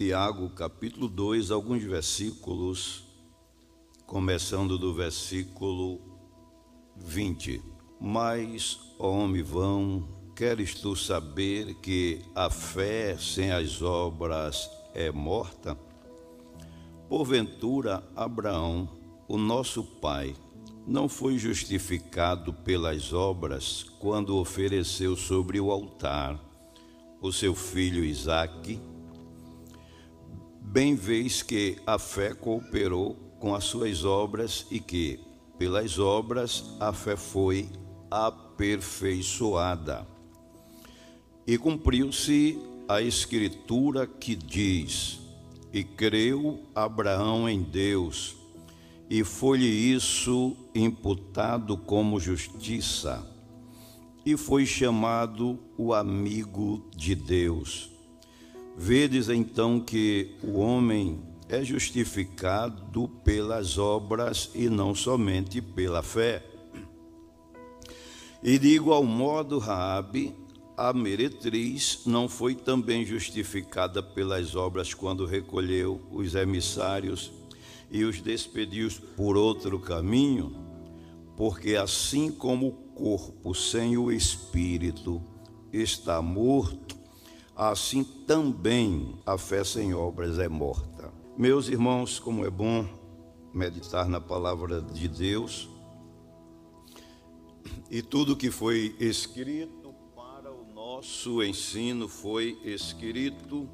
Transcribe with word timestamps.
Tiago, 0.00 0.48
capítulo 0.48 1.06
2, 1.08 1.50
alguns 1.50 1.82
versículos, 1.82 3.04
começando 4.06 4.78
do 4.78 4.94
versículo 4.94 6.00
20. 6.96 7.62
Mas, 8.00 8.80
ó 8.98 9.10
homem 9.10 9.42
vão, 9.42 10.08
queres 10.34 10.74
tu 10.74 10.96
saber 10.96 11.74
que 11.82 12.22
a 12.34 12.48
fé 12.48 13.14
sem 13.18 13.52
as 13.52 13.82
obras 13.82 14.70
é 14.94 15.12
morta? 15.12 15.76
Porventura, 17.06 18.02
Abraão, 18.16 18.88
o 19.28 19.36
nosso 19.36 19.84
pai, 19.84 20.34
não 20.86 21.10
foi 21.10 21.36
justificado 21.36 22.54
pelas 22.54 23.12
obras 23.12 23.84
quando 23.98 24.38
ofereceu 24.38 25.14
sobre 25.14 25.60
o 25.60 25.70
altar 25.70 26.40
o 27.20 27.30
seu 27.30 27.54
filho 27.54 28.02
Isaque? 28.02 28.80
Bem 30.60 30.94
vês 30.94 31.42
que 31.42 31.76
a 31.86 31.98
fé 31.98 32.32
cooperou 32.34 33.16
com 33.38 33.54
as 33.54 33.64
suas 33.64 34.04
obras 34.04 34.66
e 34.70 34.78
que, 34.78 35.18
pelas 35.58 35.98
obras, 35.98 36.64
a 36.78 36.92
fé 36.92 37.16
foi 37.16 37.68
aperfeiçoada. 38.10 40.06
E 41.46 41.58
cumpriu-se 41.58 42.58
a 42.88 43.00
escritura 43.02 44.06
que 44.06 44.36
diz: 44.36 45.20
E 45.72 45.82
creu 45.82 46.62
Abraão 46.74 47.48
em 47.48 47.62
Deus 47.62 48.40
e 49.10 49.24
foi-lhe 49.24 49.66
isso 49.66 50.56
imputado 50.72 51.76
como 51.76 52.20
justiça, 52.20 53.26
e 54.24 54.36
foi 54.36 54.64
chamado 54.64 55.58
o 55.76 55.92
amigo 55.92 56.88
de 56.96 57.16
Deus. 57.16 57.90
Vedes 58.76 59.28
então 59.28 59.80
que 59.80 60.36
o 60.42 60.58
homem 60.58 61.20
é 61.48 61.64
justificado 61.64 63.08
pelas 63.24 63.76
obras 63.76 64.50
e 64.54 64.68
não 64.68 64.94
somente 64.94 65.60
pela 65.60 66.02
fé. 66.02 66.44
E 68.42 68.58
de 68.58 68.68
igual 68.68 69.04
modo, 69.04 69.58
Raabe, 69.58 70.34
a 70.76 70.94
meretriz, 70.94 72.00
não 72.06 72.26
foi 72.26 72.54
também 72.54 73.04
justificada 73.04 74.02
pelas 74.02 74.56
obras 74.56 74.94
quando 74.94 75.26
recolheu 75.26 76.00
os 76.10 76.34
emissários 76.34 77.30
e 77.90 78.04
os 78.04 78.22
despediu 78.22 78.88
por 79.16 79.36
outro 79.36 79.78
caminho, 79.78 80.56
porque 81.36 81.74
assim 81.74 82.30
como 82.30 82.68
o 82.68 82.72
corpo 82.94 83.54
sem 83.54 83.98
o 83.98 84.10
espírito 84.10 85.20
está 85.70 86.22
morto, 86.22 86.96
assim 87.68 88.02
também 88.02 89.18
a 89.26 89.36
fé 89.36 89.62
sem 89.62 89.92
obras 89.92 90.38
é 90.38 90.48
morta. 90.48 91.12
Meus 91.36 91.68
irmãos, 91.68 92.18
como 92.18 92.46
é 92.46 92.48
bom 92.48 92.88
meditar 93.52 94.08
na 94.08 94.18
palavra 94.18 94.80
de 94.80 95.06
Deus, 95.06 95.68
e 97.90 98.00
tudo 98.00 98.34
que 98.34 98.50
foi 98.50 98.96
escrito 98.98 99.94
para 100.16 100.50
o 100.50 100.72
nosso 100.72 101.42
ensino 101.42 102.08
foi 102.08 102.58
escrito, 102.64 103.68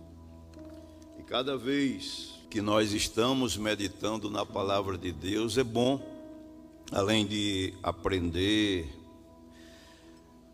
e 1.17 1.23
cada 1.23 1.57
vez 1.57 2.35
que 2.51 2.61
nós 2.61 2.93
estamos 2.93 3.57
meditando 3.57 4.29
na 4.29 4.45
palavra 4.45 4.99
de 4.99 5.13
Deus 5.13 5.57
é 5.59 5.65
bom, 5.65 6.01
além 6.91 7.25
de 7.25 7.73
aprender, 7.85 8.93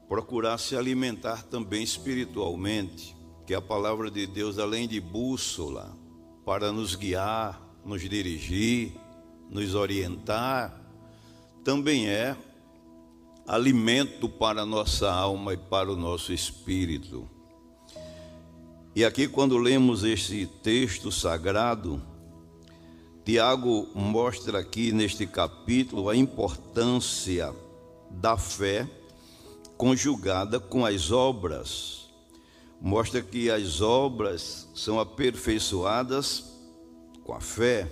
procurar 0.07 0.59
se 0.59 0.77
alimentar 0.77 1.45
também 1.45 1.83
espiritualmente, 1.83 3.22
que 3.47 3.55
a 3.55 3.61
palavra 3.61 4.11
de 4.11 4.27
Deus, 4.27 4.59
além 4.59 4.87
de 4.87 5.01
bússola, 5.01 5.97
para 6.45 6.73
nos 6.73 6.95
guiar, 6.95 7.61
nos 7.85 8.01
dirigir, 8.01 8.93
nos 9.51 9.75
orientar, 9.75 10.81
também 11.65 12.09
é 12.09 12.37
alimento 13.47 14.29
para 14.29 14.63
a 14.63 14.67
nossa 14.67 15.13
alma 15.13 15.55
e 15.55 15.57
para 15.57 15.91
o 15.91 15.97
nosso 15.97 16.33
espírito. 16.33 17.29
E 18.95 19.05
aqui, 19.05 19.27
quando 19.27 19.57
lemos 19.57 20.05
este 20.05 20.47
texto 20.47 21.11
sagrado, 21.11 22.01
Tiago 23.25 23.89
mostra 23.95 24.59
aqui 24.59 24.93
neste 24.93 25.27
capítulo 25.27 26.09
a 26.09 26.17
importância 26.17 27.55
da 28.11 28.37
fé 28.37 28.89
conjugada 29.77 30.61
com 30.61 30.85
as 30.85 31.11
obras. 31.11 32.02
Mostra 32.85 33.23
que 33.23 33.49
as 33.49 33.81
obras 33.81 34.69
são 34.75 34.99
aperfeiçoadas 34.99 36.53
com 37.23 37.33
a 37.33 37.41
fé. 37.41 37.89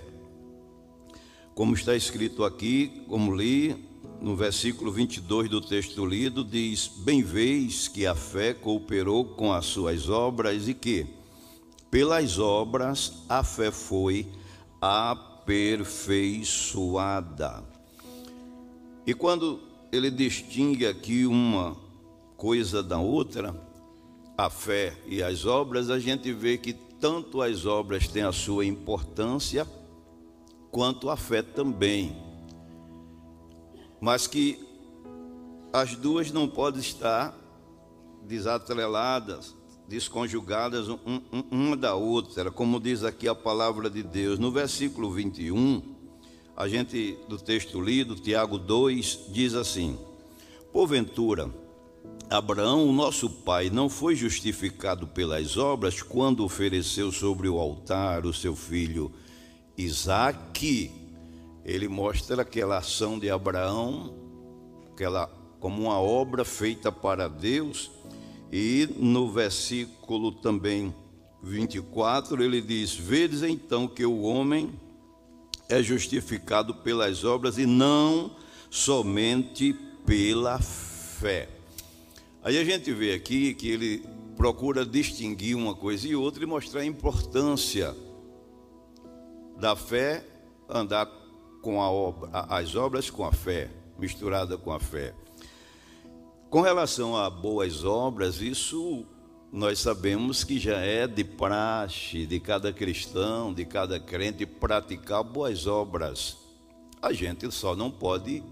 Como 1.55 1.73
está 1.73 1.95
escrito 1.95 2.43
aqui, 2.43 3.01
como 3.07 3.33
li, 3.33 3.73
no 4.19 4.35
versículo 4.35 4.91
22 4.91 5.49
do 5.49 5.61
texto 5.61 6.05
lido, 6.05 6.43
diz: 6.43 6.91
Bem 7.05 7.23
vês 7.23 7.87
que 7.87 8.05
a 8.05 8.13
fé 8.13 8.53
cooperou 8.53 9.23
com 9.23 9.53
as 9.53 9.65
suas 9.65 10.09
obras 10.09 10.67
e 10.67 10.73
que, 10.73 11.07
pelas 11.89 12.37
obras, 12.37 13.23
a 13.29 13.45
fé 13.45 13.71
foi 13.71 14.27
aperfeiçoada. 14.81 17.63
E 19.07 19.13
quando 19.13 19.61
ele 19.89 20.11
distingue 20.11 20.85
aqui 20.85 21.25
uma 21.25 21.77
coisa 22.35 22.83
da 22.83 22.99
outra, 22.99 23.70
a 24.45 24.49
fé 24.49 24.97
e 25.05 25.21
as 25.21 25.45
obras, 25.45 25.89
a 25.89 25.99
gente 25.99 26.31
vê 26.31 26.57
que 26.57 26.73
tanto 26.73 27.41
as 27.41 27.65
obras 27.65 28.07
têm 28.07 28.23
a 28.23 28.31
sua 28.31 28.65
importância, 28.65 29.67
quanto 30.71 31.09
a 31.09 31.17
fé 31.17 31.41
também 31.41 32.31
mas 34.01 34.25
que 34.25 34.57
as 35.71 35.95
duas 35.95 36.31
não 36.31 36.47
podem 36.47 36.81
estar 36.81 37.37
desatreladas, 38.23 39.55
desconjugadas 39.87 40.87
uma 41.51 41.77
da 41.77 41.93
outra, 41.93 42.49
como 42.49 42.79
diz 42.79 43.03
aqui 43.03 43.27
a 43.27 43.35
palavra 43.35 43.89
de 43.89 44.01
Deus. 44.01 44.39
No 44.39 44.51
versículo 44.51 45.11
21, 45.11 45.83
a 46.57 46.67
gente, 46.67 47.17
do 47.29 47.37
texto 47.37 47.79
lido, 47.79 48.15
Tiago 48.15 48.57
2, 48.57 49.27
diz 49.29 49.53
assim: 49.53 49.97
Porventura, 50.73 51.49
Abraão, 52.31 52.87
o 52.87 52.93
nosso 52.93 53.29
pai, 53.29 53.69
não 53.69 53.89
foi 53.89 54.15
justificado 54.15 55.05
pelas 55.05 55.57
obras 55.57 56.01
quando 56.01 56.45
ofereceu 56.45 57.11
sobre 57.11 57.49
o 57.49 57.59
altar 57.59 58.25
o 58.25 58.33
seu 58.33 58.55
filho 58.55 59.11
Isaque 59.77 60.91
ele 61.65 61.87
mostra 61.89 62.41
aquela 62.41 62.77
ação 62.77 63.19
de 63.19 63.29
Abraão, 63.29 64.15
aquela 64.93 65.27
como 65.59 65.83
uma 65.83 65.99
obra 65.99 66.43
feita 66.45 66.91
para 66.91 67.27
Deus, 67.27 67.91
e 68.51 68.87
no 68.97 69.29
versículo 69.29 70.31
também 70.31 70.95
24 71.43 72.41
ele 72.41 72.61
diz: 72.61 72.95
Vedes 72.95 73.43
então 73.43 73.87
que 73.87 74.05
o 74.05 74.21
homem 74.21 74.71
é 75.69 75.83
justificado 75.83 76.75
pelas 76.75 77.25
obras 77.25 77.57
e 77.57 77.65
não 77.65 78.31
somente 78.69 79.73
pela 80.05 80.59
fé. 80.59 81.60
Aí 82.43 82.57
a 82.57 82.63
gente 82.63 82.91
vê 82.91 83.13
aqui 83.13 83.53
que 83.53 83.69
ele 83.69 84.03
procura 84.35 84.83
distinguir 84.83 85.55
uma 85.55 85.75
coisa 85.75 86.07
e 86.07 86.15
outra 86.15 86.43
e 86.43 86.47
mostrar 86.47 86.81
a 86.81 86.85
importância 86.85 87.95
da 89.59 89.75
fé 89.75 90.25
andar 90.67 91.05
com 91.61 91.77
obra, 91.77 92.29
as 92.49 92.75
obras 92.75 93.11
com 93.11 93.23
a 93.23 93.31
fé, 93.31 93.69
misturada 93.99 94.57
com 94.57 94.71
a 94.71 94.79
fé. 94.79 95.13
Com 96.49 96.61
relação 96.61 97.15
a 97.15 97.29
boas 97.29 97.85
obras, 97.85 98.41
isso 98.41 99.05
nós 99.51 99.77
sabemos 99.77 100.43
que 100.43 100.57
já 100.57 100.79
é 100.79 101.05
de 101.05 101.23
praxe 101.23 102.25
de 102.25 102.39
cada 102.39 102.73
cristão, 102.73 103.53
de 103.53 103.65
cada 103.65 103.99
crente 103.99 104.47
praticar 104.47 105.23
boas 105.23 105.67
obras. 105.67 106.37
A 106.99 107.13
gente 107.13 107.51
só 107.51 107.75
não 107.75 107.91
pode 107.91 108.43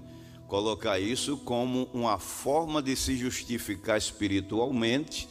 colocar 0.50 1.00
isso 1.00 1.38
como 1.38 1.88
uma 1.94 2.18
forma 2.18 2.82
de 2.82 2.96
se 2.96 3.16
justificar 3.16 4.00
espiritualmente 4.00 5.30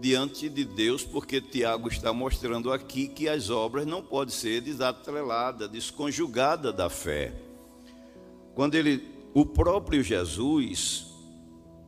diante 0.00 0.48
de 0.48 0.64
Deus, 0.64 1.02
porque 1.02 1.40
Tiago 1.40 1.88
está 1.88 2.12
mostrando 2.12 2.72
aqui 2.72 3.08
que 3.08 3.28
as 3.28 3.50
obras 3.50 3.84
não 3.84 4.00
podem 4.00 4.32
ser 4.32 4.60
desatreladas, 4.60 5.68
desconjugadas 5.68 6.74
da 6.74 6.88
fé. 6.88 7.34
Quando 8.54 8.76
ele, 8.76 9.04
o 9.34 9.44
próprio 9.44 10.02
Jesus, 10.02 11.06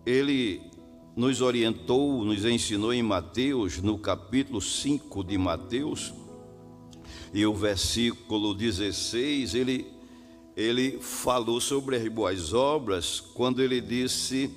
ele 0.05 0.61
nos 1.17 1.41
orientou, 1.41 2.25
nos 2.25 2.45
ensinou 2.45 2.93
em 2.93 3.03
Mateus, 3.03 3.81
no 3.81 3.97
capítulo 3.97 4.61
5 4.61 5.23
de 5.23 5.39
Mateus, 5.39 6.13
e 7.33 7.47
o 7.47 7.55
versículo 7.55 8.53
16, 8.53 9.55
ele, 9.55 9.94
ele 10.57 10.99
falou 11.01 11.61
sobre 11.61 11.97
as 11.97 12.09
boas 12.09 12.53
obras, 12.53 13.21
quando 13.21 13.61
ele 13.61 13.81
disse 13.81 14.51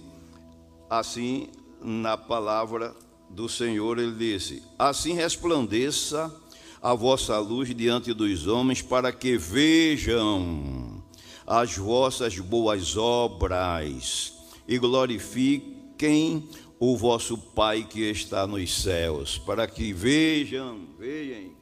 assim 0.90 1.50
na 1.82 2.16
palavra 2.16 2.96
do 3.30 3.50
Senhor, 3.50 3.98
ele 3.98 4.14
disse: 4.14 4.62
Assim 4.78 5.14
resplandeça 5.14 6.34
a 6.82 6.94
vossa 6.94 7.38
luz 7.40 7.76
diante 7.76 8.14
dos 8.14 8.48
homens, 8.48 8.82
para 8.82 9.12
que 9.12 9.38
vejam 9.38 11.04
as 11.46 11.76
vossas 11.76 12.38
boas 12.40 12.96
obras 12.96 14.34
e 14.68 14.78
glorifiquem 14.78 16.48
o 16.80 16.96
vosso 16.96 17.38
Pai 17.38 17.88
que 17.90 18.02
está 18.02 18.46
nos 18.46 18.84
céus, 18.84 19.38
para 19.40 19.66
que 19.66 19.92
vejam, 19.94 20.80
vejam 21.00 21.57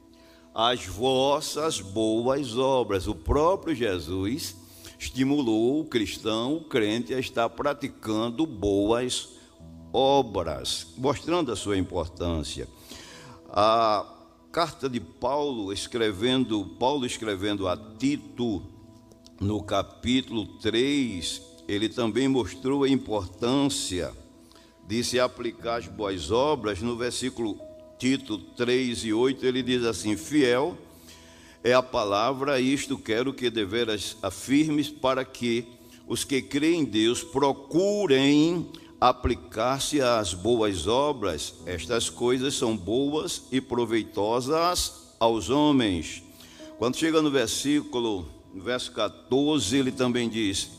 as 0.58 0.86
vossas 0.86 1.82
boas 1.82 2.56
obras. 2.56 3.06
O 3.06 3.14
próprio 3.14 3.74
Jesus 3.74 4.56
estimulou 4.98 5.80
o 5.80 5.84
cristão, 5.84 6.56
o 6.56 6.64
crente, 6.64 7.12
a 7.12 7.20
estar 7.20 7.46
praticando 7.50 8.46
boas 8.46 9.34
obras, 9.92 10.94
mostrando 10.96 11.52
a 11.52 11.56
sua 11.56 11.76
importância. 11.76 12.66
A 13.50 14.06
carta 14.50 14.88
de 14.88 14.98
Paulo 14.98 15.74
escrevendo, 15.74 16.64
Paulo 16.78 17.04
escrevendo 17.04 17.68
a 17.68 17.76
Tito, 17.76 18.62
no 19.38 19.62
capítulo 19.62 20.46
3, 20.60 21.42
ele 21.68 21.90
também 21.90 22.28
mostrou 22.28 22.82
a 22.82 22.88
importância 22.88 24.10
de 24.88 25.04
se 25.04 25.20
aplicar 25.20 25.80
as 25.80 25.86
boas 25.86 26.30
obras. 26.30 26.80
No 26.80 26.96
versículo 26.96 27.65
Tito 27.98 28.38
3 28.38 29.04
e 29.04 29.12
8, 29.12 29.44
ele 29.46 29.62
diz 29.62 29.84
assim: 29.84 30.16
Fiel 30.16 30.76
é 31.64 31.72
a 31.72 31.82
palavra, 31.82 32.60
isto 32.60 32.98
quero 32.98 33.32
que 33.32 33.50
deveras 33.50 34.16
afirmes, 34.22 34.88
para 34.88 35.24
que 35.24 35.66
os 36.06 36.22
que 36.22 36.40
creem 36.40 36.80
em 36.80 36.84
Deus 36.84 37.22
procurem 37.22 38.70
aplicar-se 39.00 40.00
às 40.00 40.32
boas 40.32 40.86
obras. 40.86 41.54
Estas 41.66 42.08
coisas 42.08 42.54
são 42.54 42.76
boas 42.76 43.42
e 43.50 43.60
proveitosas 43.60 45.14
aos 45.18 45.50
homens. 45.50 46.22
Quando 46.78 46.96
chega 46.96 47.22
no 47.22 47.30
versículo, 47.30 48.28
no 48.54 48.62
verso 48.62 48.92
14, 48.92 49.76
ele 49.76 49.90
também 49.90 50.28
diz: 50.28 50.70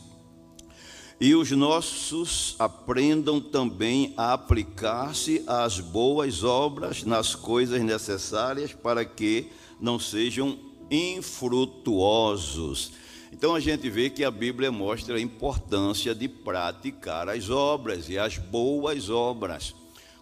E 1.19 1.33
os 1.33 1.49
nossos 1.49 2.55
aprendam 2.59 3.41
também 3.41 4.13
a 4.15 4.33
aplicar-se 4.33 5.43
às 5.47 5.79
boas 5.79 6.43
obras 6.43 7.03
nas 7.03 7.33
coisas 7.33 7.81
necessárias 7.81 8.71
para 8.71 9.03
que 9.03 9.47
não 9.81 9.97
sejam 9.97 10.59
infrutuosos. 10.91 12.91
Então 13.33 13.55
a 13.55 13.59
gente 13.59 13.89
vê 13.89 14.11
que 14.11 14.23
a 14.23 14.29
Bíblia 14.29 14.71
mostra 14.71 15.17
a 15.17 15.21
importância 15.21 16.13
de 16.13 16.27
praticar 16.27 17.29
as 17.29 17.49
obras 17.49 18.09
e 18.09 18.19
as 18.19 18.37
boas 18.37 19.09
obras. 19.09 19.73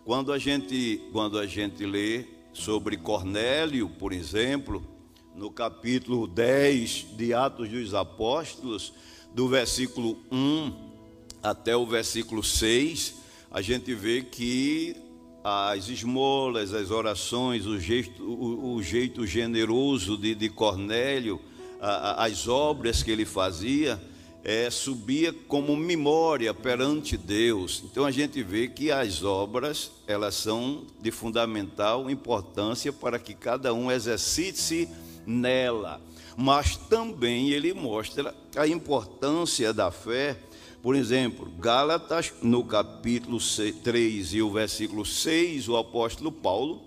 Quando 0.06 0.32
a 0.32 0.38
gente, 0.38 1.02
quando 1.12 1.38
a 1.38 1.46
gente 1.46 1.86
lê 1.86 2.24
sobre 2.54 2.96
Cornélio, 2.96 3.90
por 3.90 4.14
exemplo, 4.14 4.82
no 5.36 5.52
capítulo 5.52 6.26
10 6.26 7.08
de 7.18 7.34
Atos 7.34 7.68
dos 7.68 7.94
Apóstolos, 7.94 8.94
do 9.34 9.50
versículo 9.50 10.18
1 10.32 10.85
até 11.46 11.78
o 11.78 11.86
versículo 11.86 12.44
6, 12.44 13.16
a 13.52 13.62
gente 13.62 13.94
vê 13.94 14.24
que 14.24 14.96
as 15.44 15.90
esmolas, 15.90 16.74
as 16.74 16.90
orações, 16.90 17.68
o 17.68 17.80
jeito, 17.80 18.24
o, 18.24 18.74
o 18.74 18.82
jeito 18.82 19.28
generoso 19.28 20.18
de, 20.18 20.34
de 20.34 20.50
Cornélio, 20.50 21.40
a, 21.80 22.24
a, 22.24 22.26
as 22.26 22.48
obras 22.48 23.04
que 23.04 23.12
ele 23.12 23.26
fazia, 23.26 24.02
é, 24.44 24.72
subia 24.72 25.32
como 25.48 25.76
memória 25.76 26.52
perante 26.52 27.16
Deus. 27.16 27.84
Então 27.86 28.06
a 28.06 28.12
gente 28.12 28.42
vê 28.42 28.68
que 28.68 28.92
as 28.92 29.24
obras 29.24 29.92
elas 30.08 30.34
são 30.34 30.84
de 31.00 31.12
fundamental 31.12 32.10
importância 32.10 32.92
para 32.92 33.20
que 33.20 33.36
cada 33.36 33.72
um 33.72 33.92
exercite 33.92 34.90
nela. 35.28 36.02
Mas 36.36 36.76
também 36.76 37.52
ele 37.52 37.72
mostra 37.72 38.36
a 38.56 38.68
importância 38.68 39.72
da 39.72 39.92
fé 39.92 40.38
por 40.86 40.96
exemplo, 40.96 41.52
Gálatas, 41.58 42.32
no 42.44 42.64
capítulo 42.64 43.40
3 43.40 44.36
e 44.36 44.42
o 44.44 44.52
versículo 44.52 45.04
6, 45.04 45.68
o 45.68 45.78
apóstolo 45.78 46.32
Paulo, 46.32 46.84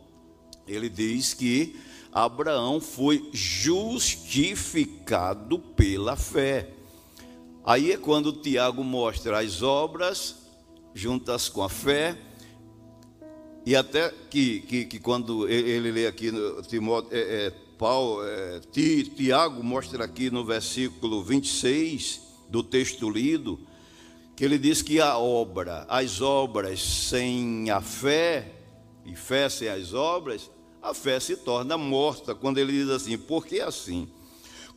ele 0.69 0.89
diz 0.89 1.35
que 1.35 1.75
Abraão 2.13 2.81
foi 2.81 3.29
justificado 3.33 5.59
pela 5.59 6.15
fé. 6.15 6.71
Aí 7.65 7.91
é 7.91 7.97
quando 7.97 8.33
Tiago 8.33 8.85
mostra 8.85 9.41
as 9.41 9.63
obras 9.63 10.47
juntas 10.95 11.49
com 11.49 11.65
a 11.65 11.69
fé, 11.69 12.17
e 13.67 13.75
até 13.75 14.15
que, 14.31 14.61
que, 14.61 14.85
que 14.85 15.01
quando 15.01 15.49
ele 15.49 15.91
lê 15.91 16.07
aqui 16.07 16.31
no 16.31 16.63
Timóteo, 16.63 17.09
é, 17.11 17.47
é, 17.47 17.51
Paulo, 17.77 18.25
é, 18.25 18.61
Tiago 18.71 19.61
mostra 19.65 20.05
aqui 20.05 20.31
no 20.31 20.45
versículo 20.45 21.21
26 21.25 22.21
do 22.49 22.63
texto 22.63 23.11
lido, 23.11 23.59
que 24.39 24.45
ele 24.45 24.57
diz 24.57 24.83
que 24.83 25.01
a 25.01 25.19
obra, 25.19 25.85
as 25.89 26.21
obras 26.21 26.81
sem 26.81 27.69
a 27.71 27.81
fé, 27.81 28.53
e 29.05 29.17
fé 29.17 29.49
sem 29.49 29.69
as 29.69 29.93
obras, 29.93 30.49
a 30.81 30.95
fé 30.95 31.19
se 31.19 31.39
torna 31.39 31.77
morta. 31.77 32.37
Quando 32.37 32.59
ele 32.59 32.71
diz 32.71 32.89
assim, 32.89 33.19
porque 33.19 33.59
assim, 33.59 34.09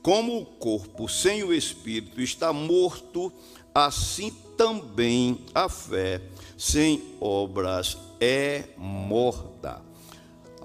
como 0.02 0.36
o 0.36 0.46
corpo 0.48 1.08
sem 1.08 1.44
o 1.44 1.54
espírito 1.54 2.20
está 2.20 2.52
morto, 2.52 3.32
assim 3.72 4.32
também 4.58 5.46
a 5.54 5.70
fé 5.70 6.24
sem 6.58 7.16
obras 7.20 8.00
é 8.20 8.64
morta. 8.76 9.80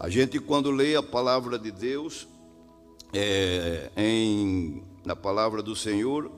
A 0.01 0.09
gente, 0.09 0.41
quando 0.41 0.71
lê 0.71 0.97
a 0.97 1.03
palavra 1.03 1.59
de 1.59 1.71
Deus, 1.71 2.27
é, 3.13 3.91
em, 3.95 4.83
na 5.05 5.15
palavra 5.15 5.63
do 5.63 5.77
Senhor, 5.77 6.33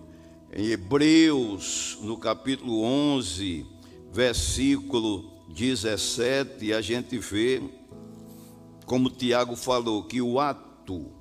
em 0.52 0.66
Hebreus, 0.66 1.98
no 2.00 2.16
capítulo 2.16 2.82
11, 2.82 3.66
versículo 4.10 5.30
17, 5.50 6.72
a 6.72 6.80
gente 6.80 7.18
vê, 7.18 7.62
como 8.86 9.10
Tiago 9.10 9.54
falou, 9.56 10.04
que 10.04 10.22
o 10.22 10.40
ato 10.40 11.12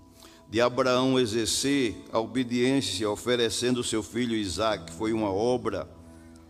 de 0.50 0.62
Abraão 0.62 1.20
exercer 1.20 1.96
a 2.12 2.20
obediência 2.20 3.10
oferecendo 3.10 3.84
seu 3.84 4.02
filho 4.02 4.34
Isaac 4.34 4.94
foi 4.94 5.12
uma 5.12 5.30
obra 5.30 5.90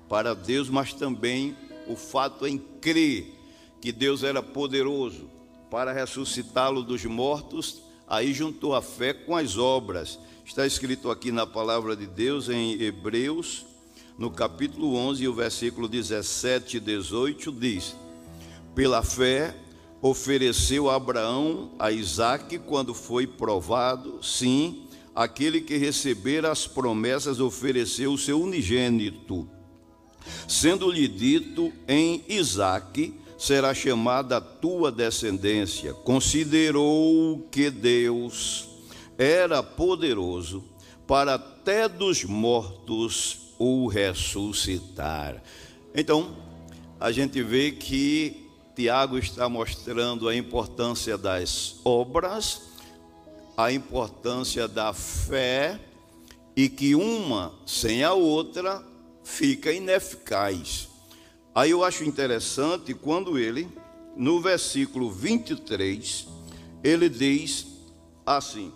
para 0.08 0.36
Deus, 0.36 0.70
mas 0.70 0.94
também 0.94 1.58
o 1.88 1.96
fato 1.96 2.46
em 2.46 2.60
crer 2.60 3.34
que 3.82 3.92
Deus 3.92 4.22
era 4.24 4.44
poderoso 4.44 5.30
para 5.72 5.92
ressuscitá-lo 5.92 6.84
dos 6.84 7.04
mortos, 7.06 7.82
aí 8.08 8.34
juntou 8.34 8.76
a 8.76 8.82
fé 8.82 9.14
com 9.14 9.36
as 9.36 9.58
obras 9.58 10.19
Está 10.47 10.66
escrito 10.66 11.11
aqui 11.11 11.30
na 11.30 11.45
palavra 11.45 11.94
de 11.94 12.07
Deus 12.07 12.47
em 12.47 12.81
Hebreus, 12.81 13.66
no 14.18 14.31
capítulo 14.31 14.95
11, 14.95 15.27
o 15.27 15.33
versículo 15.33 15.89
17 15.89 16.77
e 16.77 16.80
18 16.80 17.51
diz: 17.51 17.94
Pela 18.73 19.04
fé 19.04 19.54
ofereceu 20.01 20.89
Abraão 20.89 21.71
a 21.77 21.92
Isaque 21.92 22.57
quando 22.57 22.94
foi 22.94 23.27
provado, 23.27 24.23
sim, 24.23 24.87
aquele 25.13 25.59
que 25.59 25.75
recebera 25.75 26.49
as 26.49 26.66
promessas 26.66 27.42
ofereceu 27.42 28.13
o 28.13 28.18
seu 28.18 28.42
unigênito, 28.42 29.47
sendo-lhe 30.47 31.09
dito 31.09 31.73
em 31.85 32.23
Isaque 32.25 33.13
será 33.37 33.73
chamada 33.73 34.37
a 34.37 34.42
tua 34.42 34.94
descendência. 34.94 35.94
Considerou 35.94 37.45
que 37.51 37.69
Deus 37.69 38.77
era 39.18 39.64
poderoso 39.64 40.64
para 41.07 41.36
até 41.36 41.88
dos 41.88 42.24
mortos 42.24 43.54
o 43.57 43.88
ressuscitar. 43.88 45.42
Então, 45.95 46.36
a 47.00 47.12
gente 47.12 47.42
vê 47.42 47.71
que 47.71 48.47
Tiago 48.76 49.18
está 49.18 49.50
mostrando 49.50 50.30
a 50.30 50.36
importância 50.36 51.18
das 51.18 51.80
obras, 51.83 52.62
a 53.56 53.71
importância 53.71 54.68
da 54.68 54.94
fé 54.94 55.80
e 56.56 56.69
que 56.69 56.94
uma 56.94 57.54
sem 57.66 58.04
a 58.04 58.14
outra 58.14 58.83
fica 59.24 59.71
ineficaz. 59.71 60.88
Aí 61.56 61.71
eu 61.71 61.83
acho 61.83 62.04
interessante 62.04 62.94
quando 62.94 63.40
ele, 63.40 63.68
no 64.16 64.40
versículo 64.40 65.09
23, 65.09 66.28
ele 66.83 67.09
diz 67.09 67.66
assim: 68.24 68.71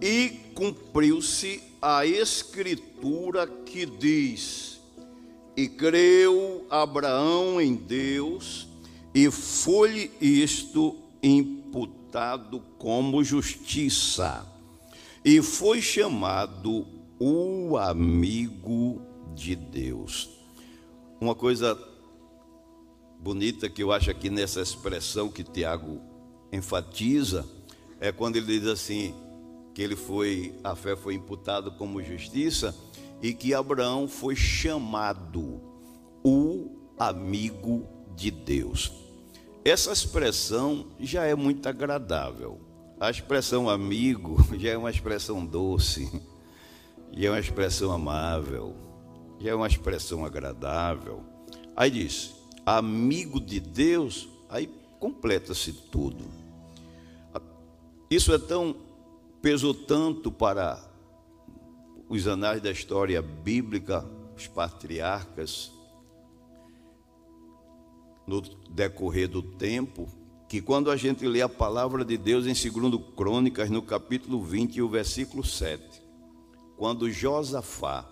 e 0.00 0.30
cumpriu-se 0.54 1.62
a 1.80 2.04
escritura 2.04 3.46
que 3.46 3.86
diz: 3.86 4.80
E 5.56 5.68
creu 5.68 6.66
Abraão 6.70 7.60
em 7.60 7.74
Deus, 7.74 8.68
e 9.14 9.30
foi-lhe 9.30 10.10
isto 10.20 10.96
imputado 11.22 12.60
como 12.78 13.24
justiça, 13.24 14.46
e 15.24 15.42
foi 15.42 15.80
chamado 15.82 16.86
o 17.18 17.76
amigo 17.76 19.02
de 19.34 19.56
Deus. 19.56 20.30
Uma 21.20 21.34
coisa 21.34 21.76
bonita 23.18 23.68
que 23.68 23.82
eu 23.82 23.90
acho 23.90 24.10
aqui 24.10 24.30
nessa 24.30 24.60
expressão 24.60 25.28
que 25.28 25.42
Tiago 25.42 26.00
enfatiza 26.52 27.44
é 28.00 28.12
quando 28.12 28.36
ele 28.36 28.46
diz 28.46 28.68
assim 28.68 29.12
que 29.78 29.82
ele 29.84 29.94
foi 29.94 30.52
a 30.64 30.74
fé 30.74 30.96
foi 30.96 31.14
imputada 31.14 31.70
como 31.70 32.02
justiça 32.02 32.74
e 33.22 33.32
que 33.32 33.54
Abraão 33.54 34.08
foi 34.08 34.34
chamado 34.34 35.60
o 36.24 36.72
amigo 36.98 37.86
de 38.16 38.28
Deus. 38.28 38.90
Essa 39.64 39.92
expressão 39.92 40.88
já 40.98 41.26
é 41.26 41.36
muito 41.36 41.64
agradável. 41.68 42.58
A 42.98 43.08
expressão 43.08 43.70
amigo 43.70 44.44
já 44.58 44.70
é 44.70 44.76
uma 44.76 44.90
expressão 44.90 45.46
doce, 45.46 46.10
já 47.12 47.28
é 47.28 47.30
uma 47.30 47.38
expressão 47.38 47.92
amável, 47.92 48.74
já 49.38 49.50
é 49.50 49.54
uma 49.54 49.68
expressão 49.68 50.24
agradável. 50.24 51.22
Aí 51.76 51.92
diz, 51.92 52.34
amigo 52.66 53.40
de 53.40 53.60
Deus, 53.60 54.28
aí 54.48 54.68
completa-se 54.98 55.72
tudo. 55.72 56.24
Isso 58.10 58.34
é 58.34 58.38
tão 58.38 58.87
pesou 59.40 59.72
tanto 59.72 60.30
para 60.30 60.82
os 62.08 62.26
anais 62.26 62.60
da 62.60 62.70
história 62.70 63.20
bíblica, 63.20 64.04
os 64.36 64.46
patriarcas, 64.46 65.72
no 68.26 68.40
decorrer 68.70 69.28
do 69.28 69.42
tempo, 69.42 70.08
que 70.48 70.60
quando 70.60 70.90
a 70.90 70.96
gente 70.96 71.26
lê 71.26 71.42
a 71.42 71.48
palavra 71.48 72.04
de 72.04 72.16
Deus 72.16 72.46
em 72.46 72.70
2 72.70 73.02
Crônicas, 73.14 73.70
no 73.70 73.82
capítulo 73.82 74.42
20 74.42 74.76
e 74.76 74.82
o 74.82 74.88
versículo 74.88 75.44
7, 75.44 76.02
quando 76.76 77.10
Josafá 77.10 78.06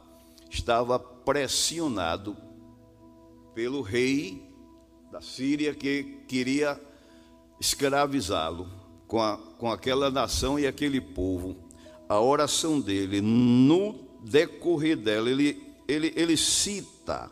estava 0.50 0.98
pressionado 0.98 2.36
pelo 3.54 3.80
rei 3.80 4.50
da 5.10 5.20
Síria 5.20 5.74
que 5.74 6.24
queria 6.28 6.80
escravizá-lo 7.58 8.68
com, 9.06 9.20
a, 9.20 9.36
com 9.58 9.70
aquela 9.70 10.10
nação 10.10 10.58
e 10.58 10.66
aquele 10.66 11.00
povo, 11.00 11.56
a 12.08 12.20
oração 12.20 12.80
dele, 12.80 13.20
no 13.20 13.94
decorrer 14.22 14.96
dela, 14.96 15.30
ele, 15.30 15.62
ele, 15.86 16.12
ele 16.16 16.36
cita 16.36 17.30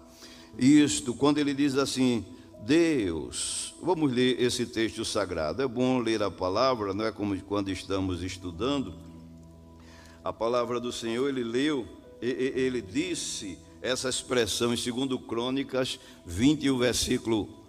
isto, 0.59 1.15
quando 1.15 1.39
ele 1.39 1.53
diz 1.55 1.77
assim: 1.77 2.25
Deus, 2.65 3.75
vamos 3.83 4.13
ler 4.13 4.41
esse 4.41 4.67
texto 4.67 5.05
sagrado. 5.05 5.63
É 5.63 5.69
bom 5.69 5.99
ler 5.99 6.23
a 6.23 6.31
palavra, 6.31 6.95
não 6.95 7.05
é 7.05 7.13
como 7.13 7.39
quando 7.43 7.71
estamos 7.71 8.23
estudando. 8.23 8.95
A 10.23 10.33
palavra 10.33 10.81
do 10.81 10.91
Senhor, 10.91 11.29
ele 11.29 11.45
leu, 11.45 11.87
ele 12.23 12.81
disse 12.81 13.59
essa 13.83 14.09
expressão 14.09 14.73
em 14.73 14.77
2 14.77 15.21
Crônicas 15.27 16.01
20, 16.25 16.71
o 16.71 16.79
versículo 16.79 17.64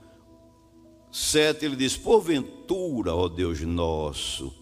7, 1.15 1.63
ele 1.63 1.77
diz: 1.77 1.95
Porventura, 1.95 3.15
ó 3.15 3.29
Deus 3.29 3.61
nosso, 3.61 4.53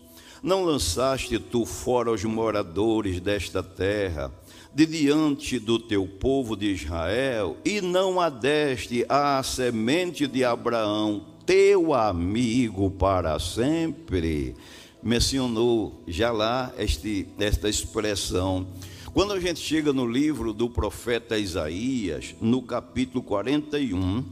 não 0.44 0.64
lançaste 0.64 1.40
tu 1.40 1.66
fora 1.66 2.12
os 2.12 2.24
moradores 2.24 3.20
desta 3.20 3.64
terra, 3.64 4.32
de 4.72 4.86
diante 4.86 5.58
do 5.58 5.80
teu 5.80 6.06
povo 6.06 6.56
de 6.56 6.68
Israel, 6.68 7.58
e 7.66 7.82
não 7.82 8.22
adeste 8.22 9.04
à 9.10 9.42
semente 9.42 10.28
de 10.28 10.44
Abraão, 10.44 11.26
teu 11.44 11.92
amigo 11.92 12.92
para 12.92 13.40
sempre. 13.40 14.54
Mencionou 15.02 16.04
já 16.08 16.32
lá 16.32 16.72
este, 16.78 17.28
esta 17.40 17.68
expressão. 17.68 18.68
Quando 19.12 19.34
a 19.34 19.40
gente 19.40 19.60
chega 19.60 19.92
no 19.92 20.06
livro 20.06 20.54
do 20.54 20.70
profeta 20.70 21.36
Isaías, 21.36 22.36
no 22.40 22.62
capítulo 22.62 23.24
41, 23.24 24.24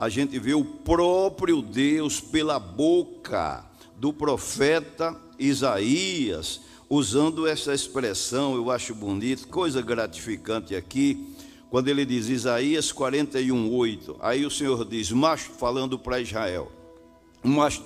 a 0.00 0.08
gente 0.08 0.38
vê 0.38 0.54
o 0.54 0.64
próprio 0.64 1.60
Deus 1.60 2.22
pela 2.22 2.58
boca 2.58 3.62
do 3.98 4.14
profeta 4.14 5.14
Isaías, 5.38 6.62
usando 6.88 7.46
essa 7.46 7.74
expressão, 7.74 8.54
eu 8.56 8.70
acho 8.70 8.94
bonito, 8.94 9.46
coisa 9.48 9.82
gratificante 9.82 10.74
aqui, 10.74 11.36
quando 11.68 11.88
ele 11.88 12.06
diz 12.06 12.30
Isaías 12.30 12.90
41, 12.90 13.70
8, 13.70 14.16
aí 14.20 14.46
o 14.46 14.50
Senhor 14.50 14.86
diz, 14.86 15.12
mas 15.12 15.42
falando 15.42 15.98
para 15.98 16.18
Israel, 16.18 16.72
mas, 17.42 17.82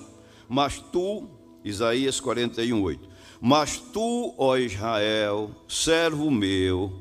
mas 0.49 0.79
tu, 0.93 1.29
Isaías 1.65 2.21
41, 2.21 2.81
8, 2.81 3.09
mas 3.41 3.77
tu, 3.93 4.33
ó 4.39 4.57
Israel, 4.57 5.51
servo 5.67 6.31
meu, 6.31 6.93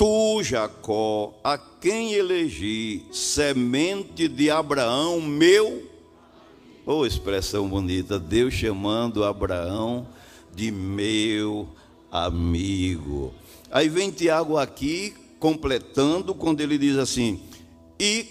tu, 0.00 0.42
Jacó, 0.42 1.38
a 1.44 1.58
quem 1.58 2.14
elegi, 2.14 3.04
semente 3.12 4.26
de 4.28 4.50
Abraão, 4.50 5.20
meu 5.20 5.90
Oh, 6.86 7.04
expressão 7.04 7.68
bonita, 7.68 8.18
Deus 8.18 8.54
chamando 8.54 9.22
Abraão 9.22 10.08
de 10.54 10.70
meu 10.70 11.68
amigo. 12.10 13.34
Aí 13.70 13.90
vem 13.90 14.10
Tiago 14.10 14.56
aqui, 14.56 15.12
completando, 15.38 16.34
quando 16.34 16.62
ele 16.62 16.78
diz 16.78 16.96
assim: 16.96 17.38
E 18.00 18.26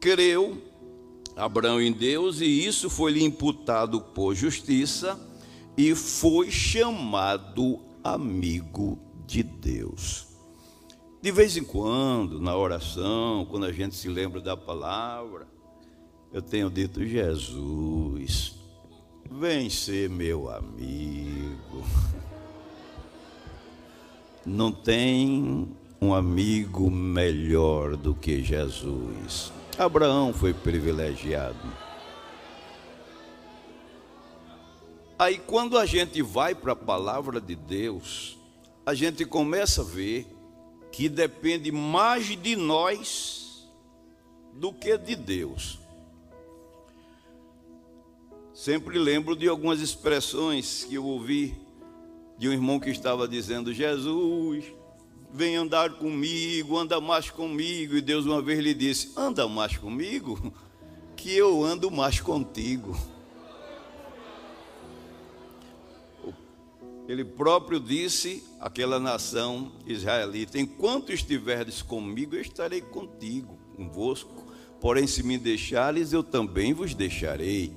creu 0.00 0.56
Abraão 1.36 1.82
em 1.82 1.92
Deus, 1.92 2.40
e 2.40 2.46
isso 2.46 2.88
foi-lhe 2.88 3.22
imputado 3.22 4.00
por 4.00 4.34
justiça, 4.34 5.20
e 5.76 5.94
foi 5.94 6.50
chamado 6.50 7.78
amigo 8.02 8.98
de 9.26 9.42
Deus. 9.42 10.31
De 11.22 11.30
vez 11.30 11.56
em 11.56 11.62
quando, 11.62 12.40
na 12.40 12.56
oração, 12.56 13.46
quando 13.48 13.64
a 13.64 13.70
gente 13.70 13.94
se 13.94 14.08
lembra 14.08 14.40
da 14.40 14.56
palavra, 14.56 15.46
eu 16.32 16.42
tenho 16.42 16.68
dito, 16.68 17.06
Jesus, 17.06 18.56
vem 19.30 19.70
ser 19.70 20.10
meu 20.10 20.50
amigo. 20.50 21.84
Não 24.44 24.72
tem 24.72 25.68
um 26.00 26.12
amigo 26.12 26.90
melhor 26.90 27.96
do 27.96 28.16
que 28.16 28.42
Jesus. 28.42 29.52
Abraão 29.78 30.32
foi 30.32 30.52
privilegiado. 30.52 31.72
Aí, 35.16 35.38
quando 35.38 35.78
a 35.78 35.86
gente 35.86 36.20
vai 36.20 36.52
para 36.52 36.72
a 36.72 36.76
palavra 36.76 37.40
de 37.40 37.54
Deus, 37.54 38.36
a 38.84 38.92
gente 38.92 39.24
começa 39.24 39.82
a 39.82 39.84
ver 39.84 40.41
que 40.92 41.08
depende 41.08 41.72
mais 41.72 42.26
de 42.26 42.54
nós 42.54 43.66
do 44.52 44.72
que 44.72 44.96
de 44.98 45.16
Deus. 45.16 45.78
Sempre 48.52 48.98
lembro 48.98 49.34
de 49.34 49.48
algumas 49.48 49.80
expressões 49.80 50.84
que 50.84 50.94
eu 50.94 51.04
ouvi 51.04 51.56
de 52.38 52.48
um 52.48 52.52
irmão 52.52 52.78
que 52.78 52.90
estava 52.90 53.26
dizendo: 53.26 53.72
Jesus, 53.72 54.66
vem 55.32 55.56
andar 55.56 55.94
comigo, 55.94 56.78
anda 56.78 57.00
mais 57.00 57.30
comigo. 57.30 57.96
E 57.96 58.00
Deus 58.02 58.26
uma 58.26 58.42
vez 58.42 58.60
lhe 58.60 58.74
disse: 58.74 59.12
Anda 59.16 59.48
mais 59.48 59.76
comigo, 59.78 60.52
que 61.16 61.32
eu 61.32 61.64
ando 61.64 61.90
mais 61.90 62.20
contigo. 62.20 62.96
Ele 67.12 67.26
próprio 67.26 67.78
disse 67.78 68.42
àquela 68.58 68.98
nação 68.98 69.70
israelita: 69.86 70.58
Enquanto 70.58 71.12
estiverdes 71.12 71.82
comigo, 71.82 72.34
eu 72.34 72.40
estarei 72.40 72.80
contigo, 72.80 73.58
convosco. 73.76 74.46
Porém, 74.80 75.06
se 75.06 75.22
me 75.22 75.36
deixares, 75.36 76.14
eu 76.14 76.22
também 76.22 76.72
vos 76.72 76.94
deixarei. 76.94 77.70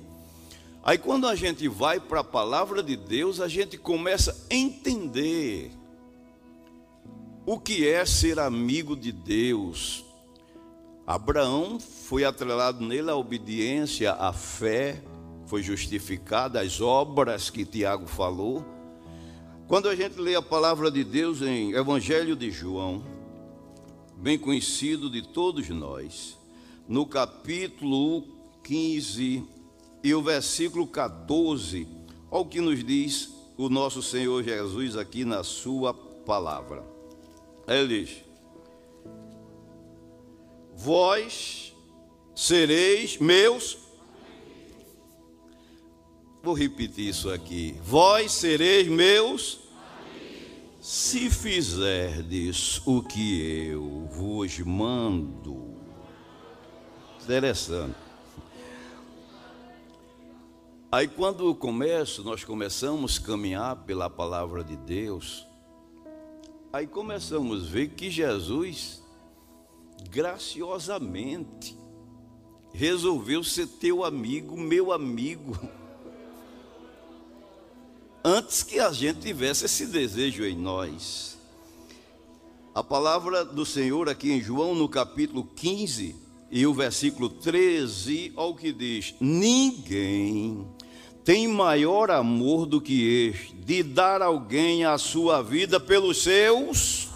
Aí 0.82 0.96
quando 0.96 1.28
a 1.28 1.34
gente 1.34 1.68
vai 1.68 2.00
para 2.00 2.20
a 2.20 2.24
palavra 2.24 2.82
de 2.82 2.96
Deus, 2.96 3.38
a 3.38 3.46
gente 3.46 3.76
começa 3.76 4.34
a 4.50 4.54
entender 4.54 5.70
o 7.44 7.60
que 7.60 7.86
é 7.86 8.06
ser 8.06 8.38
amigo 8.38 8.96
de 8.96 9.12
Deus. 9.12 10.02
Abraão 11.06 11.78
foi 11.78 12.24
atrelado 12.24 12.82
nele 12.82 13.10
a 13.10 13.16
obediência, 13.16 14.14
a 14.14 14.32
fé, 14.32 15.02
foi 15.44 15.62
justificada, 15.62 16.58
as 16.62 16.80
obras 16.80 17.50
que 17.50 17.66
Tiago 17.66 18.06
falou. 18.06 18.75
Quando 19.68 19.88
a 19.88 19.96
gente 19.96 20.20
lê 20.20 20.36
a 20.36 20.42
palavra 20.42 20.92
de 20.92 21.02
Deus 21.02 21.42
em 21.42 21.72
Evangelho 21.72 22.36
de 22.36 22.52
João, 22.52 23.04
bem 24.16 24.38
conhecido 24.38 25.10
de 25.10 25.22
todos 25.22 25.68
nós, 25.70 26.38
no 26.86 27.04
capítulo 27.04 28.22
15, 28.62 29.42
e 30.04 30.14
o 30.14 30.22
versículo 30.22 30.86
14, 30.86 31.88
olha 32.30 32.42
o 32.42 32.46
que 32.46 32.60
nos 32.60 32.84
diz 32.84 33.32
o 33.56 33.68
nosso 33.68 34.00
Senhor 34.04 34.40
Jesus 34.44 34.96
aqui 34.96 35.24
na 35.24 35.42
sua 35.42 35.92
palavra. 35.92 36.84
Ele 37.66 38.04
diz: 38.04 38.18
Vós 40.76 41.74
sereis 42.36 43.18
meus. 43.18 43.85
Vou 46.46 46.54
repetir 46.54 47.08
isso 47.08 47.28
aqui. 47.28 47.76
Vós 47.82 48.30
sereis 48.30 48.86
meus. 48.86 49.58
Se 50.80 51.28
fizerdes 51.28 52.80
o 52.86 53.02
que 53.02 53.66
eu 53.66 54.08
vos 54.12 54.56
mando. 54.60 55.74
Interessante. 57.20 57.96
Aí 60.92 61.08
quando 61.08 61.48
eu 61.48 61.54
começo, 61.56 62.22
nós 62.22 62.44
começamos 62.44 63.18
a 63.18 63.26
caminhar 63.26 63.76
pela 63.78 64.08
palavra 64.08 64.62
de 64.62 64.76
Deus, 64.76 65.44
aí 66.72 66.86
começamos 66.86 67.66
a 67.66 67.70
ver 67.70 67.88
que 67.88 68.08
Jesus 68.08 69.02
graciosamente 70.08 71.76
resolveu 72.72 73.42
ser 73.42 73.66
teu 73.66 74.04
amigo, 74.04 74.56
meu 74.56 74.92
amigo. 74.92 75.58
Antes 78.28 78.64
que 78.64 78.80
a 78.80 78.90
gente 78.90 79.20
tivesse 79.20 79.66
esse 79.66 79.86
desejo 79.86 80.44
em 80.44 80.56
nós. 80.56 81.38
A 82.74 82.82
palavra 82.82 83.44
do 83.44 83.64
Senhor 83.64 84.08
aqui 84.08 84.32
em 84.32 84.42
João, 84.42 84.74
no 84.74 84.88
capítulo 84.88 85.48
15, 85.54 86.16
e 86.50 86.66
o 86.66 86.74
versículo 86.74 87.28
13, 87.28 88.32
olha 88.34 88.48
o 88.48 88.56
que 88.56 88.72
diz: 88.72 89.14
Ninguém 89.20 90.66
tem 91.24 91.46
maior 91.46 92.10
amor 92.10 92.66
do 92.66 92.80
que 92.80 93.28
este, 93.28 93.54
de 93.54 93.84
dar 93.84 94.20
alguém 94.20 94.84
a 94.84 94.98
sua 94.98 95.40
vida 95.40 95.78
pelos 95.78 96.20
seus. 96.20 97.08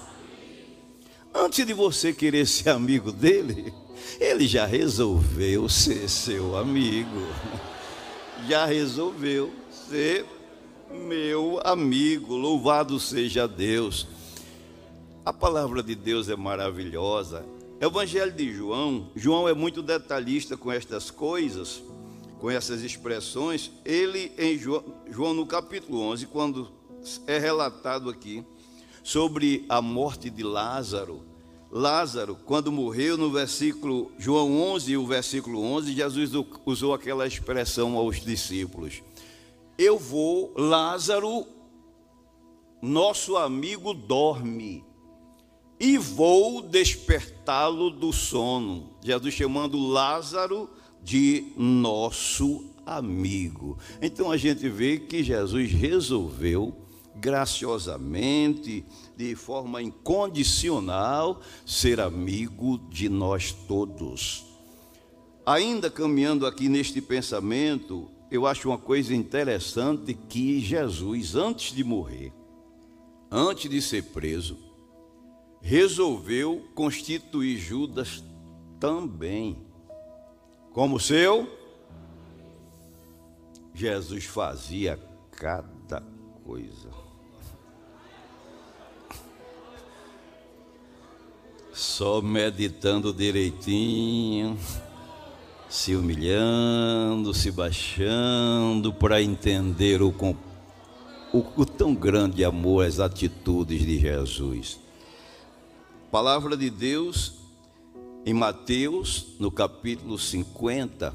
Antes 1.35 1.67
de 1.67 1.73
você 1.73 2.13
querer 2.13 2.47
ser 2.47 2.69
amigo 2.69 3.11
dele, 3.11 3.75
ele 4.21 4.47
já 4.47 4.65
resolveu 4.65 5.69
ser 5.69 6.09
seu 6.09 6.57
amigo. 6.57 7.27
Já 8.49 8.65
resolveu 8.65 9.53
ser 9.71 10.25
meu 10.93 11.61
amigo. 11.65 12.35
Louvado 12.35 12.99
seja 12.99 13.47
Deus. 13.47 14.07
A 15.25 15.33
palavra 15.33 15.83
de 15.83 15.95
Deus 15.95 16.29
é 16.29 16.37
maravilhosa. 16.37 17.45
Evangelho 17.81 18.33
de 18.33 18.53
João, 18.53 19.09
João 19.17 19.49
é 19.49 19.55
muito 19.55 19.83
detalhista 19.83 20.57
com 20.57 20.71
estas 20.71 21.11
coisas, 21.11 21.83
com 22.39 22.51
essas 22.51 22.83
expressões. 22.83 23.71
Ele, 23.85 24.33
em 24.37 24.59
João, 24.59 24.85
João 25.11 25.33
no 25.33 25.47
capítulo 25.47 26.01
11, 26.03 26.27
quando 26.27 26.69
é 27.27 27.39
relatado 27.39 28.11
aqui 28.11 28.45
sobre 29.03 29.65
a 29.69 29.81
morte 29.81 30.29
de 30.29 30.43
Lázaro, 30.43 31.23
Lázaro, 31.73 32.37
quando 32.45 32.73
morreu, 32.73 33.17
no 33.17 33.31
versículo 33.31 34.11
João 34.19 34.61
11, 34.73 34.97
o 34.97 35.07
versículo 35.07 35.63
11, 35.63 35.95
Jesus 35.95 36.33
usou 36.67 36.93
aquela 36.93 37.27
expressão 37.27 37.97
aos 37.97 38.21
discípulos: 38.21 39.03
Eu 39.83 39.99
vou, 39.99 40.53
Lázaro, 40.59 41.47
nosso 42.83 43.39
amigo 43.39 43.95
dorme, 43.95 44.85
e 45.81 45.97
vou 45.97 46.61
despertá-lo 46.61 47.89
do 47.89 48.13
sono. 48.13 48.91
Jesus 49.03 49.33
chamando 49.33 49.79
Lázaro 49.79 50.69
de 51.03 51.55
nosso 51.57 52.67
amigo. 52.85 53.79
Então 54.03 54.31
a 54.31 54.37
gente 54.37 54.69
vê 54.69 54.99
que 54.99 55.25
Jesus 55.25 55.73
resolveu 55.73 56.77
graciosamente, 57.17 58.85
de 59.17 59.35
forma 59.35 59.81
incondicional, 59.81 61.41
ser 61.65 62.01
amigo 62.01 62.77
de 62.91 63.09
nós 63.09 63.51
todos. 63.67 64.45
Ainda 65.47 65.91
caminhando 65.91 66.47
aqui 66.47 66.69
neste 66.69 67.01
pensamento, 67.01 68.11
eu 68.31 68.47
acho 68.47 68.69
uma 68.69 68.79
coisa 68.79 69.15
interessante 69.15 70.15
que 70.15 70.61
Jesus, 70.61 71.35
antes 71.35 71.75
de 71.75 71.83
morrer, 71.83 72.33
antes 73.31 73.69
de 73.69 73.83
ser 73.83 74.05
preso, 74.05 74.57
resolveu 75.61 76.65
constituir 76.75 77.59
Judas 77.59 78.23
também 78.79 79.59
como 80.73 81.01
seu. 81.01 81.59
Jesus 83.75 84.25
fazia 84.25 84.99
cada 85.33 86.03
coisa. 86.45 86.91
Só 91.73 92.21
meditando 92.21 93.13
direitinho, 93.13 94.59
se 95.71 95.95
humilhando, 95.95 97.33
se 97.33 97.53
baixando 97.53 98.93
para 98.93 99.23
entender 99.23 100.03
o, 100.03 100.09
o, 101.33 101.39
o 101.57 101.65
tão 101.65 101.95
grande 101.95 102.45
amor, 102.45 102.85
as 102.85 102.99
atitudes 102.99 103.87
de 103.87 103.97
Jesus. 103.97 104.81
Palavra 106.11 106.57
de 106.57 106.69
Deus 106.69 107.35
em 108.27 108.35
Mateus, 108.35 109.37
no 109.39 109.49
capítulo 109.49 110.19
50, 110.19 111.15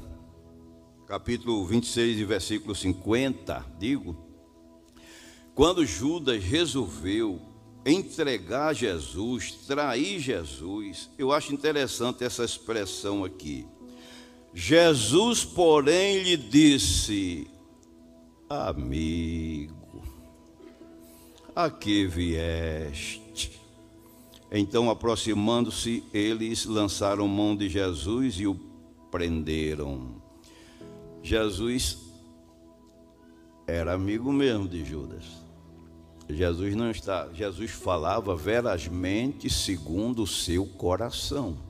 capítulo 1.06 1.66
26 1.66 2.18
e 2.18 2.24
versículo 2.24 2.74
50, 2.74 3.62
digo, 3.78 4.16
quando 5.54 5.84
Judas 5.84 6.42
resolveu 6.42 7.42
entregar 7.84 8.74
Jesus, 8.74 9.52
trair 9.66 10.18
Jesus, 10.18 11.10
eu 11.18 11.30
acho 11.30 11.52
interessante 11.52 12.24
essa 12.24 12.42
expressão 12.42 13.22
aqui. 13.22 13.66
Jesus, 14.58 15.44
porém, 15.44 16.22
lhe 16.22 16.34
disse: 16.34 17.46
Amigo, 18.48 20.02
a 21.54 21.68
que 21.68 22.06
vieste? 22.06 23.60
Então, 24.50 24.88
aproximando-se, 24.88 26.02
eles 26.10 26.64
lançaram 26.64 27.28
mão 27.28 27.54
de 27.54 27.68
Jesus 27.68 28.40
e 28.40 28.46
o 28.46 28.58
prenderam. 29.10 30.22
Jesus 31.22 31.98
era 33.66 33.92
amigo 33.92 34.32
mesmo 34.32 34.66
de 34.66 34.82
Judas. 34.86 35.24
Jesus 36.30 36.74
não 36.74 36.90
está, 36.90 37.28
Jesus 37.34 37.72
falava 37.72 38.34
verazmente 38.34 39.50
segundo 39.50 40.22
o 40.22 40.26
seu 40.26 40.64
coração. 40.64 41.65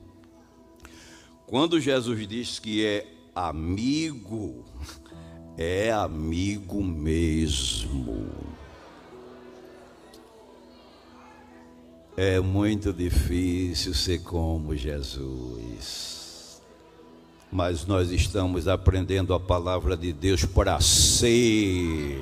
Quando 1.47 1.79
Jesus 1.79 2.27
diz 2.27 2.59
que 2.59 2.85
é 2.85 3.07
amigo, 3.33 4.65
é 5.57 5.93
amigo 5.93 6.83
mesmo. 6.83 8.27
É 12.17 12.41
muito 12.41 12.91
difícil 12.91 13.93
ser 13.93 14.23
como 14.23 14.75
Jesus. 14.75 16.61
Mas 17.49 17.85
nós 17.85 18.11
estamos 18.11 18.67
aprendendo 18.67 19.33
a 19.33 19.39
palavra 19.39 19.95
de 19.95 20.11
Deus 20.11 20.43
para 20.43 20.81
ser 20.81 22.19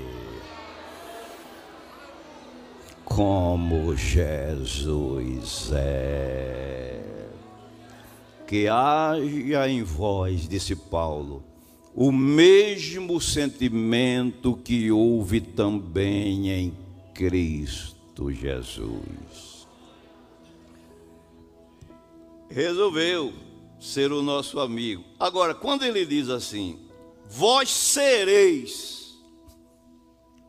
como 3.03 3.95
Jesus 3.95 5.71
é. 5.73 7.14
Que 8.47 8.67
haja 8.67 9.69
em 9.69 9.84
vós, 9.84 10.47
disse 10.47 10.75
Paulo, 10.75 11.43
o 11.93 12.12
mesmo 12.12 13.19
sentimento 13.19 14.55
que 14.63 14.91
houve 14.91 15.41
também 15.41 16.51
em 16.51 16.77
Cristo 17.13 18.31
Jesus. 18.31 19.67
Resolveu 22.49 23.34
ser 23.79 24.12
o 24.12 24.21
nosso 24.21 24.60
amigo. 24.60 25.03
Agora, 25.19 25.55
quando 25.55 25.84
ele 25.84 26.05
diz 26.05 26.29
assim: 26.29 26.79
Vós 27.27 27.69
sereis 27.69 29.17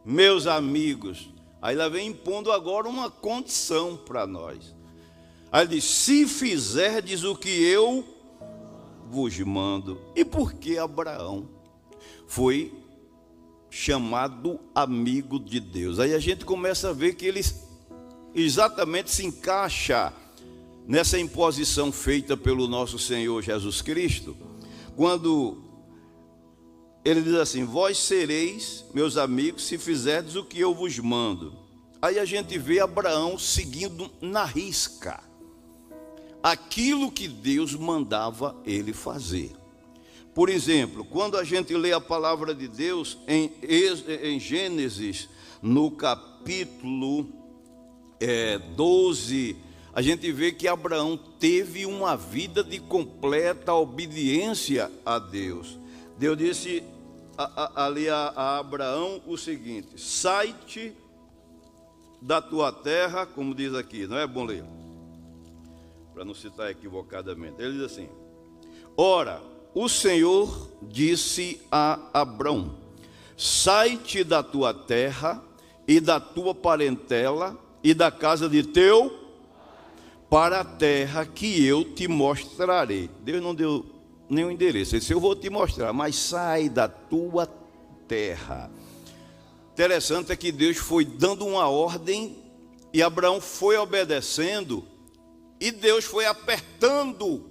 meus 0.05 0.47
amigos, 0.47 1.31
Aí 1.67 1.75
ela 1.75 1.91
vem 1.91 2.11
impondo 2.11 2.53
agora 2.53 2.89
uma 2.89 3.11
condição 3.11 3.97
para 3.97 4.25
nós. 4.25 4.73
Aí 5.57 5.67
diz: 5.67 5.85
Se 5.85 6.27
fizerdes 6.27 7.25
o 7.25 7.35
que 7.35 7.49
eu 7.49 8.05
vos 9.09 9.39
mando. 9.39 9.99
E 10.15 10.23
por 10.23 10.53
que 10.53 10.77
Abraão 10.77 11.49
foi 12.27 12.75
chamado 13.71 14.61
amigo 14.75 15.41
de 15.41 15.59
Deus? 15.59 15.99
Aí 15.99 16.13
a 16.13 16.19
gente 16.19 16.45
começa 16.45 16.91
a 16.91 16.93
ver 16.93 17.15
que 17.15 17.25
ele 17.25 17.41
exatamente 18.35 19.11
se 19.11 19.25
encaixa 19.25 20.13
nessa 20.87 21.19
imposição 21.19 21.91
feita 21.91 22.37
pelo 22.37 22.69
nosso 22.69 22.99
Senhor 22.99 23.43
Jesus 23.43 23.81
Cristo, 23.81 24.37
quando 24.95 25.57
ele 27.03 27.23
diz 27.23 27.35
assim: 27.37 27.65
Vós 27.65 27.97
sereis 27.97 28.85
meus 28.93 29.17
amigos 29.17 29.67
se 29.67 29.79
fizerdes 29.79 30.37
o 30.37 30.45
que 30.45 30.61
eu 30.61 30.75
vos 30.75 30.99
mando. 30.99 31.57
Aí 32.03 32.19
a 32.19 32.27
gente 32.27 32.59
vê 32.59 32.79
Abraão 32.79 33.39
seguindo 33.39 34.11
na 34.21 34.45
risca 34.45 35.26
aquilo 36.43 37.11
que 37.11 37.27
Deus 37.29 37.75
mandava 37.75 38.57
ele 38.65 38.93
fazer. 38.93 39.53
Por 40.35 40.49
exemplo, 40.51 41.05
quando 41.05 41.39
a 41.39 41.45
gente 41.45 41.75
lê 41.75 41.93
a 41.93 42.01
palavra 42.01 42.55
de 42.55 42.69
Deus 42.69 43.17
em, 43.27 43.51
em 44.23 44.39
Gênesis, 44.39 45.29
no 45.63 45.91
capítulo 45.91 47.27
é, 48.21 48.59
12, 48.59 49.57
a 49.95 50.03
gente 50.03 50.31
vê 50.31 50.53
que 50.53 50.69
Abraão 50.69 51.17
teve 51.17 51.87
uma 51.87 52.17
vida 52.17 52.63
de 52.63 52.79
completa 52.79 53.73
obediência 53.73 54.93
a 55.07 55.19
Deus. 55.19 55.79
Deus 56.19 56.37
disse: 56.37 56.83
a, 57.39 57.45
a, 57.45 57.87
ali 57.87 58.09
a, 58.09 58.33
a 58.37 58.59
Abraão 58.59 59.23
o 59.27 59.39
seguinte: 59.39 59.89
sai-te 59.97 60.93
da 62.21 62.43
tua 62.43 62.71
terra, 62.73 63.25
como 63.25 63.55
diz 63.55 63.75
aqui, 63.75 64.07
não 64.07 64.19
é 64.19 64.27
bom 64.27 64.45
ler? 64.45 64.65
Para 66.17 66.25
não 66.25 66.33
citar 66.33 66.71
equivocadamente. 66.71 67.61
Ele 67.61 67.75
diz 67.75 67.83
assim: 67.83 68.09
Ora, 68.97 69.43
o 69.75 69.87
Senhor 69.87 70.71
disse 70.81 71.61
a 71.71 72.01
Abraão: 72.15 72.75
Sai-te 73.37 74.25
da 74.25 74.43
tua 74.43 74.73
terra 74.73 75.45
e 75.87 76.01
da 76.01 76.19
tua 76.19 76.55
parentela 76.55 77.55
e 77.85 77.93
da 77.93 78.11
casa 78.11 78.49
de 78.49 78.63
teu 78.63 79.15
para 80.31 80.61
a 80.61 80.65
terra 80.65 81.27
que 81.27 81.63
eu 81.63 81.85
te 81.85 82.09
mostrarei. 82.09 83.11
Deus 83.21 83.43
não 83.43 83.55
deu 83.55 83.85
nenhum 84.27 84.51
endereço. 84.51 84.95
Ele 84.95 85.01
disse: 85.01 85.13
Eu 85.13 85.21
vou 85.21 85.37
te 85.37 85.51
mostrar, 85.51 85.93
mas 85.93 86.17
sai 86.17 86.71
da 86.71 86.89
tua 86.89 87.47
terra. 88.09 88.71
Interessante 89.75 90.33
é 90.33 90.37
que 90.37 90.51
Deus 90.51 90.79
foi 90.79 91.05
dando 91.05 91.45
uma 91.45 91.69
ordem 91.69 92.39
e 92.91 93.03
Abraão 93.03 93.39
foi 93.39 93.77
obedecendo, 93.77 94.83
e 95.61 95.71
Deus 95.71 96.05
foi 96.05 96.27
apertando 96.27 97.51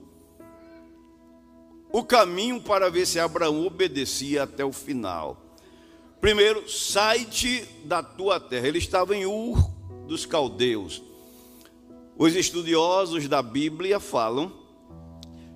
o 1.91 2.03
caminho 2.03 2.61
para 2.61 2.89
ver 2.89 3.05
se 3.05 3.19
Abraão 3.19 3.65
obedecia 3.65 4.43
até 4.43 4.65
o 4.65 4.71
final. 4.71 5.41
Primeiro, 6.19 6.69
sai-te 6.69 7.63
da 7.83 8.03
tua 8.03 8.39
terra. 8.39 8.67
Ele 8.67 8.79
estava 8.79 9.15
em 9.15 9.25
Ur 9.25 9.57
dos 10.07 10.25
caldeus. 10.25 11.01
Os 12.17 12.35
estudiosos 12.35 13.27
da 13.27 13.41
Bíblia 13.41 13.99
falam 13.99 14.51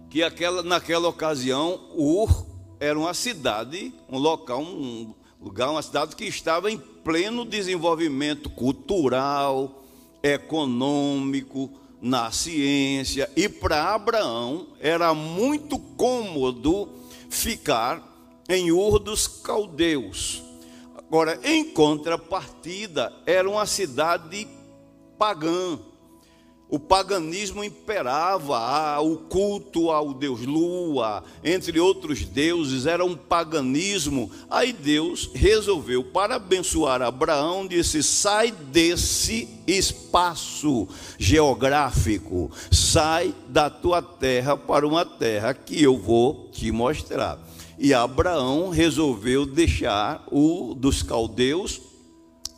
que 0.10 0.24
aquela, 0.24 0.64
naquela 0.64 1.08
ocasião 1.08 1.90
Ur 1.96 2.46
era 2.80 2.98
uma 2.98 3.14
cidade, 3.14 3.94
um 4.10 4.18
local, 4.18 4.62
um 4.62 5.14
lugar, 5.42 5.72
uma 5.72 5.82
cidade 5.82 6.16
que 6.16 6.26
estava 6.26 6.72
em 6.72 6.78
pleno 6.78 7.46
desenvolvimento 7.46 8.50
cultural, 8.50 9.84
econômico, 10.24 11.72
na 12.02 12.32
ciência, 12.32 13.30
e 13.36 13.50
para 13.50 13.94
Abraão 13.94 14.68
era 14.80 15.14
muito 15.14 15.78
cômodo 15.78 16.90
ficar 17.30 18.02
em 18.48 18.72
Ur 18.72 19.00
dos 19.00 19.28
Caldeus. 19.28 20.42
Agora, 20.98 21.40
em 21.44 21.64
contrapartida, 21.64 23.12
era 23.26 23.50
uma 23.50 23.66
cidade 23.66 24.48
pagã. 25.18 25.80
O 26.72 26.78
paganismo 26.78 27.64
imperava, 27.64 29.00
o 29.00 29.18
culto 29.18 29.90
ao 29.90 30.14
deus 30.14 30.46
Lua, 30.46 31.24
entre 31.44 31.80
outros 31.80 32.24
deuses, 32.24 32.86
era 32.86 33.04
um 33.04 33.16
paganismo. 33.16 34.30
Aí 34.48 34.72
Deus 34.72 35.32
resolveu, 35.34 36.04
para 36.04 36.36
abençoar 36.36 37.02
Abraão, 37.02 37.66
disse: 37.66 38.04
sai 38.04 38.52
desse 38.52 39.50
espaço 39.66 40.88
geográfico, 41.18 42.52
sai 42.70 43.34
da 43.48 43.68
tua 43.72 44.04
terra 44.04 44.56
para 44.56 44.88
uma 44.88 45.04
terra 45.04 45.56
que 45.56 45.82
eu 45.82 45.98
vou 45.98 46.50
te 46.52 46.72
mostrar. 46.72 47.40
E 47.80 47.96
Abraão 47.96 48.70
resolveu 48.70 49.44
deixar 49.44 50.24
o 50.32 50.76
dos 50.76 51.02
caldeus 51.02 51.82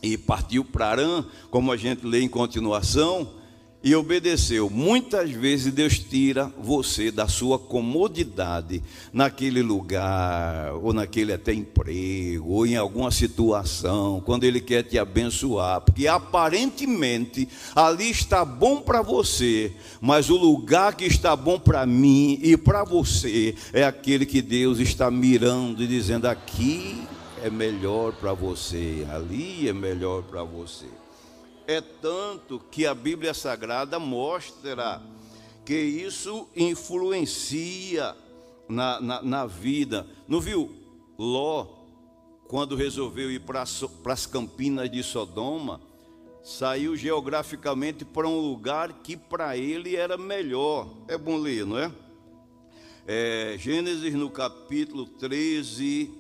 e 0.04 0.18
partiu 0.18 0.66
para 0.66 0.88
Arã, 0.88 1.26
como 1.50 1.72
a 1.72 1.78
gente 1.78 2.06
lê 2.06 2.22
em 2.22 2.28
continuação, 2.28 3.40
e 3.84 3.96
obedeceu. 3.96 4.70
Muitas 4.70 5.32
vezes 5.32 5.74
Deus 5.74 5.98
tira 5.98 6.52
você 6.58 7.12
da 7.12 7.28
sua 7.28 7.58
comodidade 7.58 8.84
naquele 9.12 9.62
lugar, 9.62 10.74
ou 10.76 10.94
naquele 10.94 11.34
até 11.34 11.54
emprego, 11.54 12.50
ou 12.50 12.66
em 12.66 12.76
alguma 12.76 13.12
situação, 13.12 14.22
quando 14.24 14.44
Ele 14.44 14.62
quer 14.62 14.84
te 14.84 15.00
abençoar, 15.00 15.82
porque 15.82 16.08
aparentemente 16.08 17.48
ali 17.76 18.10
está 18.10 18.46
bom 18.46 18.82
para 18.82 19.02
você, 19.02 19.74
mas 20.00 20.30
o 20.30 20.38
lugar 20.38 20.96
que 20.96 21.06
está 21.06 21.36
bom 21.36 21.60
para 21.60 21.86
mim 21.86 22.40
e 22.42 22.56
para 22.56 22.84
você 22.84 23.56
é 23.74 23.84
aquele 23.84 24.26
que 24.26 24.42
Deus 24.42 24.80
está 24.80 25.10
mirando 25.10 25.82
e 25.84 25.88
dizendo: 25.88 26.28
aqui 26.28 27.02
é 27.44 27.50
melhor 27.50 28.14
para 28.14 28.34
você, 28.34 29.06
ali 29.10 29.68
é 29.68 29.74
melhor 29.74 30.22
para 30.24 30.44
você. 30.44 31.01
É 31.72 31.80
tanto 31.80 32.60
que 32.70 32.86
a 32.86 32.94
Bíblia 32.94 33.34
Sagrada 33.34 33.98
mostra 33.98 35.02
que 35.66 35.74
isso 35.74 36.50
influencia 36.54 38.14
na, 38.68 39.00
na, 39.00 39.22
na 39.22 39.46
vida. 39.46 40.06
Não 40.28 40.42
viu? 40.42 40.70
Ló, 41.18 41.66
quando 42.50 42.76
resolveu 42.76 43.32
ir 43.32 43.40
para 43.40 43.62
as 43.62 44.26
campinas 44.26 44.92
de 44.92 45.02
Sodoma, 45.02 45.80
saiu 46.44 46.94
geograficamente 46.98 48.04
para 48.04 48.28
um 48.28 48.42
lugar 48.42 48.92
que 49.02 49.16
para 49.16 49.56
ele 49.56 49.96
era 49.96 50.18
melhor. 50.18 50.90
É 51.08 51.18
bom 51.18 51.38
ler, 51.38 51.66
não 51.66 51.78
é? 51.78 51.90
é? 53.08 53.56
Gênesis 53.58 54.14
no 54.14 54.30
capítulo 54.30 55.06
13. 55.06 56.12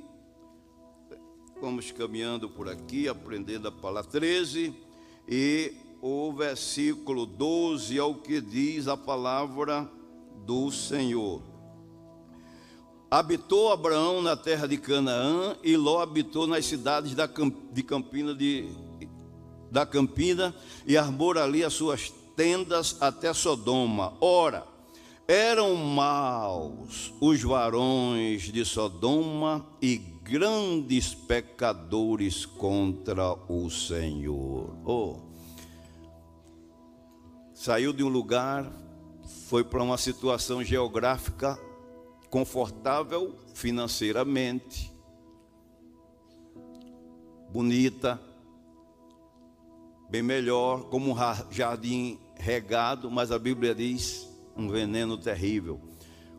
Vamos 1.59 1.91
caminhando 1.91 2.49
por 2.49 2.69
aqui, 2.69 3.09
aprendendo 3.09 3.67
a 3.67 3.71
palavra 3.71 4.09
13 4.09 4.89
e 5.33 5.71
o 6.01 6.33
versículo 6.33 7.25
12 7.25 7.97
é 7.97 8.03
o 8.03 8.15
que 8.15 8.41
diz 8.41 8.89
a 8.89 8.97
palavra 8.97 9.89
do 10.45 10.69
Senhor. 10.69 11.41
Habitou 13.09 13.71
Abraão 13.71 14.21
na 14.21 14.35
terra 14.35 14.67
de 14.67 14.77
Canaã 14.77 15.55
e 15.63 15.77
Ló 15.77 16.01
habitou 16.01 16.47
nas 16.47 16.65
cidades 16.65 17.15
da, 17.15 17.29
de 17.71 17.83
Campina 17.83 18.35
de, 18.35 18.67
da 19.71 19.85
Campina 19.85 20.53
e 20.85 20.97
armou 20.97 21.37
ali 21.37 21.63
as 21.63 21.73
suas 21.73 22.11
tendas 22.35 22.97
até 22.99 23.33
Sodoma. 23.33 24.13
Ora, 24.19 24.67
eram 25.25 25.75
maus 25.75 27.13
os 27.21 27.41
varões 27.41 28.43
de 28.51 28.65
Sodoma 28.65 29.65
e 29.81 29.97
grandes 30.31 31.13
pecadores 31.13 32.45
contra 32.45 33.33
o 33.51 33.69
Senhor. 33.69 34.73
Oh, 34.85 35.17
saiu 37.53 37.91
de 37.91 38.01
um 38.01 38.07
lugar, 38.07 38.71
foi 39.49 39.61
para 39.61 39.83
uma 39.83 39.97
situação 39.97 40.63
geográfica 40.63 41.59
confortável 42.29 43.35
financeiramente, 43.53 44.89
bonita, 47.51 48.17
bem 50.09 50.23
melhor, 50.23 50.85
como 50.85 51.11
um 51.11 51.51
jardim 51.51 52.17
regado, 52.37 53.11
mas 53.11 53.33
a 53.33 53.37
Bíblia 53.37 53.75
diz 53.75 54.29
um 54.55 54.69
veneno 54.69 55.17
terrível. 55.17 55.90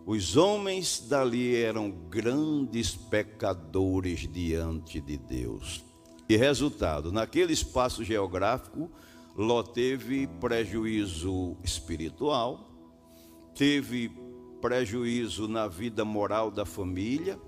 Os 0.05 0.37
homens 0.37 1.07
dali 1.09 1.55
eram 1.55 1.91
grandes 1.91 2.95
pecadores 2.95 4.29
diante 4.29 5.01
de 5.01 5.17
Deus. 5.17 5.85
E 6.29 6.37
resultado, 6.37 7.13
naquele 7.13 7.53
espaço 7.53 8.03
geográfico, 8.03 8.91
Ló 9.37 9.63
teve 9.63 10.27
prejuízo 10.27 11.57
espiritual, 11.63 12.69
teve 13.55 14.11
prejuízo 14.61 15.49
na 15.49 15.67
vida 15.69 16.05
moral 16.05 16.51
da 16.51 16.67
família, 16.67 17.41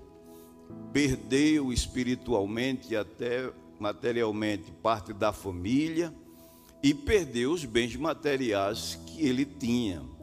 perdeu 0.91 1.71
espiritualmente 1.71 2.93
e 2.93 2.97
até 2.97 3.51
materialmente 3.79 4.71
parte 4.71 5.13
da 5.13 5.31
família 5.31 6.13
e 6.81 6.93
perdeu 6.93 7.51
os 7.51 7.65
bens 7.65 7.95
materiais 7.95 8.99
que 9.05 9.25
ele 9.25 9.45
tinha. 9.45 10.14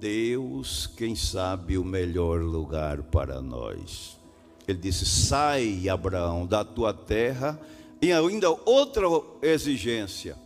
Deus, 0.00 0.86
quem 0.96 1.14
sabe 1.14 1.76
o 1.76 1.84
melhor 1.84 2.40
lugar 2.40 3.02
para 3.02 3.42
nós. 3.42 4.18
Ele 4.66 4.78
disse: 4.78 5.04
Sai, 5.04 5.90
Abraão, 5.90 6.46
da 6.46 6.64
tua 6.64 6.94
terra, 6.94 7.60
e 8.00 8.10
ainda 8.10 8.48
outra 8.50 9.06
exigência, 9.42 10.38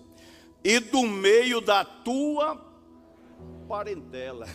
e 0.64 0.80
do 0.80 1.02
meio 1.02 1.60
da 1.60 1.84
tua 1.84 2.60
parentela. 3.68 4.48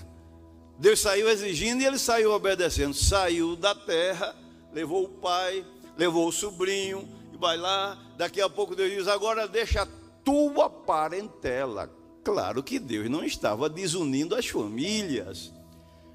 Deus 0.77 0.99
saiu 0.99 1.29
exigindo 1.29 1.81
e 1.81 1.85
ele 1.85 1.97
saiu 1.97 2.31
obedecendo. 2.33 2.93
Saiu 2.93 3.55
da 3.55 3.73
terra, 3.73 4.35
levou 4.73 5.05
o 5.05 5.09
pai, 5.09 5.65
levou 5.97 6.27
o 6.27 6.31
sobrinho, 6.31 7.07
e 7.33 7.37
vai 7.37 7.55
lá. 7.55 7.97
Daqui 8.17 8.41
a 8.41 8.49
pouco 8.49 8.75
Deus 8.75 8.91
diz: 8.91 9.07
Agora 9.07 9.47
deixa 9.47 9.83
a 9.83 9.87
tua 10.25 10.69
parentela. 10.69 11.98
Claro 12.23 12.61
que 12.61 12.79
Deus 12.79 13.09
não 13.09 13.23
estava 13.23 13.69
desunindo 13.69 14.35
as 14.35 14.47
famílias, 14.47 15.53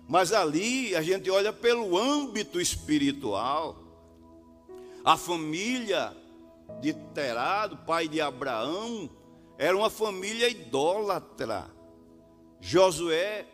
mas 0.07 0.33
ali 0.33 0.95
a 0.95 1.03
gente 1.03 1.31
olha 1.31 1.53
pelo 1.53 1.97
âmbito 1.97 2.61
espiritual. 2.61 3.79
A 5.05 5.17
família 5.17 6.15
de 6.81 6.93
Terado, 7.15 7.77
pai 7.79 8.09
de 8.09 8.21
Abraão, 8.21 9.09
era 9.59 9.77
uma 9.77 9.91
família 9.91 10.49
idólatra. 10.49 11.71
Josué 12.61 13.47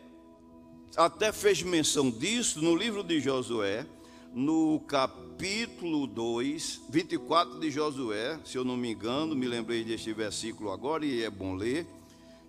até 0.95 1.31
fez 1.31 1.61
menção 1.61 2.09
disso 2.09 2.61
no 2.61 2.75
livro 2.75 3.03
de 3.03 3.19
Josué, 3.19 3.85
no 4.33 4.79
capítulo 4.81 6.07
2, 6.07 6.81
24 6.89 7.59
de 7.59 7.71
Josué, 7.71 8.39
se 8.45 8.57
eu 8.57 8.63
não 8.63 8.77
me 8.77 8.91
engano, 8.91 9.35
me 9.35 9.47
lembrei 9.47 9.83
deste 9.83 10.13
versículo 10.13 10.71
agora 10.71 11.05
e 11.05 11.23
é 11.23 11.29
bom 11.29 11.55
ler. 11.55 11.85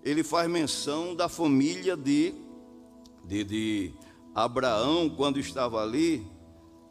Ele 0.05 0.23
faz 0.25 0.51
menção 0.51 1.15
da 1.15 1.29
família 1.29 1.97
de, 1.97 2.35
de, 3.25 3.45
de 3.45 3.93
Abraão 4.35 5.09
quando 5.09 5.39
estava 5.39 5.83
ali. 5.83 6.27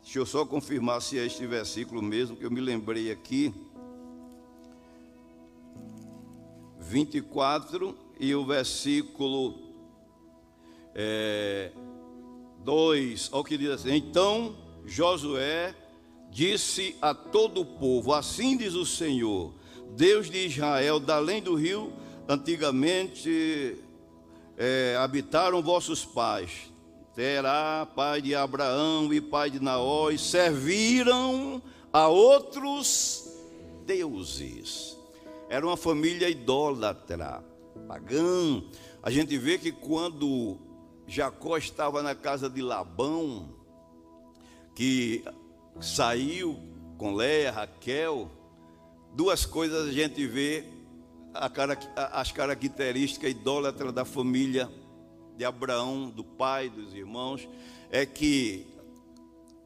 Deixa 0.02 0.20
eu 0.20 0.26
só 0.26 0.46
confirmar 0.46 1.02
se 1.02 1.20
é 1.20 1.26
este 1.26 1.46
versículo 1.46 2.02
mesmo 2.02 2.36
que 2.36 2.46
eu 2.46 2.52
me 2.52 2.62
lembrei 2.62 3.12
aqui. 3.12 3.54
24 6.80 7.98
e 8.20 8.36
o 8.36 8.46
versículo 8.46 9.60
é, 10.94 11.72
2, 12.64 13.30
olha 13.32 13.42
o 13.42 13.44
que 13.44 13.58
diz 13.58 13.70
assim: 13.70 13.96
Então 13.96 14.56
Josué 14.86 15.76
disse 16.30 16.96
a 17.02 17.14
todo 17.14 17.62
o 17.62 17.66
povo: 17.66 18.14
Assim 18.14 18.58
diz 18.58 18.74
o 18.74 18.86
Senhor, 18.86 19.54
Deus 19.96 20.30
de 20.30 20.46
Israel, 20.46 21.00
da 21.00 21.16
além 21.16 21.42
do 21.42 21.56
rio, 21.56 21.94
antigamente 22.32 23.78
é, 24.58 24.96
habitaram 24.98 25.62
vossos 25.62 26.06
pais. 26.06 26.72
Terá, 27.14 27.86
pai 27.94 28.22
de 28.22 28.34
Abraão 28.34 29.14
e 29.14 29.20
pai 29.20 29.50
de 29.50 29.60
Naó, 29.60 30.10
e 30.10 30.18
serviram 30.18 31.62
a 31.92 32.08
outros 32.08 33.30
deuses. 33.86 34.98
Era 35.50 35.68
uma 35.68 35.76
família 35.76 36.30
idólatra, 36.30 37.44
pagã. 37.86 38.64
A 39.04 39.12
gente 39.12 39.38
vê 39.38 39.58
que 39.58 39.74
quando 39.74 40.58
Jacó 41.06 41.58
estava 41.58 42.02
na 42.02 42.16
casa 42.16 42.50
de 42.50 42.62
Labão, 42.62 43.50
que 44.74 45.26
saiu 45.82 46.58
com 46.98 47.14
Leia, 47.14 47.52
Raquel, 47.52 48.32
duas 49.14 49.46
coisas 49.46 49.90
a 49.90 49.92
gente 49.92 50.26
vê 50.26 50.64
as 51.34 52.32
características 52.32 53.32
idólatras 53.32 53.94
da 53.94 54.06
família 54.06 54.70
de 55.38 55.46
Abraão, 55.46 56.10
do 56.10 56.24
pai, 56.24 56.70
dos 56.70 56.94
irmãos, 56.94 57.48
é 57.90 58.06
que 58.06 58.68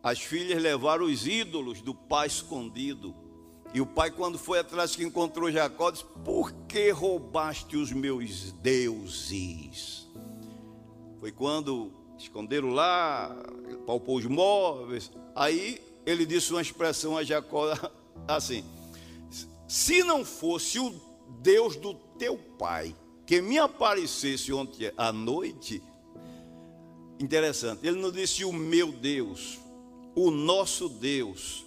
as 0.01 0.19
filhas 0.19 0.61
levaram 0.61 1.05
os 1.05 1.25
ídolos 1.25 1.81
do 1.81 1.93
pai 1.93 2.27
escondido. 2.27 3.15
E 3.73 3.81
o 3.81 3.85
pai, 3.85 4.09
quando 4.11 4.37
foi 4.37 4.59
atrás 4.59 4.95
que 4.95 5.03
encontrou 5.03 5.51
Jacó, 5.51 5.91
disse: 5.91 6.05
Por 6.23 6.51
que 6.67 6.91
roubaste 6.91 7.75
os 7.75 7.91
meus 7.91 8.51
deuses? 8.53 10.07
Foi 11.19 11.31
quando 11.31 11.91
esconderam 12.17 12.69
lá, 12.69 13.35
palpou 13.85 14.17
os 14.17 14.25
móveis. 14.25 15.11
Aí 15.35 15.81
ele 16.05 16.25
disse 16.25 16.51
uma 16.51 16.61
expressão 16.61 17.17
a 17.17 17.23
Jacó 17.23 17.65
assim: 18.27 18.63
Se 19.67 20.03
não 20.03 20.23
fosse 20.23 20.79
o 20.79 20.91
Deus 21.41 21.75
do 21.75 21.93
teu 22.17 22.37
pai 22.57 22.95
que 23.25 23.41
me 23.41 23.57
aparecesse 23.57 24.53
ontem 24.53 24.91
à 24.95 25.11
noite, 25.11 25.81
interessante, 27.19 27.87
ele 27.87 27.99
não 27.99 28.11
disse 28.11 28.45
o 28.45 28.53
meu 28.53 28.91
Deus, 28.91 29.59
o 30.15 30.29
nosso 30.29 30.87
Deus, 30.87 31.65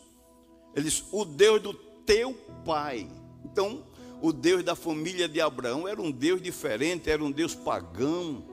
ele 0.74 0.84
disse 0.84 1.04
o 1.10 1.24
Deus 1.24 1.60
do 1.60 1.74
teu 1.74 2.32
pai. 2.64 3.08
Então, 3.44 3.84
o 4.20 4.32
Deus 4.32 4.62
da 4.62 4.76
família 4.76 5.28
de 5.28 5.40
Abraão 5.40 5.86
era 5.86 6.00
um 6.00 6.10
Deus 6.10 6.40
diferente, 6.40 7.10
era 7.10 7.22
um 7.22 7.30
Deus 7.30 7.54
pagão. 7.54 8.44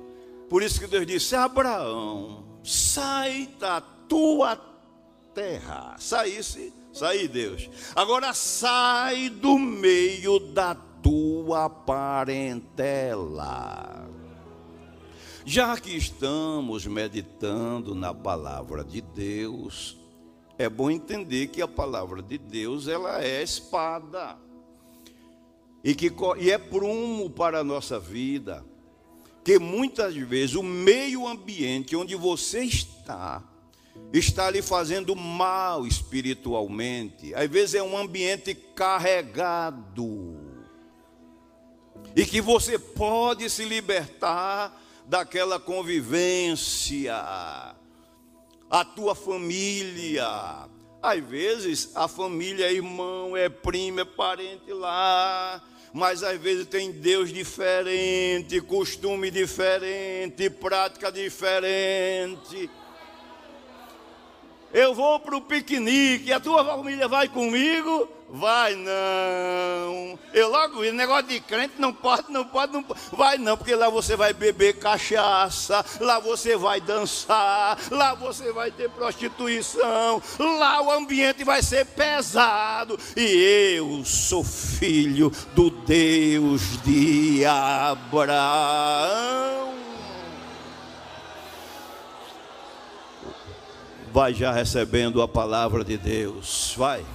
Por 0.49 0.63
isso 0.63 0.79
que 0.79 0.87
Deus 0.87 1.05
disse: 1.05 1.35
Abraão, 1.35 2.43
sai 2.63 3.49
da 3.59 3.81
tua 3.81 4.55
terra. 5.33 5.95
Saísse, 5.99 6.71
saí, 6.93 7.27
Deus. 7.27 7.69
Agora 7.95 8.33
sai 8.33 9.29
do 9.29 9.57
meio 9.57 10.39
da 10.39 10.75
tua 11.05 11.69
parentela. 11.69 12.89
Já 15.45 15.77
que 15.77 15.95
estamos 15.95 16.87
meditando 16.87 17.93
na 17.93 18.11
palavra 18.11 18.83
de 18.83 19.01
Deus, 19.01 19.99
é 20.57 20.67
bom 20.67 20.89
entender 20.89 21.49
que 21.49 21.61
a 21.61 21.67
palavra 21.67 22.23
de 22.23 22.39
Deus 22.39 22.87
ela 22.87 23.23
é 23.23 23.43
espada 23.43 24.35
e 25.83 25.93
que 25.93 26.11
e 26.39 26.49
é 26.49 26.57
prumo 26.57 27.29
para 27.29 27.59
a 27.59 27.63
nossa 27.63 27.99
vida. 27.99 28.65
Que 29.43 29.59
muitas 29.59 30.15
vezes 30.15 30.55
o 30.55 30.63
meio 30.63 31.27
ambiente 31.27 31.95
onde 31.95 32.15
você 32.15 32.63
está 32.63 33.43
está 34.11 34.49
lhe 34.49 34.63
fazendo 34.63 35.15
mal 35.15 35.85
espiritualmente. 35.85 37.31
Às 37.35 37.47
vezes 37.47 37.75
é 37.75 37.83
um 37.83 37.95
ambiente 37.95 38.55
carregado 38.55 40.44
e 42.15 42.25
que 42.25 42.41
você 42.41 42.79
pode 42.79 43.49
se 43.49 43.65
libertar 43.65 44.81
daquela 45.05 45.59
convivência, 45.59 47.13
a 48.69 48.85
tua 48.95 49.13
família. 49.13 50.27
Às 51.01 51.23
vezes 51.23 51.91
a 51.95 52.07
família 52.07 52.65
é 52.65 52.73
irmão, 52.73 53.37
é 53.37 53.47
primo, 53.47 53.99
é 53.99 54.05
parente 54.05 54.71
lá, 54.73 55.61
mas 55.93 56.23
às 56.23 56.39
vezes 56.39 56.65
tem 56.65 56.91
Deus 56.91 57.31
diferente, 57.31 58.59
costume 58.61 59.29
diferente, 59.29 60.49
prática 60.49 61.11
diferente. 61.11 62.69
Eu 64.75 64.93
vou 64.93 65.17
para 65.21 65.37
o 65.37 65.41
piquenique, 65.41 66.33
a 66.33 66.39
tua 66.41 66.65
família 66.65 67.07
vai 67.07 67.29
comigo? 67.29 68.09
Vai 68.29 68.75
não. 68.75 70.19
Eu 70.33 70.49
logo 70.49 70.81
vi, 70.81 70.91
negócio 70.91 71.27
de 71.27 71.39
crente 71.39 71.75
não 71.79 71.93
pode, 71.93 72.29
não 72.29 72.43
pode, 72.43 72.73
não 72.73 72.83
pode. 72.83 72.99
Vai 73.13 73.37
não, 73.37 73.55
porque 73.55 73.73
lá 73.73 73.87
você 73.87 74.17
vai 74.17 74.33
beber 74.33 74.77
cachaça, 74.77 75.85
lá 76.01 76.19
você 76.19 76.57
vai 76.57 76.81
dançar, 76.81 77.79
lá 77.89 78.15
você 78.15 78.51
vai 78.51 78.69
ter 78.69 78.89
prostituição, 78.89 80.21
lá 80.37 80.81
o 80.81 80.91
ambiente 80.91 81.45
vai 81.45 81.63
ser 81.63 81.85
pesado. 81.85 82.99
E 83.15 83.77
eu 83.77 84.03
sou 84.03 84.43
filho 84.43 85.31
do 85.53 85.69
Deus 85.69 86.83
de 86.83 87.45
Abraão. 87.45 88.25
Vai 94.15 94.33
já 94.33 94.49
recebendo 94.49 95.21
a 95.21 95.27
palavra 95.27 95.83
de 95.83 95.97
Deus. 95.97 96.73
Vai. 96.77 97.05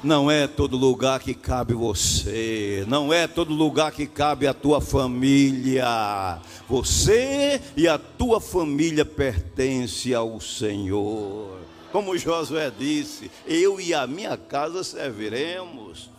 Não 0.00 0.30
é 0.30 0.46
todo 0.46 0.76
lugar 0.76 1.18
que 1.18 1.34
cabe 1.34 1.74
você, 1.74 2.84
não 2.86 3.12
é 3.12 3.26
todo 3.26 3.52
lugar 3.52 3.90
que 3.90 4.06
cabe 4.06 4.46
a 4.46 4.54
tua 4.54 4.80
família. 4.80 6.40
Você 6.68 7.60
e 7.76 7.88
a 7.88 7.98
tua 7.98 8.40
família 8.40 9.04
pertence 9.04 10.14
ao 10.14 10.40
Senhor. 10.40 11.58
Como 11.90 12.16
Josué 12.16 12.70
disse, 12.70 13.28
eu 13.44 13.80
e 13.80 13.92
a 13.92 14.06
minha 14.06 14.36
casa 14.36 14.84
serviremos 14.84 16.10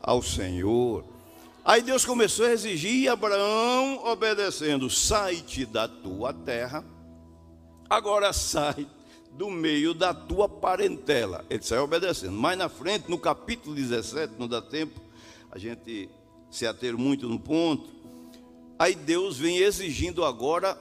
ao 0.00 0.22
Senhor. 0.22 1.04
Aí 1.62 1.82
Deus 1.82 2.06
começou 2.06 2.46
a 2.46 2.52
exigir 2.52 3.06
Abraão 3.10 4.00
obedecendo: 4.06 4.88
sai-te 4.88 5.66
da 5.66 5.86
tua 5.86 6.32
terra 6.32 6.93
agora 7.88 8.32
sai 8.32 8.86
do 9.32 9.50
meio 9.50 9.92
da 9.92 10.14
tua 10.14 10.48
parentela. 10.48 11.44
Ele 11.50 11.62
saiu 11.62 11.84
obedecendo. 11.84 12.32
Mais 12.32 12.56
na 12.56 12.68
frente, 12.68 13.10
no 13.10 13.18
capítulo 13.18 13.74
17, 13.74 14.34
não 14.38 14.46
dá 14.46 14.62
tempo, 14.62 15.00
a 15.50 15.58
gente 15.58 16.08
se 16.50 16.66
ater 16.66 16.96
muito 16.96 17.28
no 17.28 17.38
ponto. 17.38 17.90
Aí 18.78 18.94
Deus 18.94 19.36
vem 19.36 19.58
exigindo 19.58 20.24
agora 20.24 20.80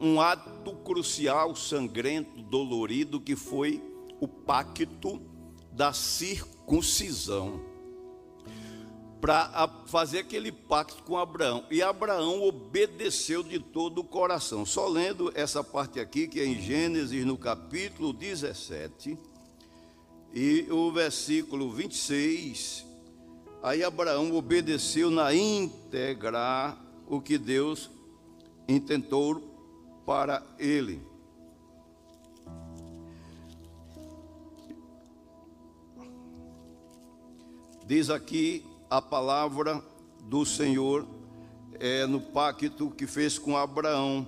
um 0.00 0.20
ato 0.20 0.72
crucial, 0.76 1.54
sangrento, 1.54 2.42
dolorido, 2.42 3.20
que 3.20 3.36
foi 3.36 3.82
o 4.20 4.28
pacto 4.28 5.20
da 5.72 5.92
circuncisão 5.92 7.75
para 9.20 9.68
fazer 9.86 10.20
aquele 10.20 10.52
pacto 10.52 11.02
com 11.02 11.16
Abraão. 11.16 11.64
E 11.70 11.82
Abraão 11.82 12.42
obedeceu 12.42 13.42
de 13.42 13.58
todo 13.58 14.00
o 14.00 14.04
coração. 14.04 14.66
Só 14.66 14.86
lendo 14.86 15.32
essa 15.34 15.64
parte 15.64 15.98
aqui, 15.98 16.28
que 16.28 16.40
é 16.40 16.46
em 16.46 16.60
Gênesis, 16.60 17.24
no 17.24 17.36
capítulo 17.36 18.12
17, 18.12 19.18
e 20.34 20.66
o 20.70 20.92
versículo 20.92 21.72
26. 21.72 22.84
Aí 23.62 23.82
Abraão 23.82 24.34
obedeceu 24.36 25.10
na 25.10 25.34
íntegra 25.34 26.76
o 27.08 27.20
que 27.20 27.38
Deus 27.38 27.90
intentou 28.68 29.42
para 30.04 30.42
ele. 30.58 31.00
Diz 37.86 38.10
aqui 38.10 38.64
a 38.88 39.02
palavra 39.02 39.82
do 40.24 40.44
Senhor 40.44 41.06
é, 41.78 42.06
no 42.06 42.20
pacto 42.20 42.90
que 42.90 43.06
fez 43.06 43.38
com 43.38 43.56
Abraão. 43.56 44.26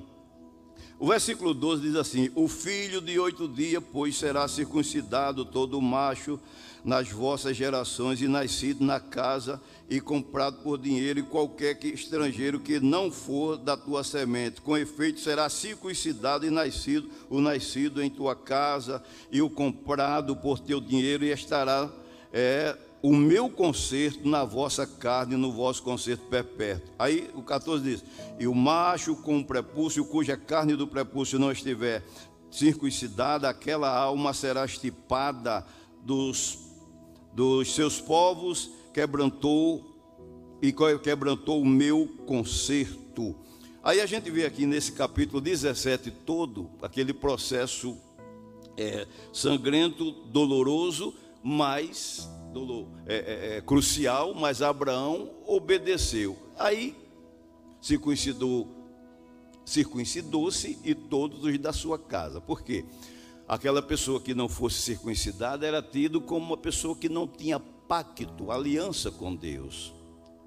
O 0.99 1.07
versículo 1.09 1.55
12 1.55 1.83
diz 1.83 1.95
assim: 1.95 2.31
O 2.35 2.49
filho 2.49 3.01
de 3.01 3.19
oito 3.19 3.47
dias, 3.47 3.83
pois 3.93 4.17
será 4.17 4.49
circuncidado 4.49 5.45
todo 5.45 5.81
macho 5.81 6.41
nas 6.85 7.11
vossas 7.11 7.57
gerações, 7.57 8.21
e 8.21 8.29
nascido 8.29 8.85
na 8.85 8.99
casa 8.99 9.61
e 9.91 10.01
comprado 10.01 10.59
por 10.63 10.79
dinheiro, 10.79 11.21
e 11.21 11.23
qualquer 11.23 11.75
que, 11.75 11.89
estrangeiro 11.89 12.61
que 12.61 12.81
não 12.81 13.11
for 13.11 13.57
da 13.57 13.77
tua 13.77 14.05
semente, 14.05 14.61
com 14.61 14.77
efeito 14.77 15.21
será 15.21 15.49
circuncidado 15.49 16.47
e 16.47 16.51
nascido, 16.51 17.09
o 17.29 17.41
nascido 17.41 18.03
em 18.03 18.11
tua 18.11 18.35
casa, 18.35 19.03
e 19.31 19.41
o 19.43 19.51
comprado 19.51 20.37
por 20.37 20.59
teu 20.59 20.81
dinheiro, 20.81 21.25
e 21.25 21.31
estará 21.31 21.91
é, 22.33 22.77
o 23.01 23.15
meu 23.15 23.49
conserto 23.49 24.29
na 24.29 24.45
vossa 24.45 24.87
carne, 24.87 25.37
no 25.37 25.53
vosso 25.53 25.83
conserto 25.83 26.25
perpétuo. 26.27 26.93
Aí 26.99 27.31
o 27.35 27.43
14 27.43 27.83
diz: 27.83 28.05
E 28.39 28.47
o 28.47 28.55
macho 28.55 29.15
com 29.17 29.39
o 29.39 29.45
prepúcio, 29.45 30.05
cuja 30.05 30.37
carne 30.37 30.75
do 30.75 30.87
prepúcio 30.87 31.39
não 31.39 31.53
estiver 31.53 32.05
circuncidada, 32.51 33.49
aquela 33.49 33.95
alma 33.97 34.33
será 34.33 34.65
estipada 34.65 35.65
dos, 36.03 36.59
dos 37.33 37.75
seus 37.75 38.01
povos, 38.01 38.71
quebrantou 38.93 39.85
e 40.61 40.75
quebrantou 41.03 41.61
o 41.61 41.67
meu 41.67 42.09
conserto. 42.27 43.35
Aí 43.83 44.01
a 44.01 44.07
gente 44.07 44.31
vê 44.31 44.45
aqui 44.45 44.67
nesse 44.67 44.93
capítulo 44.93 45.41
17 45.41 46.11
todo 46.11 46.69
aquele 46.83 47.13
processo 47.13 47.97
é, 48.77 49.07
sangrento, 49.33 50.11
doloroso, 50.11 51.15
mas 51.43 52.29
é, 53.07 53.15
é, 53.17 53.57
é, 53.57 53.61
crucial, 53.61 54.35
mas 54.35 54.63
Abraão 54.63 55.31
obedeceu. 55.47 56.37
Aí 56.59 56.97
circuncidou, 57.81 58.69
circuncidou-se 59.65 60.79
e 60.85 60.95
todos 60.95 61.45
os 61.45 61.59
da 61.59 61.73
sua 61.73 61.99
casa. 61.99 62.41
Por 62.41 62.63
quê? 62.63 62.85
Aquela 63.47 63.81
pessoa 63.81 64.21
que 64.21 64.35
não 64.35 64.49
fosse 64.49 64.83
circuncidada 64.83 65.67
era 65.67 65.83
tido 65.83 66.21
como 66.21 66.45
uma 66.45 66.57
pessoa 66.57 66.95
que 66.95 67.09
não 67.09 67.27
tinha 67.27 67.59
pacto, 67.59 68.51
aliança 68.51 69.11
com 69.11 69.35
Deus. 69.35 69.95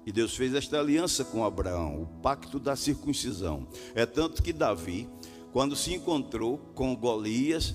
E 0.06 0.12
Deus 0.12 0.36
fez 0.36 0.54
esta 0.54 0.78
aliança 0.78 1.24
com 1.24 1.44
Abraão, 1.44 2.02
o 2.02 2.06
pacto 2.20 2.58
da 2.58 2.74
circuncisão. 2.74 3.66
É 3.94 4.04
tanto 4.04 4.42
que 4.42 4.52
Davi, 4.52 5.08
quando 5.52 5.76
se 5.76 5.94
encontrou 5.94 6.58
com 6.74 6.94
Golias, 6.96 7.74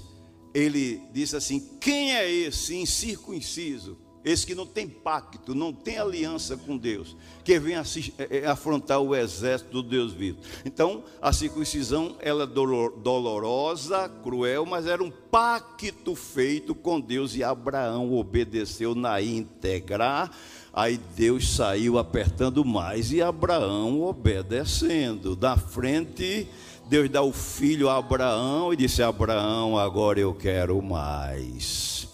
ele 0.54 1.02
disse 1.14 1.36
assim: 1.36 1.60
Quem 1.80 2.16
é 2.16 2.30
esse 2.30 2.76
incircunciso? 2.76 3.98
Esse 4.24 4.46
que 4.46 4.56
não 4.56 4.66
tem 4.66 4.88
pacto, 4.88 5.56
não 5.56 5.72
tem 5.72 5.98
aliança 5.98 6.58
com 6.58 6.78
Deus, 6.78 7.16
que 7.44 7.58
vem 7.60 7.76
é, 7.76 7.82
é, 8.18 8.46
afrontar 8.46 9.00
o 9.00 9.16
exército 9.16 9.72
do 9.72 9.84
Deus 9.84 10.12
vivo. 10.12 10.40
Então, 10.66 11.04
a 11.22 11.32
circuncisão 11.32 12.16
ela 12.20 12.44
é 12.44 12.48
dolorosa, 12.48 14.10
cruel, 14.24 14.66
mas 14.66 14.86
era 14.86 15.04
um 15.04 15.12
pacto 15.12 16.16
feito 16.16 16.76
com 16.76 17.00
Deus 17.00 17.36
e 17.36 17.44
Abraão 17.44 18.14
obedeceu 18.14 18.94
na 18.94 19.22
íntegra. 19.22 20.30
Aí 20.74 21.00
Deus 21.16 21.56
saiu 21.56 21.98
apertando 21.98 22.64
mais 22.64 23.12
e 23.12 23.22
Abraão 23.22 24.02
obedecendo. 24.02 25.36
Da 25.36 25.56
frente, 25.56 26.48
Deus 26.88 27.10
dá 27.10 27.22
o 27.22 27.34
filho 27.34 27.90
a 27.90 27.98
Abraão 27.98 28.72
e 28.72 28.76
disse: 28.76 29.02
Abraão, 29.02 29.78
agora 29.78 30.20
eu 30.20 30.34
quero 30.34 30.82
mais. 30.82 32.08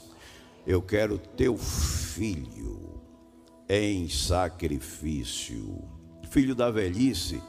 Eu 0.66 0.82
quero 0.82 1.18
teu 1.18 1.58
filho 1.58 3.02
em 3.68 4.08
sacrifício. 4.08 5.84
Filho 6.30 6.56
da 6.56 6.72
velhice. 6.72 7.42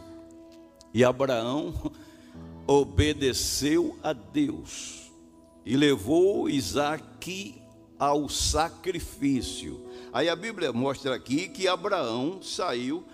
E 0.93 1.05
Abraão 1.05 1.93
obedeceu 2.67 3.99
a 4.03 4.13
Deus 4.13 5.13
e 5.65 5.77
levou 5.77 6.49
Isaac 6.49 7.61
ao 7.99 8.29
sacrifício. 8.29 9.87
Aí 10.13 10.29
a 10.29 10.37
Bíblia 10.37 10.73
mostra 10.73 11.15
aqui 11.15 11.49
que 11.49 11.67
Abraão 11.67 12.43
saiu 12.43 13.05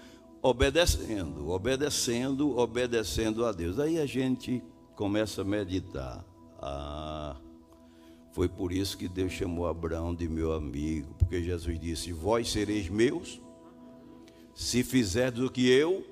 obedecendo, 0.42 1.50
obedecendo, 1.50 2.58
obedecendo 2.58 3.44
a 3.44 3.52
Deus. 3.52 3.78
Aí 3.78 3.98
a 3.98 4.06
gente 4.06 4.62
começa 4.96 5.42
a 5.42 5.44
meditar. 5.44 6.24
Ah, 6.58 7.36
foi 8.32 8.48
por 8.48 8.72
isso 8.72 8.96
que 8.96 9.08
Deus 9.08 9.32
chamou 9.32 9.66
Abraão 9.66 10.14
de 10.14 10.28
meu 10.28 10.52
amigo, 10.52 11.14
porque 11.18 11.42
Jesus 11.42 11.78
disse: 11.78 12.12
Vós 12.12 12.50
sereis 12.50 12.88
meus, 12.88 13.40
se 14.54 14.82
fizerdes 14.82 15.42
o 15.42 15.50
que 15.50 15.68
eu. 15.68 16.06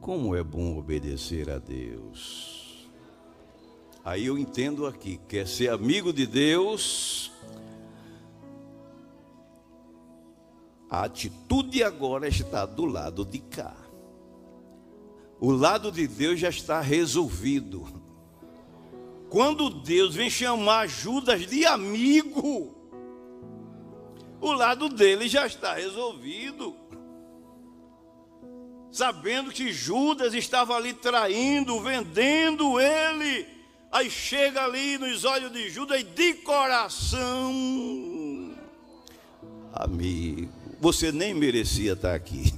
Como 0.00 0.34
é 0.34 0.42
bom 0.42 0.76
obedecer 0.76 1.48
a 1.48 1.58
Deus. 1.58 2.88
Aí 4.04 4.26
eu 4.26 4.36
entendo 4.36 4.84
aqui, 4.84 5.20
quer 5.28 5.46
ser 5.46 5.70
amigo 5.70 6.12
de 6.12 6.26
Deus, 6.26 7.32
A 10.92 11.04
atitude 11.04 11.82
agora 11.82 12.28
está 12.28 12.66
do 12.66 12.84
lado 12.84 13.24
de 13.24 13.38
cá. 13.38 13.74
O 15.40 15.50
lado 15.50 15.90
de 15.90 16.06
Deus 16.06 16.38
já 16.38 16.50
está 16.50 16.82
resolvido. 16.82 18.01
Quando 19.32 19.70
Deus 19.70 20.14
vem 20.14 20.28
chamar 20.28 20.86
Judas 20.86 21.46
de 21.46 21.64
amigo, 21.64 22.76
o 24.38 24.52
lado 24.52 24.90
dele 24.90 25.26
já 25.26 25.46
está 25.46 25.72
resolvido. 25.72 26.76
Sabendo 28.90 29.50
que 29.50 29.72
Judas 29.72 30.34
estava 30.34 30.76
ali 30.76 30.92
traindo, 30.92 31.80
vendendo 31.80 32.78
ele. 32.78 33.48
Aí 33.90 34.10
chega 34.10 34.64
ali 34.64 34.98
nos 34.98 35.24
olhos 35.24 35.50
de 35.50 35.70
Judas 35.70 36.02
e 36.02 36.04
de 36.04 36.34
coração, 36.34 37.54
amigo 39.72 40.52
você 40.78 41.10
nem 41.10 41.32
merecia 41.32 41.94
estar 41.94 42.14
aqui. 42.14 42.52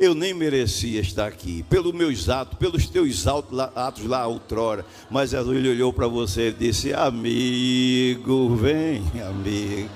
Eu 0.00 0.14
nem 0.14 0.32
merecia 0.32 0.98
estar 1.02 1.26
aqui, 1.26 1.62
pelos 1.64 1.92
meus 1.92 2.30
atos, 2.30 2.58
pelos 2.58 2.88
teus 2.88 3.26
atos 3.26 4.06
lá 4.06 4.26
outrora. 4.26 4.82
Mas 5.10 5.34
ele 5.34 5.68
olhou 5.68 5.92
para 5.92 6.08
você 6.08 6.48
e 6.48 6.52
disse: 6.52 6.94
Amigo, 6.94 8.56
vem, 8.56 9.02
amigo. 9.20 9.90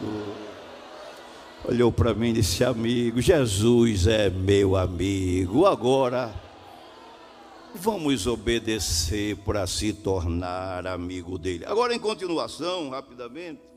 Olhou 1.67 1.91
para 1.91 2.13
mim 2.13 2.29
e 2.29 2.33
disse: 2.35 2.63
Amigo, 2.63 3.19
Jesus 3.23 4.07
é 4.07 4.29
meu 4.29 4.77
amigo. 4.77 5.65
Agora, 5.65 6.35
vamos 7.75 8.27
obedecer 8.27 9.37
para 9.37 9.67
se 9.67 9.95
tornar 9.95 10.87
amigo 10.87 11.39
dele. 11.39 11.65
Agora, 11.65 11.95
em 11.95 11.99
continuação, 11.99 12.91
rapidamente. 12.91 13.74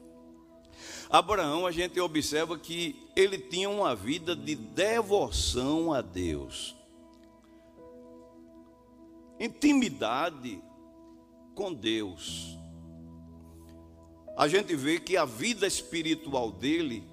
Abraão, 1.10 1.66
a 1.66 1.72
gente 1.72 2.00
observa 2.00 2.58
que 2.58 3.08
ele 3.16 3.38
tinha 3.38 3.70
uma 3.70 3.96
vida 3.96 4.36
de 4.36 4.56
devoção 4.56 5.94
a 5.94 6.02
Deus, 6.02 6.76
intimidade 9.40 10.62
com 11.56 11.74
Deus. 11.74 12.58
A 14.38 14.48
gente 14.48 14.76
vê 14.76 15.00
que 15.00 15.18
a 15.18 15.26
vida 15.26 15.66
espiritual 15.66 16.52
dele 16.52 17.04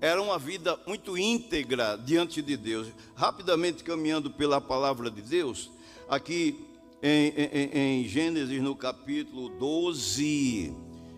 era 0.00 0.22
uma 0.22 0.38
vida 0.38 0.78
muito 0.86 1.18
íntegra 1.18 1.96
diante 1.96 2.40
de 2.40 2.56
Deus. 2.56 2.88
Rapidamente 3.14 3.82
caminhando 3.82 4.30
pela 4.30 4.60
palavra 4.60 5.10
de 5.10 5.20
Deus, 5.20 5.70
aqui 6.08 6.64
em, 7.02 7.28
em, 7.28 8.00
em 8.02 8.08
Gênesis 8.08 8.62
no 8.62 8.74
capítulo 8.74 9.48
12 9.58 10.72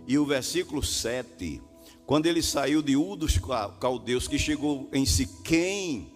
e 0.07 0.19
o 0.19 0.25
versículo 0.25 0.83
7 0.83 1.68
quando 2.09 2.25
ele 2.25 2.43
saiu 2.43 2.81
de 2.81 2.97
U 2.97 3.15
dos 3.15 3.39
caldeus, 3.79 4.27
que 4.27 4.39
chegou 4.39 4.89
em 4.95 5.05
Siquém, 5.05 6.15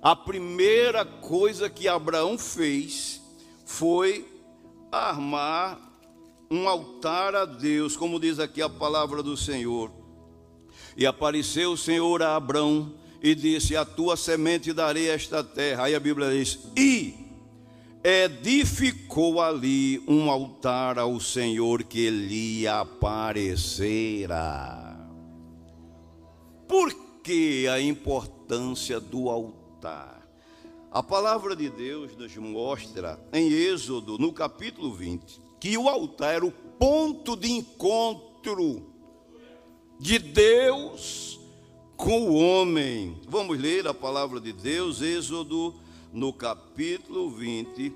a 0.00 0.16
primeira 0.16 1.04
coisa 1.04 1.68
que 1.68 1.86
Abraão 1.86 2.38
fez 2.38 3.20
foi 3.66 4.26
armar 4.90 5.78
um 6.50 6.66
altar 6.66 7.34
a 7.34 7.44
Deus, 7.44 7.94
como 7.94 8.18
diz 8.18 8.38
aqui 8.38 8.62
a 8.62 8.70
palavra 8.70 9.22
do 9.22 9.36
Senhor. 9.36 9.92
E 10.96 11.04
apareceu 11.04 11.72
o 11.72 11.76
Senhor 11.76 12.22
a 12.22 12.36
Abraão 12.36 12.94
e 13.22 13.34
disse: 13.34 13.76
A 13.76 13.84
tua 13.84 14.16
semente 14.16 14.72
darei 14.72 15.10
esta 15.10 15.44
terra. 15.44 15.84
Aí 15.84 15.94
a 15.94 16.00
Bíblia 16.00 16.30
diz: 16.30 16.58
E 16.74 17.16
edificou 18.02 19.42
ali 19.42 20.02
um 20.08 20.30
altar 20.30 20.98
ao 20.98 21.20
Senhor 21.20 21.82
que 21.82 22.08
lhe 22.08 22.66
aparecera. 22.66 24.14
Por 26.74 26.92
que 27.22 27.68
a 27.68 27.80
importância 27.80 28.98
do 28.98 29.30
altar? 29.30 30.28
A 30.90 31.04
palavra 31.04 31.54
de 31.54 31.70
Deus 31.70 32.16
nos 32.16 32.36
mostra 32.36 33.16
em 33.32 33.48
Êxodo, 33.48 34.18
no 34.18 34.32
capítulo 34.32 34.92
20, 34.92 35.40
que 35.60 35.78
o 35.78 35.88
altar 35.88 36.34
era 36.34 36.44
o 36.44 36.50
ponto 36.50 37.36
de 37.36 37.52
encontro 37.52 38.90
de 40.00 40.18
Deus 40.18 41.38
com 41.96 42.30
o 42.30 42.34
homem. 42.34 43.20
Vamos 43.28 43.56
ler 43.56 43.86
a 43.86 43.94
palavra 43.94 44.40
de 44.40 44.52
Deus, 44.52 45.00
Êxodo, 45.00 45.76
no 46.12 46.32
capítulo 46.32 47.30
20, 47.30 47.92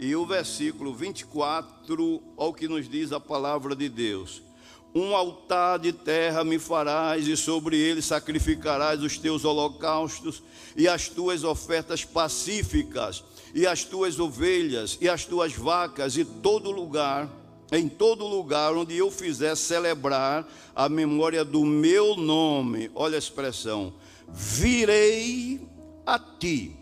E 0.00 0.16
o 0.16 0.24
versículo 0.24 0.94
24, 0.94 2.22
olha 2.34 2.48
o 2.48 2.54
que 2.54 2.66
nos 2.66 2.88
diz 2.88 3.12
a 3.12 3.20
palavra 3.20 3.76
de 3.76 3.90
Deus. 3.90 4.42
Um 4.94 5.16
altar 5.16 5.78
de 5.78 5.90
terra 5.92 6.44
me 6.44 6.58
farás, 6.58 7.26
e 7.26 7.34
sobre 7.36 7.78
ele 7.78 8.02
sacrificarás 8.02 9.02
os 9.02 9.16
teus 9.16 9.42
holocaustos 9.44 10.42
e 10.76 10.86
as 10.86 11.08
tuas 11.08 11.44
ofertas 11.44 12.04
pacíficas, 12.04 13.24
e 13.54 13.66
as 13.66 13.84
tuas 13.84 14.18
ovelhas 14.20 14.98
e 15.00 15.08
as 15.08 15.24
tuas 15.24 15.54
vacas, 15.54 16.16
e 16.16 16.24
todo 16.26 16.70
lugar, 16.70 17.26
em 17.70 17.88
todo 17.88 18.26
lugar 18.26 18.74
onde 18.74 18.94
eu 18.94 19.10
fizer 19.10 19.56
celebrar 19.56 20.46
a 20.76 20.90
memória 20.90 21.42
do 21.42 21.64
meu 21.64 22.14
nome. 22.14 22.90
Olha 22.94 23.16
a 23.16 23.18
expressão: 23.18 23.94
virei 24.28 25.58
a 26.04 26.18
ti, 26.18 26.76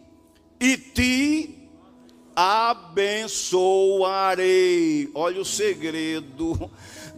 e 0.58 0.76
te 0.76 1.54
abençoarei. 2.34 3.50
Olha 5.14 5.40
o 5.40 5.44
segredo 5.44 6.68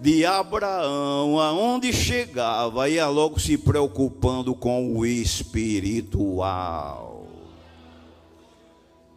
de 0.03 0.27
Abraão, 0.27 1.39
aonde 1.39 1.93
chegava, 1.93 2.89
ia 2.89 3.07
logo 3.07 3.39
se 3.39 3.57
preocupando 3.57 4.53
com 4.53 4.97
o 4.97 5.07
espiritual. 5.07 6.33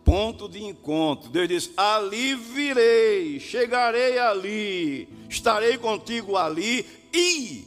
Ponto 0.04 0.48
de 0.48 0.64
encontro. 0.64 1.32
Deus 1.32 1.48
diz: 1.48 1.72
Ali 1.76 2.36
virei, 2.36 3.40
chegarei 3.40 4.20
ali, 4.20 5.10
estarei 5.28 5.76
contigo 5.80 6.38
ali 6.38 6.86
e 7.12 7.66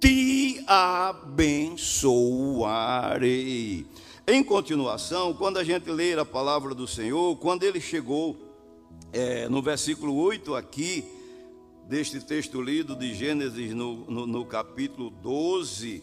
te 0.00 0.64
abençoarei. 0.66 1.84
Em 4.26 4.42
continuação, 4.42 5.34
quando 5.34 5.58
a 5.58 5.64
gente 5.64 5.90
ler 5.90 6.18
a 6.18 6.24
palavra 6.24 6.74
do 6.74 6.86
Senhor, 6.86 7.36
quando 7.36 7.64
ele 7.64 7.78
chegou 7.78 8.38
é, 9.12 9.50
no 9.50 9.60
versículo 9.60 10.14
8 10.16 10.54
aqui, 10.54 11.04
deste 11.88 12.20
texto 12.20 12.62
lido 12.62 12.96
de 12.96 13.14
Gênesis 13.14 13.74
no, 13.74 14.04
no, 14.10 14.26
no, 14.26 14.44
capítulo 14.44 15.10
12, 15.10 16.02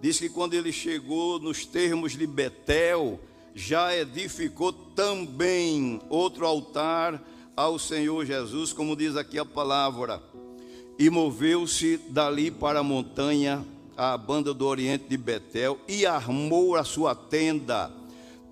diz 0.00 0.18
que 0.18 0.28
quando 0.28 0.54
ele 0.54 0.72
chegou 0.72 1.38
nos 1.38 1.66
termos 1.66 2.16
de 2.16 2.26
Betel, 2.26 3.20
já 3.54 3.94
edificou 3.94 4.72
também 4.72 6.00
outro 6.08 6.46
altar 6.46 7.22
ao 7.54 7.78
Senhor 7.78 8.24
Jesus, 8.24 8.72
como 8.72 8.96
diz 8.96 9.16
aqui 9.16 9.38
a 9.38 9.44
palavra, 9.44 10.22
e 10.98 11.10
moveu-se 11.10 11.98
dali 12.08 12.50
para 12.50 12.80
a 12.80 12.84
montanha, 12.84 13.64
a 13.96 14.16
banda 14.16 14.54
do 14.54 14.66
oriente 14.66 15.04
de 15.08 15.16
Betel, 15.16 15.78
e 15.86 16.06
armou 16.06 16.74
a 16.74 16.84
sua 16.84 17.14
tenda, 17.14 17.92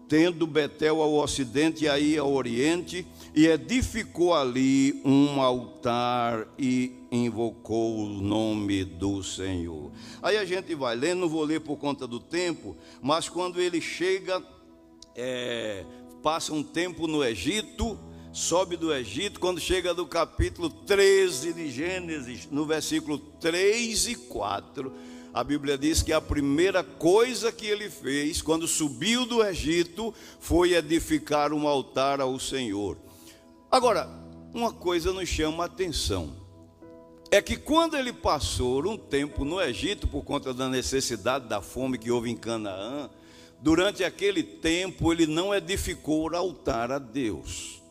tendo 0.08 0.46
Betel 0.46 1.00
ao 1.00 1.14
ocidente 1.14 1.84
e 1.84 1.88
aí 1.88 2.18
ao 2.18 2.32
oriente, 2.32 3.06
e 3.36 3.48
edificou 3.48 4.32
ali 4.32 4.98
um 5.04 5.42
altar 5.42 6.48
e 6.58 6.90
invocou 7.12 7.98
o 7.98 8.08
nome 8.08 8.82
do 8.82 9.22
Senhor. 9.22 9.92
Aí 10.22 10.38
a 10.38 10.44
gente 10.46 10.74
vai 10.74 10.96
lendo, 10.96 11.20
não 11.20 11.28
vou 11.28 11.44
ler 11.44 11.60
por 11.60 11.76
conta 11.76 12.06
do 12.06 12.18
tempo, 12.18 12.74
mas 13.02 13.28
quando 13.28 13.60
ele 13.60 13.78
chega, 13.78 14.42
é, 15.14 15.84
passa 16.22 16.54
um 16.54 16.62
tempo 16.62 17.06
no 17.06 17.22
Egito, 17.22 17.98
sobe 18.32 18.74
do 18.74 18.90
Egito, 18.90 19.38
quando 19.38 19.60
chega 19.60 19.92
do 19.92 20.06
capítulo 20.06 20.70
13 20.70 21.52
de 21.52 21.70
Gênesis, 21.70 22.48
no 22.50 22.64
versículo 22.64 23.18
3 23.18 24.06
e 24.08 24.14
4, 24.14 24.94
a 25.34 25.44
Bíblia 25.44 25.76
diz 25.76 26.00
que 26.02 26.14
a 26.14 26.22
primeira 26.22 26.82
coisa 26.82 27.52
que 27.52 27.66
ele 27.66 27.90
fez 27.90 28.40
quando 28.40 28.66
subiu 28.66 29.26
do 29.26 29.44
Egito 29.44 30.14
foi 30.40 30.72
edificar 30.72 31.52
um 31.52 31.68
altar 31.68 32.22
ao 32.22 32.40
Senhor. 32.40 32.96
Agora, 33.70 34.08
uma 34.54 34.72
coisa 34.72 35.12
nos 35.12 35.28
chama 35.28 35.64
a 35.64 35.66
atenção. 35.66 36.32
É 37.30 37.42
que 37.42 37.56
quando 37.56 37.96
ele 37.96 38.12
passou 38.12 38.86
um 38.86 38.96
tempo 38.96 39.44
no 39.44 39.60
Egito 39.60 40.06
por 40.06 40.22
conta 40.24 40.54
da 40.54 40.68
necessidade 40.68 41.48
da 41.48 41.60
fome 41.60 41.98
que 41.98 42.10
houve 42.10 42.30
em 42.30 42.36
Canaã, 42.36 43.10
durante 43.60 44.04
aquele 44.04 44.42
tempo 44.42 45.12
ele 45.12 45.26
não 45.26 45.54
edificou 45.54 46.30
o 46.30 46.36
altar 46.36 46.92
a 46.92 46.98
Deus. 46.98 47.82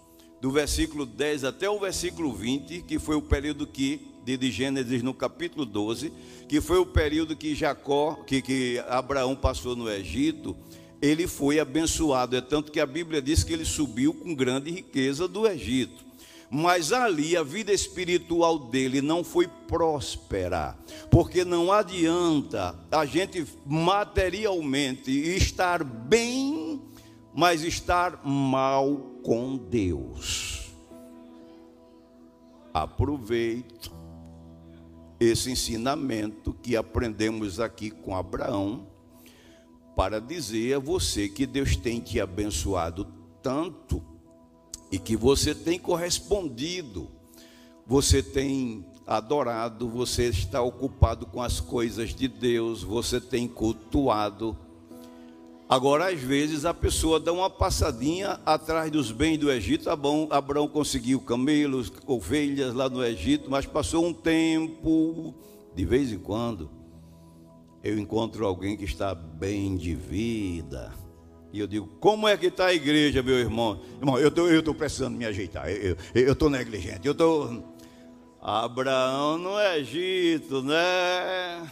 Do 0.41 0.51
versículo 0.51 1.05
10 1.05 1.43
até 1.43 1.69
o 1.69 1.79
versículo 1.79 2.33
20, 2.33 2.83
que 2.83 2.97
foi 2.97 3.15
o 3.15 3.21
período 3.21 3.67
que 3.67 4.15
de 4.25 4.49
Gênesis 4.49 5.03
no 5.03 5.13
capítulo 5.13 5.65
12, 5.65 6.11
que 6.49 6.59
foi 6.59 6.79
o 6.79 6.85
período 6.85 7.35
que 7.35 7.53
Jacó, 7.53 8.15
que, 8.25 8.41
que 8.41 8.83
Abraão 8.87 9.35
passou 9.35 9.75
no 9.75 9.87
Egito, 9.87 10.57
ele 11.05 11.27
foi 11.27 11.59
abençoado. 11.59 12.35
É 12.35 12.41
tanto 12.41 12.71
que 12.71 12.79
a 12.79 12.85
Bíblia 12.85 13.21
diz 13.21 13.43
que 13.43 13.53
ele 13.53 13.65
subiu 13.65 14.13
com 14.13 14.33
grande 14.33 14.71
riqueza 14.71 15.27
do 15.27 15.47
Egito. 15.47 16.03
Mas 16.49 16.91
ali 16.91 17.35
a 17.35 17.43
vida 17.43 17.71
espiritual 17.73 18.57
dele 18.57 19.01
não 19.01 19.23
foi 19.23 19.47
próspera, 19.47 20.77
porque 21.09 21.43
não 21.43 21.71
adianta 21.71 22.75
a 22.91 23.03
gente 23.05 23.45
materialmente 23.65 25.11
estar 25.11 25.83
bem, 25.83 26.81
mas 27.33 27.63
estar 27.63 28.25
mal 28.25 28.95
com 29.23 29.57
Deus. 29.57 30.69
Aproveito 32.73 33.91
esse 35.19 35.51
ensinamento 35.51 36.53
que 36.53 36.75
aprendemos 36.75 37.59
aqui 37.59 37.89
com 37.89 38.15
Abraão 38.15 38.94
para 39.95 40.19
dizer 40.19 40.75
a 40.75 40.79
você 40.79 41.29
que 41.29 41.45
Deus 41.45 41.75
tem 41.75 41.99
te 41.99 42.19
abençoado 42.19 43.07
tanto 43.41 44.03
e 44.91 44.99
que 44.99 45.15
você 45.15 45.55
tem 45.55 45.79
correspondido, 45.79 47.09
você 47.85 48.21
tem 48.21 48.85
adorado, 49.05 49.87
você 49.87 50.29
está 50.29 50.61
ocupado 50.61 51.25
com 51.25 51.41
as 51.41 51.59
coisas 51.59 52.13
de 52.13 52.27
Deus, 52.27 52.83
você 52.83 53.21
tem 53.21 53.47
cultuado. 53.47 54.57
Agora, 55.67 56.11
às 56.11 56.19
vezes, 56.19 56.65
a 56.65 56.73
pessoa 56.73 57.19
dá 57.19 57.31
uma 57.31 57.49
passadinha 57.49 58.39
atrás 58.45 58.91
dos 58.91 59.11
bens 59.11 59.37
do 59.37 59.51
Egito. 59.51 59.89
Abraão, 59.89 60.27
Abraão 60.29 60.67
conseguiu 60.67 61.19
camelos, 61.19 61.91
ovelhas 62.05 62.73
lá 62.73 62.87
no 62.87 63.03
Egito, 63.03 63.49
mas 63.49 63.65
passou 63.65 64.05
um 64.05 64.13
tempo, 64.13 65.33
de 65.75 65.85
vez 65.85 66.11
em 66.11 66.19
quando, 66.19 66.69
eu 67.85 67.99
encontro 67.99 68.47
alguém 68.47 68.75
que 68.75 68.83
está 68.83 69.13
bem 69.13 69.77
de 69.77 69.93
vida. 69.93 70.91
E 71.53 71.59
eu 71.59 71.67
digo, 71.67 71.85
como 71.99 72.27
é 72.27 72.35
que 72.35 72.47
está 72.47 72.65
a 72.65 72.73
igreja, 72.73 73.21
meu 73.21 73.37
irmão? 73.37 73.79
Irmão, 73.99 74.17
eu 74.17 74.31
tô, 74.31 74.49
estou 74.49 74.73
precisando 74.73 75.15
me 75.15 75.23
ajeitar. 75.23 75.69
Eu 75.69 76.33
estou 76.33 76.49
negligente. 76.49 77.05
Eu 77.05 77.11
estou. 77.11 77.75
Abraão 78.41 79.37
no 79.37 79.59
Egito, 79.59 80.63
né? 80.63 81.69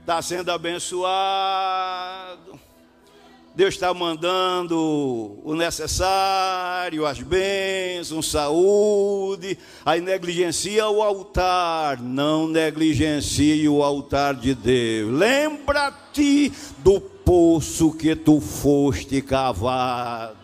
Está 0.00 0.22
sendo 0.22 0.50
abençoado 0.50 2.58
Deus 3.60 3.74
está 3.74 3.92
mandando 3.92 5.38
o 5.44 5.54
necessário, 5.54 7.04
as 7.04 7.20
bênçãos, 7.20 8.30
saúde, 8.30 9.58
aí 9.84 10.00
negligencia 10.00 10.88
o 10.88 11.02
altar, 11.02 12.00
não 12.00 12.48
negligencie 12.48 13.68
o 13.68 13.82
altar 13.82 14.34
de 14.34 14.54
Deus. 14.54 15.12
Lembra-te 15.12 16.50
do 16.78 17.02
poço 17.02 17.92
que 17.92 18.16
tu 18.16 18.40
foste 18.40 19.20
cavado. 19.20 20.39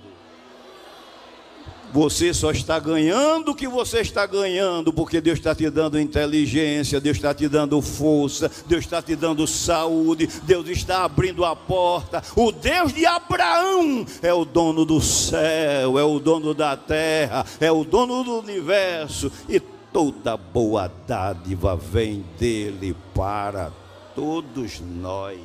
Você 1.93 2.34
só 2.34 2.51
está 2.51 2.78
ganhando 2.78 3.53
o 3.53 3.55
que 3.55 3.68
você 3.68 4.01
está 4.01 4.26
ganhando, 4.26 4.93
porque 4.93 5.20
Deus 5.20 5.39
está 5.39 5.55
te 5.55 5.68
dando 5.70 5.99
inteligência, 5.99 7.01
Deus 7.01 7.16
está 7.16 7.32
te 7.32 7.49
dando 7.49 7.80
força, 7.80 8.51
Deus 8.66 8.84
está 8.84 9.01
te 9.01 9.16
dando 9.16 9.47
saúde, 9.47 10.28
Deus 10.43 10.68
está 10.68 11.05
abrindo 11.05 11.45
a 11.45 11.55
porta. 11.57 12.22
O 12.34 12.53
Deus 12.53 12.93
de 12.93 13.07
Abraão 13.07 14.05
é 14.20 14.32
o 14.32 14.45
dono 14.45 14.84
do 14.84 15.01
céu, 15.01 15.99
é 15.99 16.05
o 16.05 16.18
dono 16.18 16.53
da 16.53 16.76
terra, 16.76 17.47
é 17.61 17.70
o 17.70 17.84
dono 17.84 18.22
do 18.22 18.41
universo, 18.41 19.32
e 19.49 19.61
toda 19.61 20.37
boa 20.37 20.93
dádiva 21.07 21.76
vem 21.76 22.24
dele 22.39 22.95
para 23.14 23.72
todos 24.14 24.80
nós. 24.80 25.39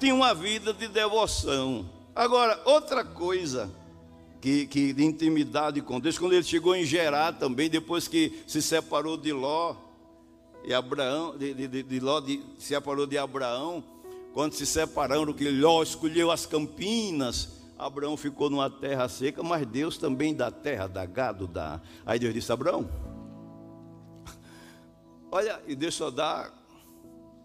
Tinha 0.00 0.14
uma 0.14 0.34
vida 0.34 0.72
de 0.72 0.88
devoção. 0.88 1.84
Agora, 2.14 2.60
outra 2.64 3.04
coisa 3.04 3.70
que, 4.40 4.66
que, 4.66 4.92
de 4.92 5.04
intimidade 5.04 5.80
com 5.82 5.98
Deus. 6.00 6.18
Quando 6.18 6.32
ele 6.32 6.42
chegou 6.42 6.74
em 6.74 6.84
Gerá 6.84 7.32
também, 7.32 7.68
depois 7.68 8.06
que 8.06 8.42
se 8.46 8.62
separou 8.62 9.16
de 9.16 9.32
Ló, 9.32 9.76
e 10.64 10.74
Abraão, 10.74 11.36
de, 11.36 11.54
de, 11.54 11.82
de 11.82 12.00
Ló 12.00 12.20
de, 12.20 12.42
se 12.58 12.68
separou 12.68 13.06
de 13.06 13.16
Abraão, 13.16 13.82
quando 14.32 14.52
se 14.52 14.66
separaram, 14.66 15.32
que 15.32 15.50
Ló 15.50 15.82
escolheu 15.82 16.30
as 16.30 16.46
campinas, 16.46 17.58
Abraão 17.78 18.16
ficou 18.16 18.50
numa 18.50 18.68
terra 18.68 19.08
seca, 19.08 19.42
mas 19.42 19.66
Deus 19.66 19.98
também 19.98 20.34
dá 20.34 20.50
terra, 20.50 20.86
dá 20.86 21.06
gado, 21.06 21.46
dá. 21.46 21.80
Aí 22.04 22.18
Deus 22.18 22.34
disse: 22.34 22.52
Abraão, 22.52 22.88
olha, 25.30 25.60
e 25.66 25.74
Deus 25.74 25.94
só 25.94 26.10
dá. 26.10 26.52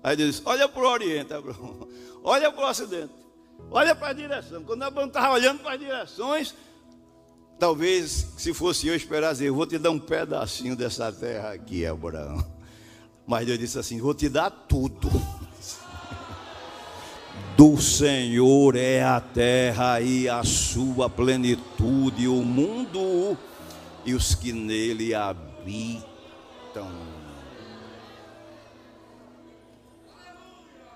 Aí 0.04 0.16
Deus 0.16 0.36
disse: 0.36 0.42
Olha 0.46 0.68
para 0.68 0.82
o 0.82 0.88
Oriente, 0.88 1.34
Abraão, 1.34 1.88
olha 2.24 2.52
para 2.52 2.66
o 2.66 2.70
Ocidente, 2.70 3.14
olha 3.72 3.96
para 3.96 4.10
a 4.10 4.14
direção. 4.14 4.64
Quando 4.64 4.84
Abraão 4.84 5.08
estava 5.08 5.36
olhando 5.36 5.62
para 5.62 5.74
as 5.74 5.80
direções, 5.80 6.56
Talvez, 7.60 8.28
se 8.38 8.54
fosse 8.54 8.88
eu, 8.88 8.96
esperasse, 8.96 9.46
eu 9.46 9.56
vou 9.56 9.66
te 9.66 9.78
dar 9.78 9.92
um 9.92 10.00
pedacinho 10.00 10.76
dessa 10.76 11.12
terra 11.12 11.54
aqui, 11.54 11.86
Abraão. 11.86 12.46
Mas 13.26 13.46
Deus 13.46 13.60
disse 13.60 13.80
assim: 13.80 14.02
vou 14.02 14.14
te 14.14 14.28
dar 14.30 14.50
tudo. 14.50 15.10
Do 17.56 17.80
Senhor 17.80 18.76
é 18.76 19.04
a 19.04 19.22
terra 19.22 20.02
e 20.02 20.28
a 20.28 20.44
sua 20.44 21.10
plenitude, 21.10 22.28
o 22.28 22.44
mundo 22.44 23.38
e 24.04 24.14
os 24.14 24.36
que 24.36 24.52
nele 24.52 25.14
habitam. 25.14 26.04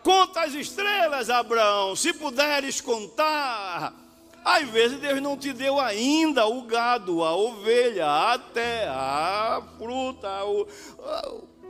Conta 0.04 0.46
as 0.46 0.54
estrelas, 0.54 1.30
Abraão, 1.30 1.96
se 1.96 2.14
puderes 2.14 2.82
contar. 2.82 4.07
Às 4.44 4.70
vezes 4.70 5.00
Deus 5.00 5.22
não 5.22 5.38
te 5.38 5.52
deu 5.52 5.80
ainda 5.80 6.48
o 6.48 6.64
gado, 6.64 7.24
a 7.24 7.36
ovelha, 7.36 8.06
a 8.06 8.40
terra, 8.40 9.58
a 9.58 9.62
fruta, 9.78 10.46
o, 10.46 10.68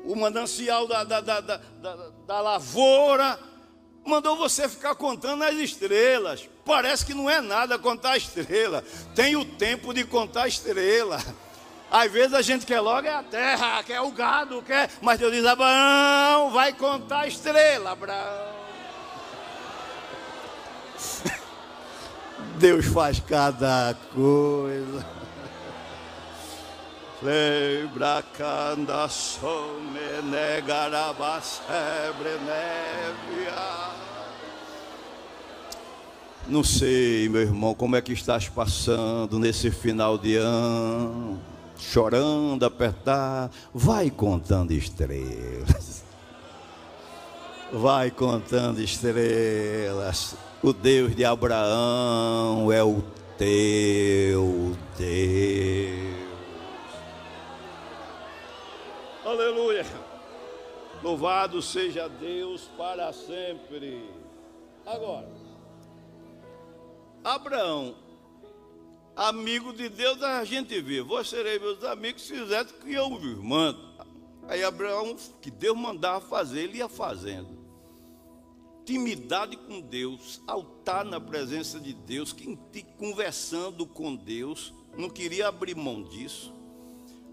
o 0.05 0.15
manancial 0.15 0.87
da, 0.87 1.03
da, 1.03 1.19
da, 1.19 1.41
da, 1.41 1.59
da 2.25 2.39
lavoura. 2.39 3.39
Mandou 4.05 4.37
você 4.37 4.69
ficar 4.69 4.95
contando 4.95 5.43
as 5.43 5.55
estrelas. 5.55 6.47
Parece 6.63 7.05
que 7.05 7.13
não 7.13 7.29
é 7.29 7.41
nada 7.41 7.77
contar 7.77 8.11
a 8.11 8.17
estrela. 8.17 8.83
Tem 9.13 9.35
o 9.35 9.43
tempo 9.43 9.93
de 9.93 10.05
contar 10.05 10.43
a 10.43 10.47
estrela. 10.47 11.21
Às 11.89 12.11
vezes 12.11 12.33
a 12.33 12.41
gente 12.41 12.65
quer 12.65 12.79
logo 12.79 13.07
é 13.07 13.13
a 13.13 13.23
terra, 13.23 13.83
quer 13.83 14.01
o 14.01 14.11
gado, 14.11 14.61
quer. 14.61 14.89
Mas 15.01 15.19
Deus 15.19 15.31
diz: 15.31 15.45
Abraão, 15.45 16.51
vai 16.51 16.73
contar 16.73 17.21
a 17.21 17.27
estrela, 17.27 17.91
Abraão. 17.91 18.55
Deus 22.57 22.85
faz 22.85 23.19
cada 23.19 23.95
coisa. 24.13 25.05
Lembra 27.21 28.23
canda 28.37 29.09
some 29.09 29.99
negarabasebre 30.23 32.29
nevia. 32.45 33.87
Não 36.47 36.63
sei, 36.63 37.27
meu 37.27 37.41
irmão, 37.41 37.73
como 37.73 37.95
é 37.95 38.01
que 38.01 38.13
estás 38.13 38.47
passando 38.47 39.39
nesse 39.39 39.71
final 39.71 40.17
de 40.17 40.35
ano 40.35 41.41
chorando, 41.77 42.65
apertar, 42.65 43.51
vai 43.73 44.09
contando 44.09 44.71
estrelas. 44.71 46.03
Vai 47.71 48.09
contando 48.09 48.81
estrelas. 48.81 50.35
O 50.63 50.73
Deus 50.73 51.15
de 51.15 51.23
Abraão 51.23 52.71
é 52.71 52.83
o 52.83 53.03
teu 53.37 54.75
Deus. 54.97 56.17
Aleluia. 59.23 59.85
Louvado 61.03 61.61
seja 61.61 62.07
Deus 62.07 62.69
para 62.77 63.13
sempre. 63.13 64.09
Agora, 64.85 65.29
Abraão 67.23 67.95
amigo 69.17 69.73
de 69.73 69.89
Deus 69.89 70.21
a 70.21 70.43
gente 70.43 70.79
vê. 70.79 71.01
Vós 71.01 71.27
sereis 71.27 71.59
meus 71.59 71.83
amigos 71.83 72.21
se 72.21 72.37
fizesse 72.37 72.73
que 72.75 72.93
eu 72.93 73.09
vos 73.09 73.37
mando. 73.39 73.87
Aí 74.47 74.63
Abraão, 74.63 75.17
que 75.41 75.49
Deus 75.49 75.75
mandava 75.75 76.21
fazer, 76.21 76.61
ele 76.61 76.77
ia 76.77 76.87
fazendo. 76.87 77.56
Intimidade 78.87 79.57
com 79.57 79.81
Deus, 79.81 80.41
altar 80.47 81.03
na 81.03 81.19
presença 81.19 81.77
de 81.77 81.91
Deus, 81.91 82.33
conversando 82.97 83.85
com 83.85 84.15
Deus, 84.15 84.73
não 84.97 85.09
queria 85.09 85.49
abrir 85.49 85.75
mão 85.75 86.01
disso. 86.03 86.53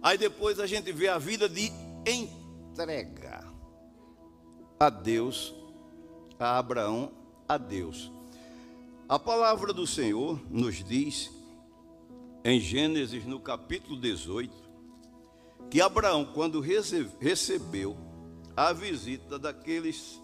Aí 0.02 0.18
depois 0.18 0.58
a 0.58 0.66
gente 0.66 0.90
vê 0.90 1.06
a 1.06 1.16
vida 1.16 1.48
de 1.48 1.70
entrega 2.04 3.48
a 4.80 4.90
Deus, 4.90 5.54
a 6.40 6.58
Abraão, 6.58 7.12
a 7.48 7.56
Deus. 7.56 8.10
A 9.08 9.16
palavra 9.16 9.72
do 9.72 9.86
Senhor 9.86 10.42
nos 10.50 10.82
diz 10.82 11.30
em 12.44 12.58
Gênesis, 12.58 13.24
no 13.24 13.38
capítulo 13.38 14.00
18, 14.00 14.52
que 15.70 15.80
Abraão, 15.80 16.24
quando 16.24 16.58
recebeu 16.58 17.96
a 18.56 18.72
visita 18.72 19.38
daqueles 19.38 20.23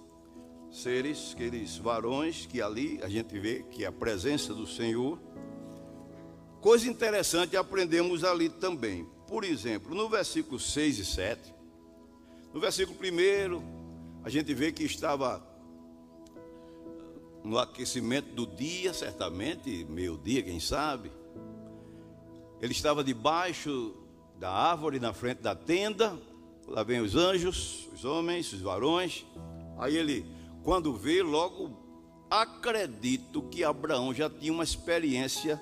seres, 0.71 1.33
aqueles 1.35 1.77
varões 1.77 2.47
que 2.47 2.63
ali 2.63 3.01
a 3.03 3.09
gente 3.09 3.39
vê 3.39 3.65
que 3.71 3.85
é 3.85 3.89
a 3.89 3.93
presença 3.93 4.55
do 4.55 4.67
Senhor, 4.67 5.19
coisa 6.61 6.89
interessante 6.89 7.57
aprendemos 7.57 8.25
ali 8.25 8.49
também. 8.49 9.07
Por 9.27 9.45
exemplo, 9.45 9.95
no 9.95 10.09
versículo 10.09 10.59
6 10.59 10.99
e 10.99 11.05
7, 11.05 11.55
no 12.53 12.61
versículo 12.61 12.99
1, 12.99 14.23
a 14.25 14.29
gente 14.29 14.53
vê 14.53 14.73
que 14.73 14.85
estava 14.85 15.47
no 17.43 17.59
aquecimento 17.59 18.33
do 18.35 18.47
dia, 18.47 18.93
certamente, 18.93 19.85
meio-dia, 19.89 20.43
quem 20.43 20.61
sabe. 20.61 21.11
Ele 22.61 22.73
estava 22.73 23.03
debaixo 23.03 23.95
da 24.39 24.51
árvore, 24.51 25.01
na 25.01 25.13
frente 25.13 25.41
da 25.41 25.55
tenda. 25.55 26.19
Lá 26.67 26.83
vem 26.83 27.01
os 27.01 27.17
anjos, 27.17 27.89
os 27.93 28.05
homens, 28.05 28.53
os 28.53 28.61
varões. 28.61 29.25
Aí 29.79 29.97
ele, 29.97 30.27
quando 30.71 30.95
vê, 30.95 31.21
logo 31.21 31.77
acredito 32.31 33.43
que 33.43 33.65
Abraão 33.65 34.15
já 34.15 34.31
tinha 34.31 34.53
uma 34.53 34.63
experiência 34.63 35.61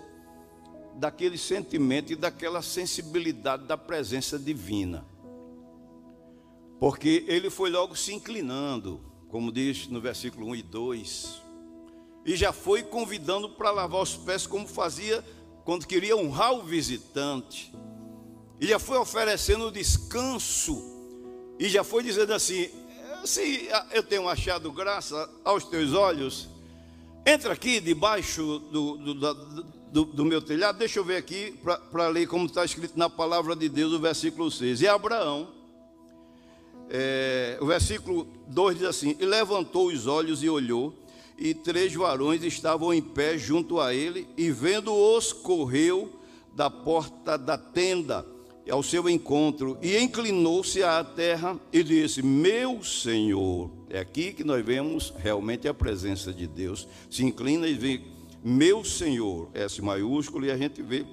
daquele 0.96 1.38
sentimento 1.38 2.12
e 2.12 2.14
daquela 2.14 2.60
sensibilidade 2.60 3.64
da 3.64 3.78
presença 3.78 4.38
divina. 4.38 5.06
Porque 6.78 7.24
ele 7.26 7.48
foi 7.48 7.70
logo 7.70 7.96
se 7.96 8.12
inclinando, 8.12 9.00
como 9.28 9.50
diz 9.50 9.88
no 9.88 9.98
versículo 9.98 10.48
1 10.48 10.56
e 10.56 10.62
2, 10.62 11.42
e 12.26 12.36
já 12.36 12.52
foi 12.52 12.82
convidando 12.82 13.48
para 13.48 13.70
lavar 13.70 14.02
os 14.02 14.14
pés, 14.14 14.46
como 14.46 14.68
fazia 14.68 15.24
quando 15.64 15.86
queria 15.86 16.18
honrar 16.18 16.52
o 16.52 16.64
visitante, 16.64 17.74
e 18.60 18.66
já 18.66 18.78
foi 18.78 18.98
oferecendo 18.98 19.72
descanso, 19.72 20.84
e 21.58 21.66
já 21.66 21.82
foi 21.82 22.02
dizendo 22.02 22.34
assim: 22.34 22.68
se 23.24 23.68
eu 23.92 24.02
tenho 24.02 24.28
achado 24.28 24.70
graça 24.72 25.28
aos 25.44 25.64
teus 25.64 25.92
olhos, 25.92 26.48
entra 27.26 27.52
aqui 27.52 27.80
debaixo 27.80 28.58
do, 28.70 28.96
do, 28.96 29.34
do, 29.92 30.04
do 30.04 30.24
meu 30.24 30.40
telhado, 30.40 30.78
deixa 30.78 30.98
eu 30.98 31.04
ver 31.04 31.16
aqui 31.16 31.54
para 31.90 32.08
ler 32.08 32.26
como 32.26 32.46
está 32.46 32.64
escrito 32.64 32.98
na 32.98 33.10
palavra 33.10 33.54
de 33.54 33.68
Deus, 33.68 33.92
o 33.92 33.98
versículo 33.98 34.50
6. 34.50 34.82
E 34.82 34.88
Abraão, 34.88 35.48
é, 36.90 37.58
o 37.60 37.66
versículo 37.66 38.26
2 38.48 38.78
diz 38.78 38.86
assim: 38.86 39.16
E 39.18 39.24
levantou 39.24 39.88
os 39.88 40.06
olhos 40.06 40.42
e 40.42 40.48
olhou, 40.48 40.94
e 41.36 41.54
três 41.54 41.94
varões 41.94 42.42
estavam 42.42 42.92
em 42.92 43.02
pé 43.02 43.36
junto 43.36 43.80
a 43.80 43.94
ele, 43.94 44.26
e 44.36 44.50
vendo-os, 44.50 45.32
correu 45.32 46.12
da 46.54 46.70
porta 46.70 47.36
da 47.36 47.56
tenda 47.58 48.26
ao 48.70 48.82
seu 48.82 49.08
encontro, 49.08 49.78
e 49.82 49.98
inclinou-se 49.98 50.82
à 50.82 51.02
terra 51.02 51.58
e 51.72 51.82
disse: 51.82 52.22
Meu 52.22 52.82
Senhor. 52.82 53.70
É 53.90 53.98
aqui 53.98 54.32
que 54.32 54.44
nós 54.44 54.64
vemos 54.64 55.12
realmente 55.18 55.66
a 55.66 55.72
presença 55.72 56.32
de 56.32 56.46
Deus. 56.46 56.86
Se 57.08 57.24
inclina 57.24 57.66
e 57.66 57.74
vê, 57.74 58.02
meu 58.44 58.84
Senhor, 58.84 59.48
S 59.54 59.80
maiúsculo, 59.80 60.44
e 60.44 60.50
a 60.50 60.56
gente 60.56 60.82
vê 60.82 61.06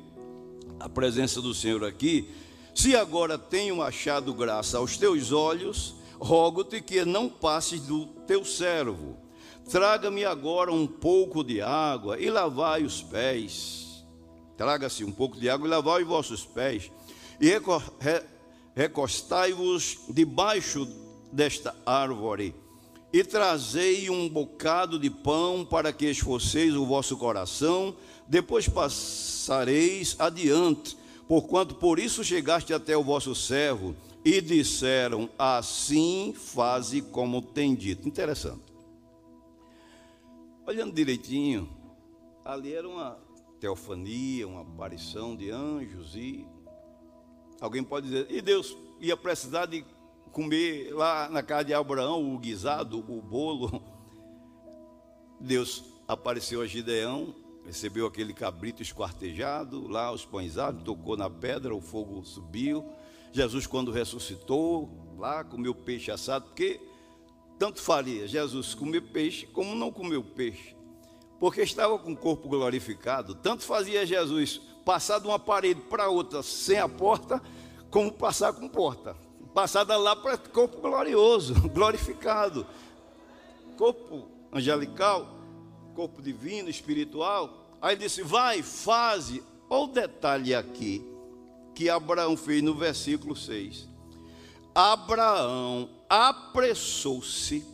a 0.79 0.89
presença 0.89 1.41
do 1.41 1.53
Senhor 1.53 1.83
aqui. 1.85 2.27
Se 2.73 2.95
agora 2.95 3.37
tenho 3.37 3.81
achado 3.81 4.33
graça 4.33 4.77
aos 4.77 4.97
teus 4.97 5.31
olhos, 5.31 5.95
rogo-te 6.19 6.81
que 6.81 7.05
não 7.05 7.29
passes 7.29 7.81
do 7.81 8.07
teu 8.27 8.43
servo 8.43 9.25
Traga-me 9.69 10.23
agora 10.23 10.71
um 10.71 10.85
pouco 10.85 11.43
de 11.43 11.59
água 11.59 12.19
e 12.19 12.29
lavai 12.29 12.83
os 12.83 13.01
pés. 13.01 14.05
Traga-se 14.55 15.03
um 15.03 15.11
pouco 15.11 15.39
de 15.39 15.49
água 15.49 15.67
e 15.67 15.69
lavai 15.69 16.03
os 16.03 16.07
vossos 16.07 16.45
pés. 16.45 16.91
E 17.39 17.51
recostai-vos 18.75 19.99
debaixo 20.09 20.87
desta 21.31 21.75
árvore. 21.85 22.55
E 23.11 23.23
trazei 23.23 24.09
um 24.09 24.27
bocado 24.27 24.99
de 24.99 25.09
pão 25.09 25.65
para 25.65 25.93
que 25.93 26.05
esforceis 26.05 26.75
o 26.75 26.85
vosso 26.85 27.17
coração. 27.17 27.95
Depois 28.27 28.67
passareis 28.67 30.15
adiante, 30.19 30.97
porquanto 31.27 31.75
por 31.75 31.99
isso 31.99 32.23
chegaste 32.23 32.73
até 32.73 32.97
o 32.97 33.03
vosso 33.03 33.33
servo. 33.33 33.95
E 34.23 34.41
disseram: 34.41 35.29
Assim 35.37 36.33
faze 36.35 37.01
como 37.01 37.41
tem 37.41 37.75
dito. 37.75 38.07
Interessante. 38.07 38.63
Olhando 40.67 40.93
direitinho, 40.93 41.69
ali 42.43 42.73
era 42.73 42.89
uma 42.89 43.19
teofania, 43.59 44.47
uma 44.47 44.61
aparição 44.61 45.35
de 45.35 45.51
anjos 45.51 46.15
e 46.15 46.45
alguém 47.59 47.83
pode 47.83 48.07
dizer, 48.07 48.27
e 48.29 48.41
Deus 48.41 48.77
ia 48.99 49.15
precisar 49.15 49.65
de 49.65 49.85
comer 50.31 50.93
lá 50.93 51.29
na 51.29 51.41
casa 51.41 51.65
de 51.65 51.73
Abraão 51.73 52.33
o 52.33 52.37
guisado, 52.37 52.99
o 52.99 53.21
bolo. 53.21 53.81
Deus 55.39 55.83
apareceu 56.07 56.61
a 56.61 56.67
Gideão 56.67 57.35
recebeu 57.65 58.05
aquele 58.05 58.33
cabrito 58.33 58.81
esquartejado, 58.81 59.87
lá 59.87 60.11
os 60.11 60.23
pães 60.23 60.53
tocou 60.83 61.17
na 61.17 61.29
pedra, 61.29 61.75
o 61.75 61.81
fogo 61.81 62.23
subiu. 62.23 62.85
Jesus, 63.33 63.65
quando 63.65 63.91
ressuscitou, 63.91 65.15
lá 65.17 65.43
comeu 65.43 65.73
peixe 65.73 66.11
assado, 66.11 66.45
porque 66.45 66.79
tanto 67.57 67.81
faria 67.81 68.27
Jesus 68.27 68.73
comer 68.75 69.01
peixe 69.01 69.47
como 69.47 69.75
não 69.75 69.91
comer 69.91 70.21
peixe, 70.21 70.75
porque 71.39 71.61
estava 71.61 71.97
com 71.97 72.13
o 72.13 72.17
corpo 72.17 72.47
glorificado. 72.47 73.33
Tanto 73.33 73.63
fazia 73.63 74.05
Jesus 74.05 74.61
passar 74.85 75.19
de 75.19 75.27
uma 75.27 75.39
parede 75.39 75.81
para 75.81 76.07
outra 76.07 76.43
sem 76.43 76.77
a 76.77 76.87
porta, 76.87 77.41
como 77.89 78.11
passar 78.11 78.53
com 78.53 78.69
porta. 78.69 79.17
Passada 79.53 79.97
lá 79.97 80.15
para 80.15 80.37
corpo 80.37 80.79
glorioso, 80.79 81.55
glorificado. 81.69 82.65
Corpo 83.75 84.29
angelical, 84.53 85.27
corpo 85.95 86.21
divino, 86.21 86.69
espiritual. 86.69 87.65
Aí 87.81 87.95
disse: 87.95 88.21
Vai, 88.21 88.61
faze. 88.61 89.43
Olha 89.69 89.83
o 89.83 89.87
detalhe 89.87 90.53
aqui 90.53 91.03
que 91.73 91.89
Abraão 91.89 92.37
fez 92.37 92.61
no 92.61 92.75
versículo 92.75 93.35
6. 93.35 93.87
Abraão 94.73 95.89
apressou-se 96.09 97.65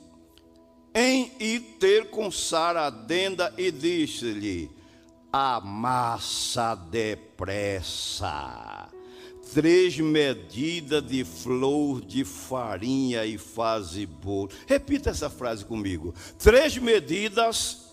em 0.93 1.31
ir 1.39 1.59
ter 1.79 2.09
com 2.09 2.31
Sara 2.31 2.87
a 2.87 2.89
denda 2.89 3.53
e 3.57 3.71
disse-lhe: 3.71 4.80
Amassa 5.31 6.75
depressa 6.75 8.31
três 9.53 9.99
medidas 9.99 11.05
de 11.05 11.25
flor 11.25 12.01
de 12.01 12.23
farinha 12.23 13.25
e 13.25 13.37
faze 13.37 14.05
bolo. 14.05 14.49
Repita 14.65 15.09
essa 15.09 15.29
frase 15.29 15.65
comigo. 15.65 16.13
Três 16.37 16.77
medidas 16.77 17.91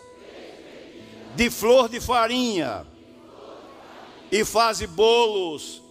de 1.35 1.51
flor 1.51 1.89
de 1.89 2.01
farinha 2.01 2.87
e 4.31 4.45
faze 4.45 4.87
bolos. 4.87 5.83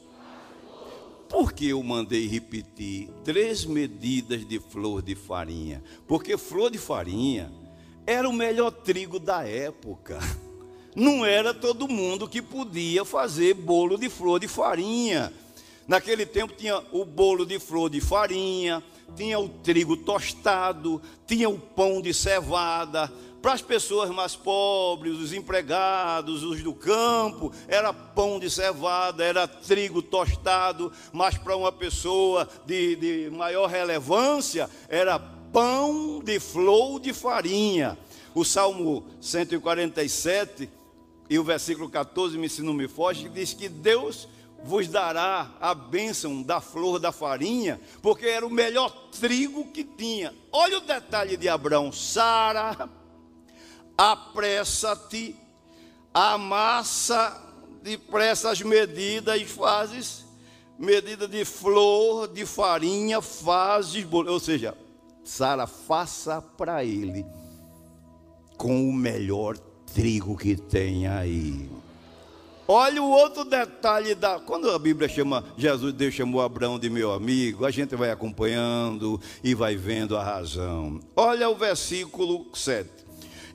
Por 1.27 1.51
que 1.51 1.69
eu 1.69 1.83
mandei 1.83 2.25
repetir 2.27 3.09
três 3.25 3.65
medidas 3.65 4.47
de 4.47 4.59
flor 4.59 5.01
de 5.01 5.15
farinha? 5.15 5.83
Porque 6.07 6.37
flor 6.37 6.71
de 6.71 6.77
farinha 6.77 7.51
era 8.05 8.29
o 8.29 8.33
melhor 8.33 8.71
trigo 8.71 9.19
da 9.19 9.45
época. 9.45 10.19
Não 10.99 11.23
era 11.23 11.53
todo 11.53 11.87
mundo 11.87 12.27
que 12.27 12.41
podia 12.41 13.05
fazer 13.05 13.53
bolo 13.53 13.99
de 13.99 14.09
flor 14.09 14.39
de 14.39 14.47
farinha. 14.47 15.31
Naquele 15.87 16.25
tempo 16.25 16.55
tinha 16.57 16.81
o 16.91 17.05
bolo 17.05 17.45
de 17.45 17.59
flor 17.59 17.87
de 17.87 18.01
farinha, 18.01 18.83
tinha 19.15 19.37
o 19.37 19.47
trigo 19.47 19.95
tostado, 19.95 20.99
tinha 21.27 21.47
o 21.47 21.59
pão 21.59 22.01
de 22.01 22.15
cevada. 22.15 23.13
Para 23.43 23.53
as 23.53 23.61
pessoas 23.61 24.09
mais 24.09 24.35
pobres, 24.35 25.19
os 25.19 25.33
empregados, 25.33 26.41
os 26.41 26.63
do 26.63 26.73
campo, 26.73 27.53
era 27.67 27.93
pão 27.93 28.39
de 28.39 28.49
cevada, 28.49 29.23
era 29.23 29.47
trigo 29.47 30.01
tostado, 30.01 30.91
mas 31.13 31.37
para 31.37 31.55
uma 31.55 31.71
pessoa 31.71 32.49
de, 32.65 32.95
de 32.95 33.29
maior 33.29 33.67
relevância, 33.67 34.67
era 34.89 35.19
pão 35.19 36.23
de 36.23 36.39
flor 36.39 36.99
de 36.99 37.13
farinha. 37.13 37.95
O 38.33 38.43
Salmo 38.43 39.05
147 39.21 40.76
e 41.29 41.37
o 41.37 41.43
versículo 41.43 41.89
14, 41.89 42.37
me 42.37 42.49
se 42.49 42.61
não 42.61 42.73
me 42.73 42.87
foge, 42.87 43.29
diz 43.29 43.53
que 43.53 43.67
Deus 43.67 44.27
vos 44.63 44.87
dará 44.87 45.51
a 45.59 45.73
bênção 45.73 46.41
da 46.41 46.59
flor 46.59 46.99
da 46.99 47.11
farinha, 47.11 47.79
porque 48.01 48.25
era 48.25 48.45
o 48.45 48.49
melhor 48.49 48.89
trigo 49.11 49.71
que 49.71 49.83
tinha. 49.83 50.33
Olha 50.51 50.77
o 50.77 50.81
detalhe 50.81 51.37
de 51.37 51.47
Abraão: 51.47 51.91
Sara, 51.91 52.89
apressa-te, 53.97 55.35
amassa 56.13 57.43
depressa 57.81 58.49
as 58.49 58.61
medidas 58.61 59.39
e 59.39 59.45
fazes 59.45 60.27
medida 60.77 61.27
de 61.27 61.43
flor, 61.43 62.27
de 62.27 62.45
farinha, 62.45 63.21
fazes. 63.21 64.05
Ou 64.11 64.39
seja, 64.39 64.77
Sara, 65.23 65.65
faça 65.65 66.41
para 66.41 66.83
ele 66.83 67.25
com 68.57 68.87
o 68.87 68.93
melhor 68.93 69.57
trigo 69.97 70.37
que 70.37 70.55
tem 70.55 71.07
aí. 71.07 71.67
Olha 72.67 73.01
o 73.01 73.09
outro 73.09 73.43
detalhe 73.43 74.13
da. 74.13 74.39
Quando 74.39 74.69
a 74.69 74.77
Bíblia 74.77 75.09
chama, 75.09 75.43
Jesus, 75.57 75.91
Deus 75.91 76.13
chamou 76.13 76.39
Abraão 76.39 76.77
de 76.77 76.87
meu 76.87 77.11
amigo, 77.11 77.65
a 77.65 77.71
gente 77.71 77.95
vai 77.95 78.11
acompanhando 78.11 79.19
e 79.43 79.55
vai 79.55 79.75
vendo 79.75 80.15
a 80.15 80.23
razão. 80.23 80.99
Olha 81.15 81.49
o 81.49 81.55
versículo 81.55 82.45
7. 82.53 82.87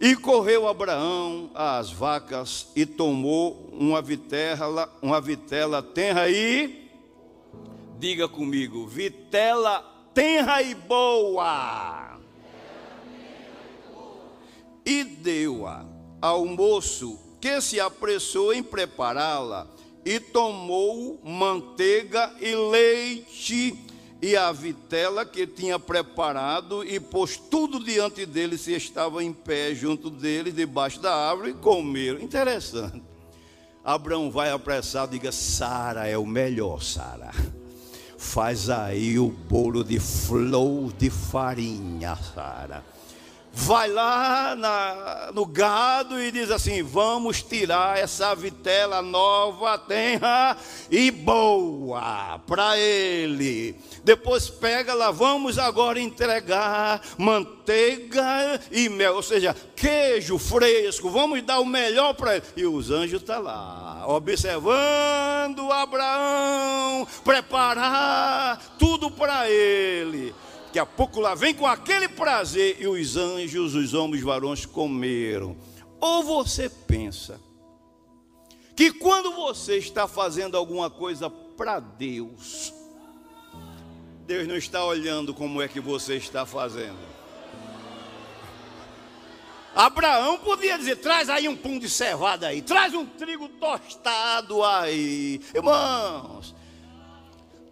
E 0.01 0.17
correu 0.17 0.67
Abraão 0.67 1.49
às 1.55 1.93
vacas 1.93 2.67
e 2.75 2.85
tomou 2.85 3.71
uma 3.73 4.03
vitela, 4.03 4.93
uma 5.01 5.21
vitela 5.21 5.81
tenra 5.81 6.29
e 6.29 6.91
diga 8.01 8.27
comigo, 8.27 8.85
vitela 8.85 9.81
tenra 10.13 10.61
e 10.61 10.75
boa. 10.75 12.19
E 14.85 15.05
deu-a 15.05 15.92
ao 16.23 16.47
moço 16.47 17.19
que 17.41 17.61
se 17.61 17.81
apressou 17.81 18.55
em 18.55 18.63
prepará-la 18.63 19.67
e 20.05 20.21
tomou 20.21 21.21
manteiga 21.25 22.33
e 22.41 22.55
leite 22.55 23.77
e 24.23 24.37
a 24.37 24.53
vitela 24.53 25.27
que 25.27 25.45
tinha 25.49 25.81
preparado 25.81 26.85
e 26.85 27.01
pôs 27.01 27.37
tudo 27.37 27.83
diante 27.83 28.25
dele 28.25 28.57
se 28.57 28.73
estava 28.73 29.25
em 29.25 29.33
pé 29.33 29.75
junto 29.75 30.09
dele 30.09 30.53
debaixo 30.53 31.01
da 31.01 31.13
árvore 31.13 31.51
e 31.51 31.55
comeram. 31.55 32.21
Interessante. 32.21 33.03
Abraão 33.85 34.31
vai 34.31 34.53
apressado 34.53 35.17
e 35.17 35.19
diga: 35.19 35.33
Sara 35.33 36.07
é 36.07 36.17
o 36.17 36.25
melhor, 36.25 36.81
Sara. 36.81 37.33
Faz 38.17 38.71
aí 38.71 39.19
o 39.19 39.29
bolo 39.29 39.83
de 39.83 39.99
flor 39.99 40.93
de 40.93 41.11
farinha, 41.11 42.15
Sara 42.15 42.92
vai 43.53 43.89
lá 43.89 44.57
na, 44.57 45.31
no 45.35 45.45
gado 45.45 46.21
e 46.21 46.33
diz 46.33 46.51
assim: 46.51 46.83
vamos 46.83 47.43
tirar 47.43 47.99
essa 47.99 48.35
vitela 48.35 49.03
nova, 49.03 49.79
tenra 49.79 50.57
e 50.91 51.11
boa 51.11 52.41
para 52.47 52.79
ele. 52.79 53.77
Depois 54.03 54.49
pega 54.49 54.95
lá, 54.95 55.11
vamos 55.11 55.59
agora 55.59 56.01
entregar 56.01 57.01
manteiga 57.17 58.61
e 58.71 58.89
mel, 58.89 59.15
ou 59.17 59.23
seja, 59.23 59.55
queijo 59.77 60.39
fresco, 60.39 61.11
vamos 61.11 61.43
dar 61.43 61.61
o 61.61 61.67
melhor 61.67 62.15
para 62.15 62.37
ele. 62.37 62.45
E 62.57 62.67
os 62.67 62.91
anjos 62.91 63.21
estão 63.21 63.37
tá 63.37 63.41
lá, 63.41 64.05
observando 64.09 65.71
Abraão, 65.71 67.07
preparar 67.25 68.61
tudo 68.79 69.11
para 69.11 69.49
ele. 69.49 70.35
Daqui 70.73 70.79
a 70.79 70.87
pouco 70.87 71.21
lá 71.21 71.35
vem 71.35 71.53
com 71.53 71.67
aquele 71.67 72.09
prazer 72.09 72.79
e 72.81 72.87
os 72.87 73.15
anjos, 73.15 73.75
os 73.75 73.93
homens 73.93 74.23
varões 74.23 74.65
comeram. 74.65 75.55
Ou 76.01 76.23
você 76.23 76.67
pensa 76.67 77.39
que 78.75 78.91
quando 78.91 79.33
você 79.33 79.77
está 79.77 80.09
fazendo 80.09 80.57
alguma 80.57 80.89
coisa 80.89 81.29
para 81.29 81.79
Deus, 81.79 82.73
Deus 84.25 84.49
não 84.49 84.57
está 84.57 84.83
olhando 84.83 85.35
como 85.35 85.61
é 85.61 85.69
que 85.69 85.79
você 85.79 86.17
está 86.17 86.47
fazendo. 86.47 87.07
Abraão 89.75 90.39
podia 90.39 90.79
dizer: 90.79 90.97
traz 90.97 91.29
aí 91.29 91.51
um 91.51 91.57
pão 91.57 91.79
de 91.79 91.91
cevada 91.91 92.47
aí, 92.47 92.63
traz 92.63 92.95
um 92.95 93.05
trigo 93.05 93.47
tostado 93.47 94.65
aí. 94.65 95.39
Irmãos, 95.55 96.55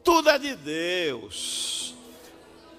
tudo 0.04 0.28
é 0.28 0.38
de 0.38 0.54
Deus. 0.54 1.98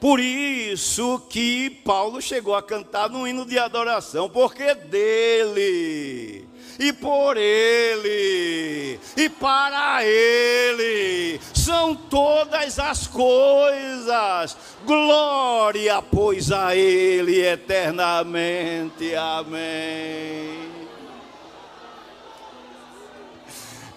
Por 0.02 0.20
isso 0.20 1.22
que 1.30 1.70
Paulo 1.70 2.20
chegou 2.20 2.56
a 2.56 2.64
cantar 2.64 3.08
no 3.08 3.28
hino 3.28 3.46
de 3.46 3.60
adoração, 3.60 4.28
porque 4.28 4.74
dele, 4.74 6.44
e 6.80 6.92
por 6.92 7.38
ele, 7.38 9.00
e 9.16 9.30
para 9.30 10.04
ele, 10.04 11.40
são 11.54 11.94
todas 11.94 12.80
as 12.80 13.06
coisas. 13.06 14.58
Glória, 14.88 16.02
pois, 16.02 16.52
a 16.52 16.76
ele 16.76 17.40
eternamente. 17.40 19.14
Amém. 19.14 20.72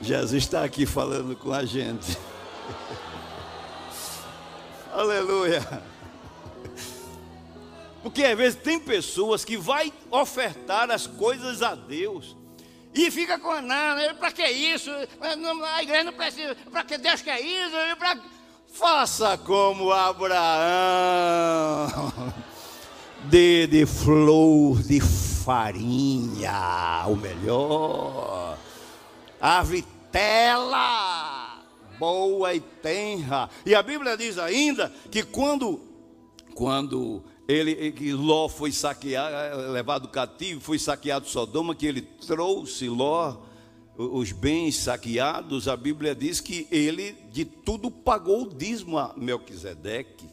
Jesus 0.02 0.42
está 0.42 0.64
aqui 0.64 0.84
falando 0.84 1.34
com 1.34 1.50
a 1.50 1.64
gente. 1.64 2.18
Aleluia. 4.92 5.93
Porque 8.04 8.22
às 8.22 8.36
vezes 8.36 8.60
tem 8.60 8.78
pessoas 8.78 9.44
que 9.44 9.56
vai 9.56 9.92
ofertar 10.10 10.92
as 10.92 11.08
coisas 11.08 11.62
a 11.62 11.74
Deus 11.74 12.36
e 12.94 13.10
fica 13.10 13.38
com 13.40 13.60
não, 13.60 14.14
para 14.20 14.30
que 14.30 14.46
isso? 14.46 14.88
A 15.20 15.82
igreja 15.82 16.04
não 16.04 16.12
precisa, 16.12 16.56
para 16.70 16.84
que 16.84 16.96
Deus 16.96 17.20
quer 17.22 17.40
isso? 17.40 17.74
Pra... 17.98 18.16
Faça 18.72 19.36
como 19.36 19.90
Abraão, 19.90 20.28
dê 23.24 23.66
de 23.66 23.84
flor 23.84 24.80
de 24.80 25.00
farinha, 25.00 26.52
o 27.08 27.16
melhor. 27.16 28.56
A 29.40 29.60
vitela, 29.62 31.64
boa 31.98 32.54
e 32.54 32.60
tenra. 32.60 33.50
E 33.66 33.74
a 33.74 33.82
Bíblia 33.82 34.16
diz 34.16 34.38
ainda 34.38 34.94
que 35.10 35.24
quando, 35.24 35.80
quando 36.54 37.24
ele, 37.46 37.92
que 37.92 38.12
Ló 38.12 38.48
foi 38.48 38.72
saqueado, 38.72 39.70
levado 39.70 40.08
cativo, 40.08 40.60
foi 40.60 40.78
saqueado 40.78 41.26
Sodoma, 41.26 41.74
que 41.74 41.86
ele 41.86 42.02
trouxe 42.02 42.88
Ló 42.88 43.36
os 43.96 44.32
bens 44.32 44.76
saqueados, 44.76 45.68
a 45.68 45.76
Bíblia 45.76 46.14
diz 46.14 46.40
que 46.40 46.66
ele 46.70 47.12
de 47.30 47.44
tudo 47.44 47.90
pagou 47.90 48.42
o 48.42 48.48
dízimo 48.52 48.98
a 48.98 49.14
Melquisedeque, 49.16 50.28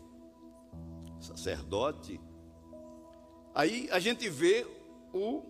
sacerdote. 1.20 2.20
Aí 3.54 3.88
a 3.92 4.00
gente 4.00 4.28
vê 4.30 4.66
o, 5.14 5.44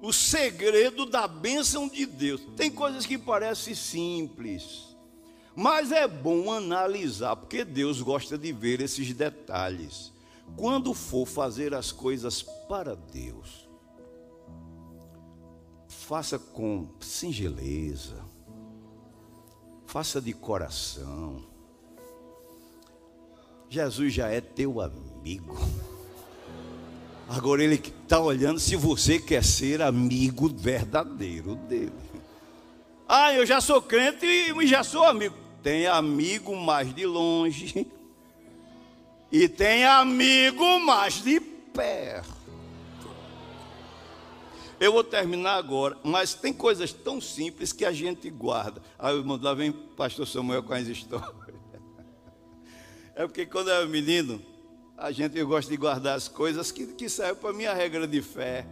o 0.00 0.12
segredo 0.12 1.04
da 1.04 1.28
bênção 1.28 1.88
de 1.88 2.06
Deus. 2.06 2.40
Tem 2.56 2.70
coisas 2.70 3.04
que 3.04 3.18
parecem 3.18 3.74
simples, 3.74 4.96
mas 5.54 5.92
é 5.92 6.08
bom 6.08 6.50
analisar, 6.50 7.36
porque 7.36 7.64
Deus 7.64 8.00
gosta 8.00 8.38
de 8.38 8.50
ver 8.50 8.80
esses 8.80 9.12
detalhes. 9.12 10.15
Quando 10.54 10.94
for 10.94 11.26
fazer 11.26 11.74
as 11.74 11.90
coisas 11.90 12.42
para 12.42 12.94
Deus, 12.94 13.68
faça 15.88 16.38
com 16.38 16.88
singeleza, 17.00 18.24
faça 19.86 20.20
de 20.20 20.32
coração. 20.32 21.44
Jesus 23.68 24.12
já 24.14 24.28
é 24.28 24.40
teu 24.40 24.80
amigo. 24.80 25.56
Agora 27.28 27.64
ele 27.64 27.74
está 27.74 28.20
olhando 28.20 28.60
se 28.60 28.76
você 28.76 29.18
quer 29.18 29.42
ser 29.42 29.82
amigo 29.82 30.48
verdadeiro 30.48 31.56
dele. 31.56 31.92
Ah, 33.08 33.32
eu 33.34 33.44
já 33.44 33.60
sou 33.60 33.82
crente 33.82 34.26
e 34.26 34.66
já 34.66 34.84
sou 34.84 35.04
amigo. 35.04 35.34
Tem 35.62 35.86
amigo 35.86 36.54
mais 36.56 36.94
de 36.94 37.04
longe 37.04 37.86
e 39.30 39.48
tem 39.48 39.84
amigo 39.84 40.80
mais 40.80 41.22
de 41.22 41.40
perto. 41.40 42.36
Eu 44.78 44.92
vou 44.92 45.02
terminar 45.02 45.54
agora, 45.54 45.96
mas 46.04 46.34
tem 46.34 46.52
coisas 46.52 46.92
tão 46.92 47.20
simples 47.20 47.72
que 47.72 47.84
a 47.84 47.92
gente 47.92 48.28
guarda. 48.28 48.82
Aí 48.98 49.14
lá 49.40 49.54
vem 49.54 49.72
pastor 49.72 50.26
Samuel 50.26 50.62
com 50.62 50.74
as 50.74 50.86
histórias. 50.86 51.34
É 53.18 53.26
porque 53.26 53.46
quando 53.46 53.68
eu 53.68 53.76
era 53.76 53.86
menino, 53.86 54.42
a 54.94 55.10
gente 55.10 55.38
eu 55.38 55.48
gosto 55.48 55.70
de 55.70 55.76
guardar 55.78 56.18
as 56.18 56.28
coisas 56.28 56.70
que, 56.70 56.86
que 56.88 57.08
servem 57.08 57.36
para 57.36 57.52
minha 57.54 57.72
regra 57.72 58.06
de 58.06 58.20
fé. 58.20 58.66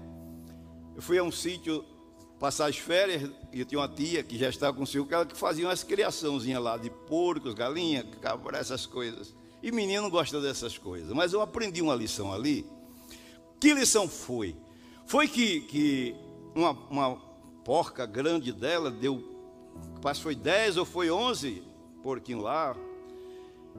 Eu 0.95 1.01
fui 1.01 1.17
a 1.17 1.23
um 1.23 1.33
sítio 1.33 1.83
passar 2.39 2.67
as 2.67 2.77
férias, 2.77 3.31
e 3.55 3.61
eu 3.61 3.65
tinha 3.65 3.81
uma 3.81 3.89
tia 3.89 4.23
que 4.23 4.37
já 4.37 4.51
estava 4.51 4.77
com 4.77 4.83
o 4.83 4.87
seu, 4.87 5.09
ela 5.11 5.25
que 5.25 5.35
fazia 5.35 5.67
umas 5.67 5.83
criaçãozinhas 5.83 6.63
lá 6.63 6.77
de 6.77 6.91
porcos, 6.91 7.55
galinha, 7.55 8.05
cabra, 8.21 8.59
essas 8.59 8.85
coisas. 8.85 9.35
E 9.65 9.73
menino 9.73 10.11
gosta 10.11 10.43
dessas 10.43 10.77
coisas. 10.77 11.11
Mas 11.15 11.33
eu 11.33 11.41
aprendi 11.41 11.81
uma 11.81 11.95
lição 11.95 12.31
ali. 12.31 12.67
Que 13.59 13.73
lição 13.73 14.07
foi? 14.07 14.55
Foi 15.07 15.27
que, 15.27 15.63
que 15.63 16.15
uma, 16.55 16.73
uma 16.91 17.17
porca 17.65 18.05
grande 18.05 18.53
dela 18.53 18.91
deu, 18.91 19.25
quase 20.03 20.21
foi 20.21 20.35
10 20.35 20.77
ou 20.77 20.85
foi 20.85 21.11
11 21.11 21.63
porquinho 22.03 22.43
lá. 22.43 22.77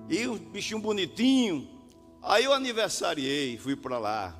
E 0.09 0.27
um 0.27 0.39
bichinho 0.39 0.79
bonitinho. 0.79 1.69
Aí 2.23 2.45
eu 2.45 2.53
aniversariei, 2.53 3.55
fui 3.59 3.75
para 3.75 3.99
lá. 3.99 4.35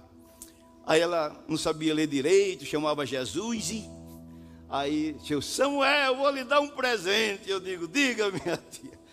Aí 0.83 0.99
ela 0.99 1.45
não 1.47 1.57
sabia 1.57 1.93
ler 1.93 2.07
direito, 2.07 2.65
chamava 2.65 3.05
Jesus 3.05 3.69
e 3.69 3.87
aí 4.67 5.15
eu 5.29 5.43
Samuel, 5.43 6.15
vou 6.15 6.31
lhe 6.31 6.43
dar 6.43 6.59
um 6.59 6.69
presente. 6.69 7.47
Eu 7.47 7.59
digo, 7.59 7.87
diga 7.87 8.31
minha 8.31 8.57
tia. 8.57 9.04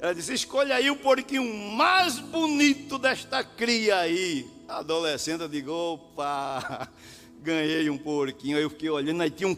Ela 0.00 0.14
disse, 0.14 0.32
escolha 0.32 0.76
aí 0.76 0.90
o 0.90 0.96
porquinho 0.96 1.44
mais 1.74 2.18
bonito 2.18 2.98
desta 2.98 3.42
cria 3.42 3.98
aí. 3.98 4.48
Adolescente, 4.68 5.40
eu 5.40 5.48
digo, 5.48 5.72
opa, 5.72 6.88
ganhei 7.42 7.90
um 7.90 7.98
porquinho. 7.98 8.56
Aí 8.56 8.62
eu 8.62 8.70
fiquei 8.70 8.90
olhando, 8.90 9.22
aí 9.22 9.30
tinha 9.30 9.48
um 9.48 9.56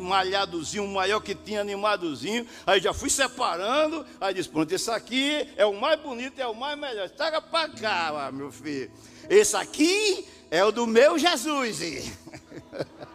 malhadozinho, 0.00 0.84
um 0.84 0.92
maior 0.92 1.20
que 1.20 1.34
tinha 1.34 1.62
animadozinho. 1.62 2.46
Aí 2.66 2.80
já 2.80 2.92
fui 2.92 3.08
separando. 3.08 4.04
Aí 4.20 4.34
disse: 4.34 4.48
Pronto, 4.48 4.70
esse 4.72 4.90
aqui 4.90 5.48
é 5.56 5.64
o 5.64 5.80
mais 5.80 5.98
bonito, 6.00 6.38
é 6.38 6.46
o 6.46 6.54
mais 6.54 6.78
melhor. 6.78 7.08
Traga 7.10 7.40
para 7.40 7.68
cá, 7.70 8.30
meu 8.32 8.50
filho. 8.52 8.90
Esse 9.30 9.56
aqui 9.56 10.26
é 10.50 10.64
o 10.64 10.72
do 10.72 10.86
meu 10.86 11.18
Jesus. 11.18 11.80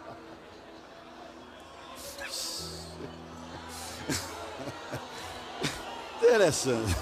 Interessante. 6.27 6.95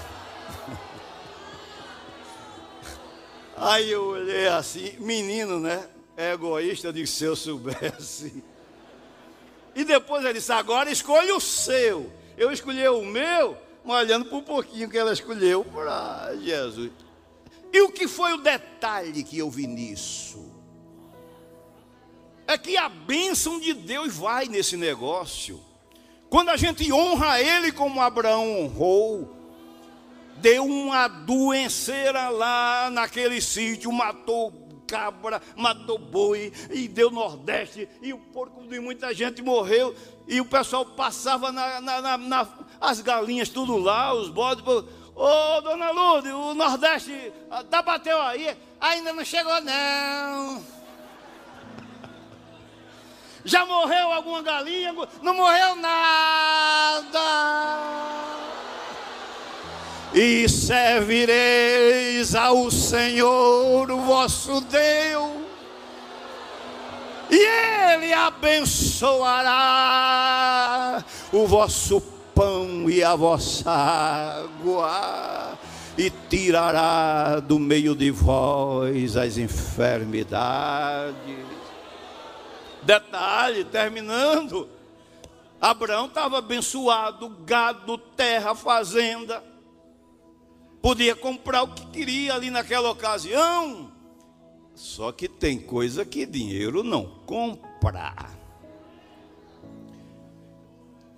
Aí 3.56 3.90
eu 3.90 4.04
olhei 4.04 4.46
assim, 4.46 4.96
menino, 5.00 5.58
né? 5.58 5.88
é 6.16 6.32
egoísta, 6.32 6.92
de 6.92 7.06
se 7.06 7.24
eu 7.24 7.36
soubesse. 7.36 8.42
E 9.74 9.84
depois 9.84 10.24
ele 10.24 10.34
disse: 10.34 10.52
agora 10.52 10.90
escolha 10.90 11.36
o 11.36 11.40
seu. 11.40 12.10
Eu 12.36 12.50
escolhi 12.50 12.86
o 12.88 13.04
meu, 13.04 13.56
mas 13.84 14.04
olhando 14.04 14.24
para 14.26 14.38
um 14.38 14.42
pouquinho 14.42 14.88
que 14.88 14.96
ela 14.96 15.12
escolheu 15.12 15.64
para 15.64 16.34
Jesus. 16.36 16.90
E 17.72 17.80
o 17.82 17.90
que 17.90 18.08
foi 18.08 18.32
o 18.32 18.38
detalhe 18.38 19.22
que 19.22 19.38
eu 19.38 19.50
vi 19.50 19.66
nisso? 19.66 20.50
É 22.46 22.56
que 22.56 22.76
a 22.76 22.88
bênção 22.88 23.60
de 23.60 23.74
Deus 23.74 24.14
vai 24.14 24.46
nesse 24.46 24.76
negócio. 24.76 25.60
Quando 26.36 26.50
a 26.50 26.56
gente 26.58 26.92
honra 26.92 27.40
Ele 27.40 27.72
como 27.72 27.98
Abraão 27.98 28.60
honrou, 28.60 29.34
deu 30.36 30.66
uma 30.66 31.04
adoenceira 31.04 32.28
lá 32.28 32.90
naquele 32.90 33.40
sítio, 33.40 33.90
matou 33.90 34.52
cabra, 34.86 35.40
matou 35.56 35.98
boi, 35.98 36.52
e 36.70 36.88
deu 36.88 37.10
Nordeste, 37.10 37.88
e 38.02 38.12
o 38.12 38.18
porco 38.18 38.66
de 38.66 38.78
muita 38.78 39.14
gente 39.14 39.40
morreu, 39.40 39.94
e 40.28 40.38
o 40.38 40.44
pessoal 40.44 40.84
passava 40.84 41.50
na, 41.50 41.80
na, 41.80 42.02
na, 42.02 42.18
na 42.18 42.48
as 42.82 43.00
galinhas 43.00 43.48
tudo 43.48 43.78
lá, 43.78 44.12
os 44.12 44.28
bodes. 44.28 44.62
Ô, 44.66 44.84
oh, 45.14 45.60
dona 45.62 45.90
Lourdes, 45.90 46.32
o 46.32 46.52
Nordeste 46.52 47.32
tá 47.70 47.80
bateu 47.80 48.20
aí? 48.20 48.54
Ainda 48.78 49.10
não 49.14 49.24
chegou, 49.24 49.58
não. 49.62 50.75
Já 53.46 53.64
morreu 53.64 54.12
alguma 54.12 54.42
galinha? 54.42 54.94
Não 55.22 55.34
morreu 55.34 55.76
nada 55.76 57.96
e 60.16 60.48
servireis 60.48 62.34
ao 62.34 62.68
Senhor 62.70 63.86
vosso 64.06 64.62
Deus, 64.62 65.42
e 67.30 67.36
Ele 67.36 68.14
abençoará 68.14 71.04
o 71.30 71.46
vosso 71.46 72.00
pão 72.34 72.88
e 72.88 73.04
a 73.04 73.14
vossa 73.14 73.70
água, 73.70 75.58
e 75.98 76.10
tirará 76.30 77.38
do 77.40 77.58
meio 77.58 77.94
de 77.94 78.10
vós 78.10 79.18
as 79.18 79.36
enfermidades. 79.36 81.55
Detalhe, 82.86 83.64
terminando. 83.64 84.66
Abraão 85.60 86.06
estava 86.06 86.38
abençoado, 86.38 87.28
gado, 87.44 87.98
terra, 87.98 88.54
fazenda 88.54 89.42
podia 90.86 91.16
comprar 91.16 91.64
o 91.64 91.74
que 91.74 91.84
queria 91.86 92.34
ali 92.34 92.48
naquela 92.48 92.88
ocasião. 92.92 93.90
Só 94.72 95.10
que 95.10 95.28
tem 95.28 95.58
coisa 95.58 96.04
que 96.04 96.24
dinheiro 96.24 96.84
não 96.84 97.06
compra. 97.26 98.14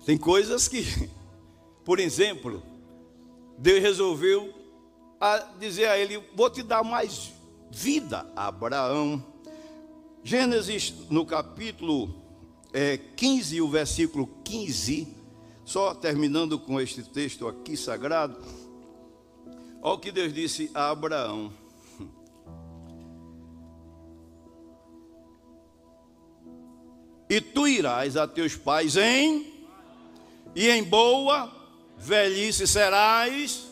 Tem 0.03 0.17
coisas 0.17 0.67
que, 0.67 0.83
por 1.85 1.99
exemplo, 1.99 2.63
Deus 3.59 3.79
resolveu 3.79 4.51
dizer 5.59 5.87
a 5.87 5.99
ele: 5.99 6.17
Vou 6.33 6.49
te 6.49 6.63
dar 6.63 6.83
mais 6.83 7.31
vida, 7.69 8.25
Abraão. 8.35 9.23
Gênesis, 10.23 10.93
no 11.09 11.25
capítulo 11.25 12.13
é, 12.73 12.97
15, 12.97 13.61
o 13.61 13.69
versículo 13.69 14.27
15, 14.43 15.07
só 15.63 15.93
terminando 15.95 16.59
com 16.59 16.79
este 16.79 17.01
texto 17.03 17.47
aqui 17.47 17.77
sagrado. 17.77 18.37
Olha 19.81 19.93
o 19.95 19.99
que 19.99 20.11
Deus 20.11 20.33
disse 20.33 20.69
a 20.73 20.89
Abraão. 20.89 21.51
E 27.29 27.39
tu 27.39 27.67
irás 27.67 28.17
a 28.17 28.27
teus 28.27 28.55
pais 28.55 28.97
em 28.97 29.53
e 30.55 30.67
em 30.67 30.83
boa 30.83 31.53
velhice 31.97 32.67
serás. 32.67 33.67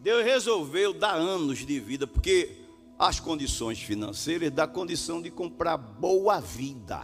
Deus 0.00 0.24
resolveu 0.24 0.92
dar 0.92 1.14
anos 1.14 1.66
de 1.66 1.80
vida, 1.80 2.06
porque 2.06 2.57
as 2.98 3.20
condições 3.20 3.78
financeiras 3.80 4.50
da 4.50 4.66
condição 4.66 5.22
de 5.22 5.30
comprar 5.30 5.76
boa 5.76 6.40
vida, 6.40 7.00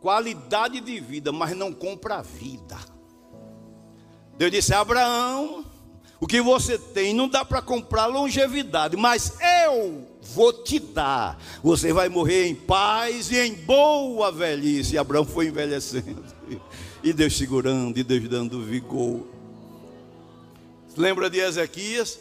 qualidade 0.00 0.80
de 0.80 1.00
vida, 1.00 1.32
mas 1.32 1.56
não 1.56 1.72
compra 1.72 2.22
vida. 2.22 2.78
Deus 4.38 4.52
disse: 4.52 4.72
Abraão, 4.72 5.64
o 6.20 6.26
que 6.26 6.40
você 6.40 6.78
tem 6.78 7.12
não 7.12 7.28
dá 7.28 7.44
para 7.44 7.60
comprar 7.60 8.06
longevidade, 8.06 8.96
mas 8.96 9.36
eu 9.66 10.06
vou 10.22 10.52
te 10.52 10.78
dar. 10.78 11.38
Você 11.62 11.92
vai 11.92 12.08
morrer 12.08 12.46
em 12.46 12.54
paz 12.54 13.30
e 13.30 13.38
em 13.38 13.54
boa 13.54 14.30
velhice. 14.30 14.94
E 14.94 14.98
Abraão 14.98 15.24
foi 15.24 15.48
envelhecendo, 15.48 16.24
e 17.02 17.12
Deus 17.12 17.36
segurando, 17.36 17.98
e 17.98 18.04
Deus 18.04 18.28
dando 18.28 18.62
vigor. 18.62 19.26
Lembra 20.96 21.28
de 21.28 21.38
Ezequias? 21.38 22.20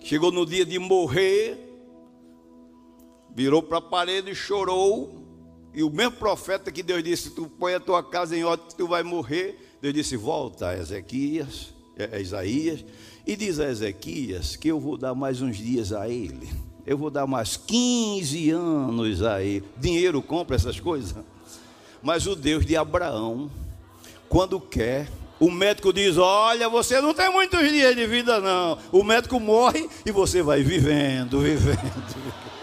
Chegou 0.00 0.30
no 0.30 0.46
dia 0.46 0.64
de 0.64 0.78
morrer, 0.78 1.65
virou 3.36 3.62
para 3.62 3.78
a 3.78 3.82
parede 3.82 4.30
e 4.30 4.34
chorou. 4.34 5.22
E 5.74 5.82
o 5.82 5.90
mesmo 5.90 6.12
profeta 6.12 6.72
que 6.72 6.82
Deus 6.82 7.04
disse: 7.04 7.30
Tu 7.30 7.46
põe 7.46 7.74
a 7.74 7.80
tua 7.80 8.02
casa 8.02 8.34
em 8.34 8.42
ordem, 8.42 8.66
tu 8.76 8.88
vai 8.88 9.02
morrer. 9.02 9.76
Deus 9.82 9.92
disse: 9.92 10.16
Volta, 10.16 10.74
Ezequias, 10.74 11.74
é, 11.98 12.16
é 12.16 12.22
Isaías, 12.22 12.82
e 13.26 13.36
diz 13.36 13.60
a 13.60 13.68
Ezequias 13.68 14.56
que 14.56 14.68
eu 14.68 14.80
vou 14.80 14.96
dar 14.96 15.14
mais 15.14 15.42
uns 15.42 15.58
dias 15.58 15.92
a 15.92 16.08
ele. 16.08 16.48
Eu 16.86 16.96
vou 16.96 17.10
dar 17.10 17.26
mais 17.26 17.58
15 17.58 18.50
anos 18.50 19.22
a 19.22 19.42
ele. 19.42 19.64
Dinheiro 19.76 20.22
compra 20.22 20.56
essas 20.56 20.80
coisas. 20.80 21.14
Mas 22.02 22.26
o 22.26 22.34
Deus 22.34 22.64
de 22.64 22.76
Abraão, 22.76 23.50
quando 24.28 24.58
quer, 24.58 25.10
o 25.38 25.50
médico 25.50 25.92
diz: 25.92 26.16
Olha, 26.16 26.70
você 26.70 27.02
não 27.02 27.12
tem 27.12 27.30
muitos 27.30 27.60
dias 27.68 27.94
de 27.94 28.06
vida, 28.06 28.40
não. 28.40 28.78
O 28.90 29.04
médico 29.04 29.38
morre 29.38 29.86
e 30.06 30.10
você 30.10 30.42
vai 30.42 30.62
vivendo, 30.62 31.40
vivendo. 31.40 32.55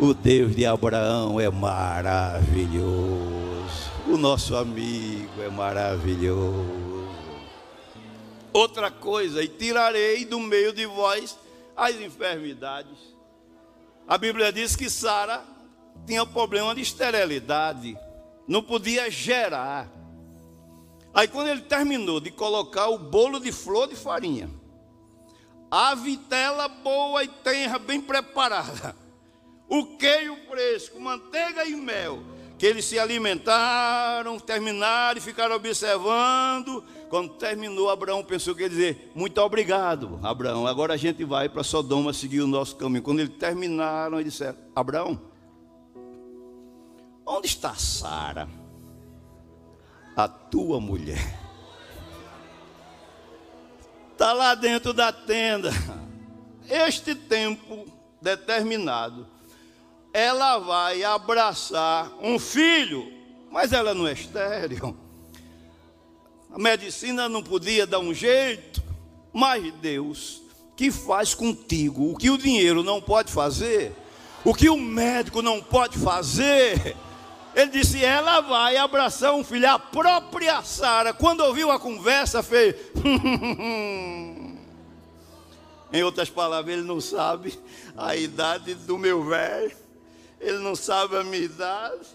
O 0.00 0.14
Deus 0.14 0.54
de 0.54 0.64
Abraão 0.64 1.40
é 1.40 1.50
maravilhoso. 1.50 2.88
O 4.06 4.16
nosso 4.16 4.54
amigo 4.54 5.42
é 5.42 5.48
maravilhoso. 5.48 7.08
Outra 8.52 8.92
coisa, 8.92 9.42
e 9.42 9.48
tirarei 9.48 10.24
do 10.24 10.38
meio 10.38 10.72
de 10.72 10.86
vós 10.86 11.36
as 11.76 11.96
enfermidades. 11.96 12.96
A 14.06 14.16
Bíblia 14.16 14.52
diz 14.52 14.76
que 14.76 14.88
Sara 14.88 15.42
tinha 16.06 16.24
problema 16.24 16.76
de 16.76 16.80
esterilidade, 16.80 17.98
não 18.46 18.62
podia 18.62 19.10
gerar. 19.10 19.90
Aí 21.12 21.26
quando 21.26 21.48
ele 21.48 21.62
terminou 21.62 22.20
de 22.20 22.30
colocar 22.30 22.86
o 22.86 22.98
bolo 22.98 23.40
de 23.40 23.50
flor 23.50 23.88
de 23.88 23.96
farinha, 23.96 24.48
a 25.68 25.96
vitela 25.96 26.68
boa 26.68 27.24
e 27.24 27.28
tenra, 27.28 27.80
bem 27.80 28.00
preparada, 28.00 28.94
o 29.68 29.96
queijo 29.96 30.34
fresco, 30.48 30.98
manteiga 30.98 31.64
e 31.64 31.76
mel, 31.76 32.22
que 32.56 32.64
eles 32.64 32.84
se 32.86 32.98
alimentaram, 32.98 34.38
terminaram 34.38 35.18
e 35.18 35.20
ficaram 35.20 35.54
observando. 35.54 36.82
Quando 37.10 37.34
terminou, 37.34 37.90
Abraão 37.90 38.24
pensou 38.24 38.54
que 38.54 38.62
ia 38.62 38.68
dizer: 38.68 39.12
Muito 39.14 39.38
obrigado, 39.40 40.18
Abraão. 40.22 40.66
Agora 40.66 40.94
a 40.94 40.96
gente 40.96 41.24
vai 41.24 41.48
para 41.48 41.62
Sodoma 41.62 42.12
seguir 42.12 42.40
o 42.40 42.46
nosso 42.46 42.76
caminho. 42.76 43.02
Quando 43.02 43.20
eles 43.20 43.36
terminaram, 43.36 44.18
eles 44.18 44.32
disseram: 44.32 44.58
Abraão, 44.74 45.20
onde 47.24 47.46
está 47.46 47.74
Sara, 47.74 48.48
a 50.16 50.26
tua 50.26 50.80
mulher? 50.80 51.38
Está 54.12 54.32
lá 54.32 54.54
dentro 54.54 54.92
da 54.92 55.12
tenda. 55.12 55.70
Este 56.68 57.14
tempo 57.14 57.86
determinado 58.20 59.37
ela 60.18 60.58
vai 60.58 61.04
abraçar 61.04 62.10
um 62.20 62.40
filho, 62.40 63.12
mas 63.52 63.72
ela 63.72 63.94
não 63.94 64.06
é 64.08 64.12
estéril. 64.12 64.96
A 66.52 66.58
medicina 66.58 67.28
não 67.28 67.40
podia 67.42 67.86
dar 67.86 68.00
um 68.00 68.12
jeito, 68.12 68.82
mas 69.32 69.72
Deus, 69.74 70.42
que 70.76 70.90
faz 70.90 71.34
contigo 71.34 72.10
o 72.12 72.16
que 72.16 72.30
o 72.30 72.38
dinheiro 72.38 72.82
não 72.82 73.00
pode 73.00 73.30
fazer, 73.30 73.92
o 74.44 74.52
que 74.52 74.68
o 74.68 74.76
médico 74.76 75.40
não 75.40 75.62
pode 75.62 75.96
fazer, 75.96 76.96
ele 77.54 77.70
disse: 77.70 78.04
ela 78.04 78.40
vai 78.40 78.76
abraçar 78.76 79.32
um 79.34 79.44
filho. 79.44 79.70
A 79.70 79.78
própria 79.78 80.60
Sara, 80.62 81.12
quando 81.12 81.42
ouviu 81.42 81.70
a 81.70 81.78
conversa, 81.78 82.42
fez. 82.42 82.74
em 85.92 86.02
outras 86.02 86.28
palavras, 86.28 86.74
ele 86.74 86.82
não 86.82 87.00
sabe 87.00 87.56
a 87.96 88.16
idade 88.16 88.74
do 88.74 88.98
meu 88.98 89.24
velho 89.24 89.87
ele 90.40 90.58
não 90.58 90.76
sabe 90.76 91.16
a 91.16 91.24
minha 91.24 91.44
idade, 91.44 92.06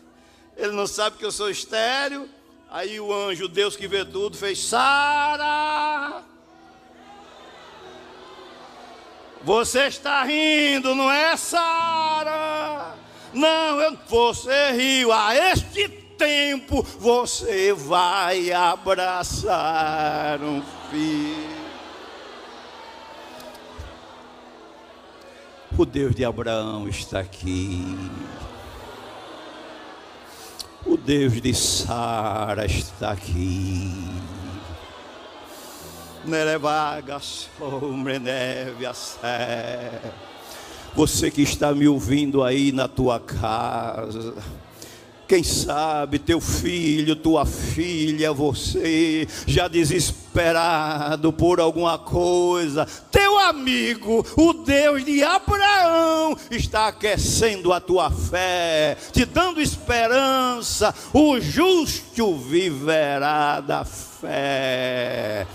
ele 0.56 0.72
não 0.72 0.88
sabe 0.88 1.18
que 1.18 1.26
eu 1.26 1.32
sou 1.32 1.50
estéreo. 1.50 2.30
Aí 2.70 3.00
o 3.00 3.14
anjo, 3.14 3.48
Deus 3.48 3.76
que 3.76 3.88
vê 3.88 4.04
tudo, 4.04 4.36
fez: 4.36 4.60
Sara, 4.60 6.24
você 9.44 9.88
está 9.88 10.24
rindo, 10.24 10.96
não 10.96 11.12
é, 11.12 11.36
Sara? 11.38 12.96
Não, 13.34 13.82
eu, 13.82 13.98
você 14.08 14.72
riu. 14.72 15.12
A 15.12 15.36
este 15.36 15.90
tempo 16.18 16.82
você 17.00 17.74
vai 17.74 18.52
abraçar 18.52 20.42
um 20.42 20.62
filho. 20.90 21.53
O 25.76 25.88
Deus 25.88 26.14
de 26.14 26.24
Abraão 26.24 26.88
está 26.88 27.20
aqui. 27.20 27.98
O 30.86 30.96
Deus 30.96 31.42
de 31.42 31.52
Sara 31.52 32.66
está 32.68 33.12
aqui. 33.12 33.92
Você 40.94 41.32
que 41.32 41.42
está 41.42 41.74
me 41.74 41.88
ouvindo 41.88 42.44
aí 42.44 42.72
na 42.72 42.88
tua 42.88 43.20
casa 43.20 44.36
quem 45.28 45.44
sabe 45.44 46.20
teu 46.20 46.40
filho, 46.40 47.16
tua 47.16 47.46
filha, 47.46 48.34
você 48.34 49.28
já 49.48 49.68
desesperado 49.68 51.32
por 51.32 51.60
alguma 51.60 51.98
coisa, 51.98 52.86
teu 53.12 53.38
amigo, 53.40 54.26
o 54.36 54.54
Deus 54.54 55.06
de 55.06 55.24
Abraão, 55.24 56.38
está 56.52 56.88
aquecendo 56.88 57.74
a 57.74 57.80
tua 57.80 58.10
fé, 58.10 58.98
te 59.12 59.26
dando 59.26 59.62
esperança. 59.62 60.94
O 61.14 61.40
justo 61.40 62.36
viverá 62.36 63.60
da 63.60 63.86
fé. 63.86 65.48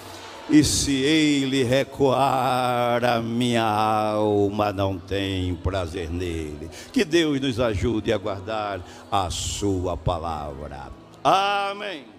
E 0.50 0.64
se 0.64 0.92
ele 0.92 1.62
recuar, 1.62 3.04
a 3.04 3.20
minha 3.20 3.64
alma 3.64 4.72
não 4.72 4.98
tem 4.98 5.54
prazer 5.54 6.10
nele. 6.10 6.70
Que 6.90 7.04
Deus 7.04 7.38
nos 7.38 7.60
ajude 7.60 8.12
a 8.12 8.16
guardar 8.16 8.80
a 9.12 9.28
sua 9.28 9.94
palavra. 9.94 10.90
Amém. 11.22 12.17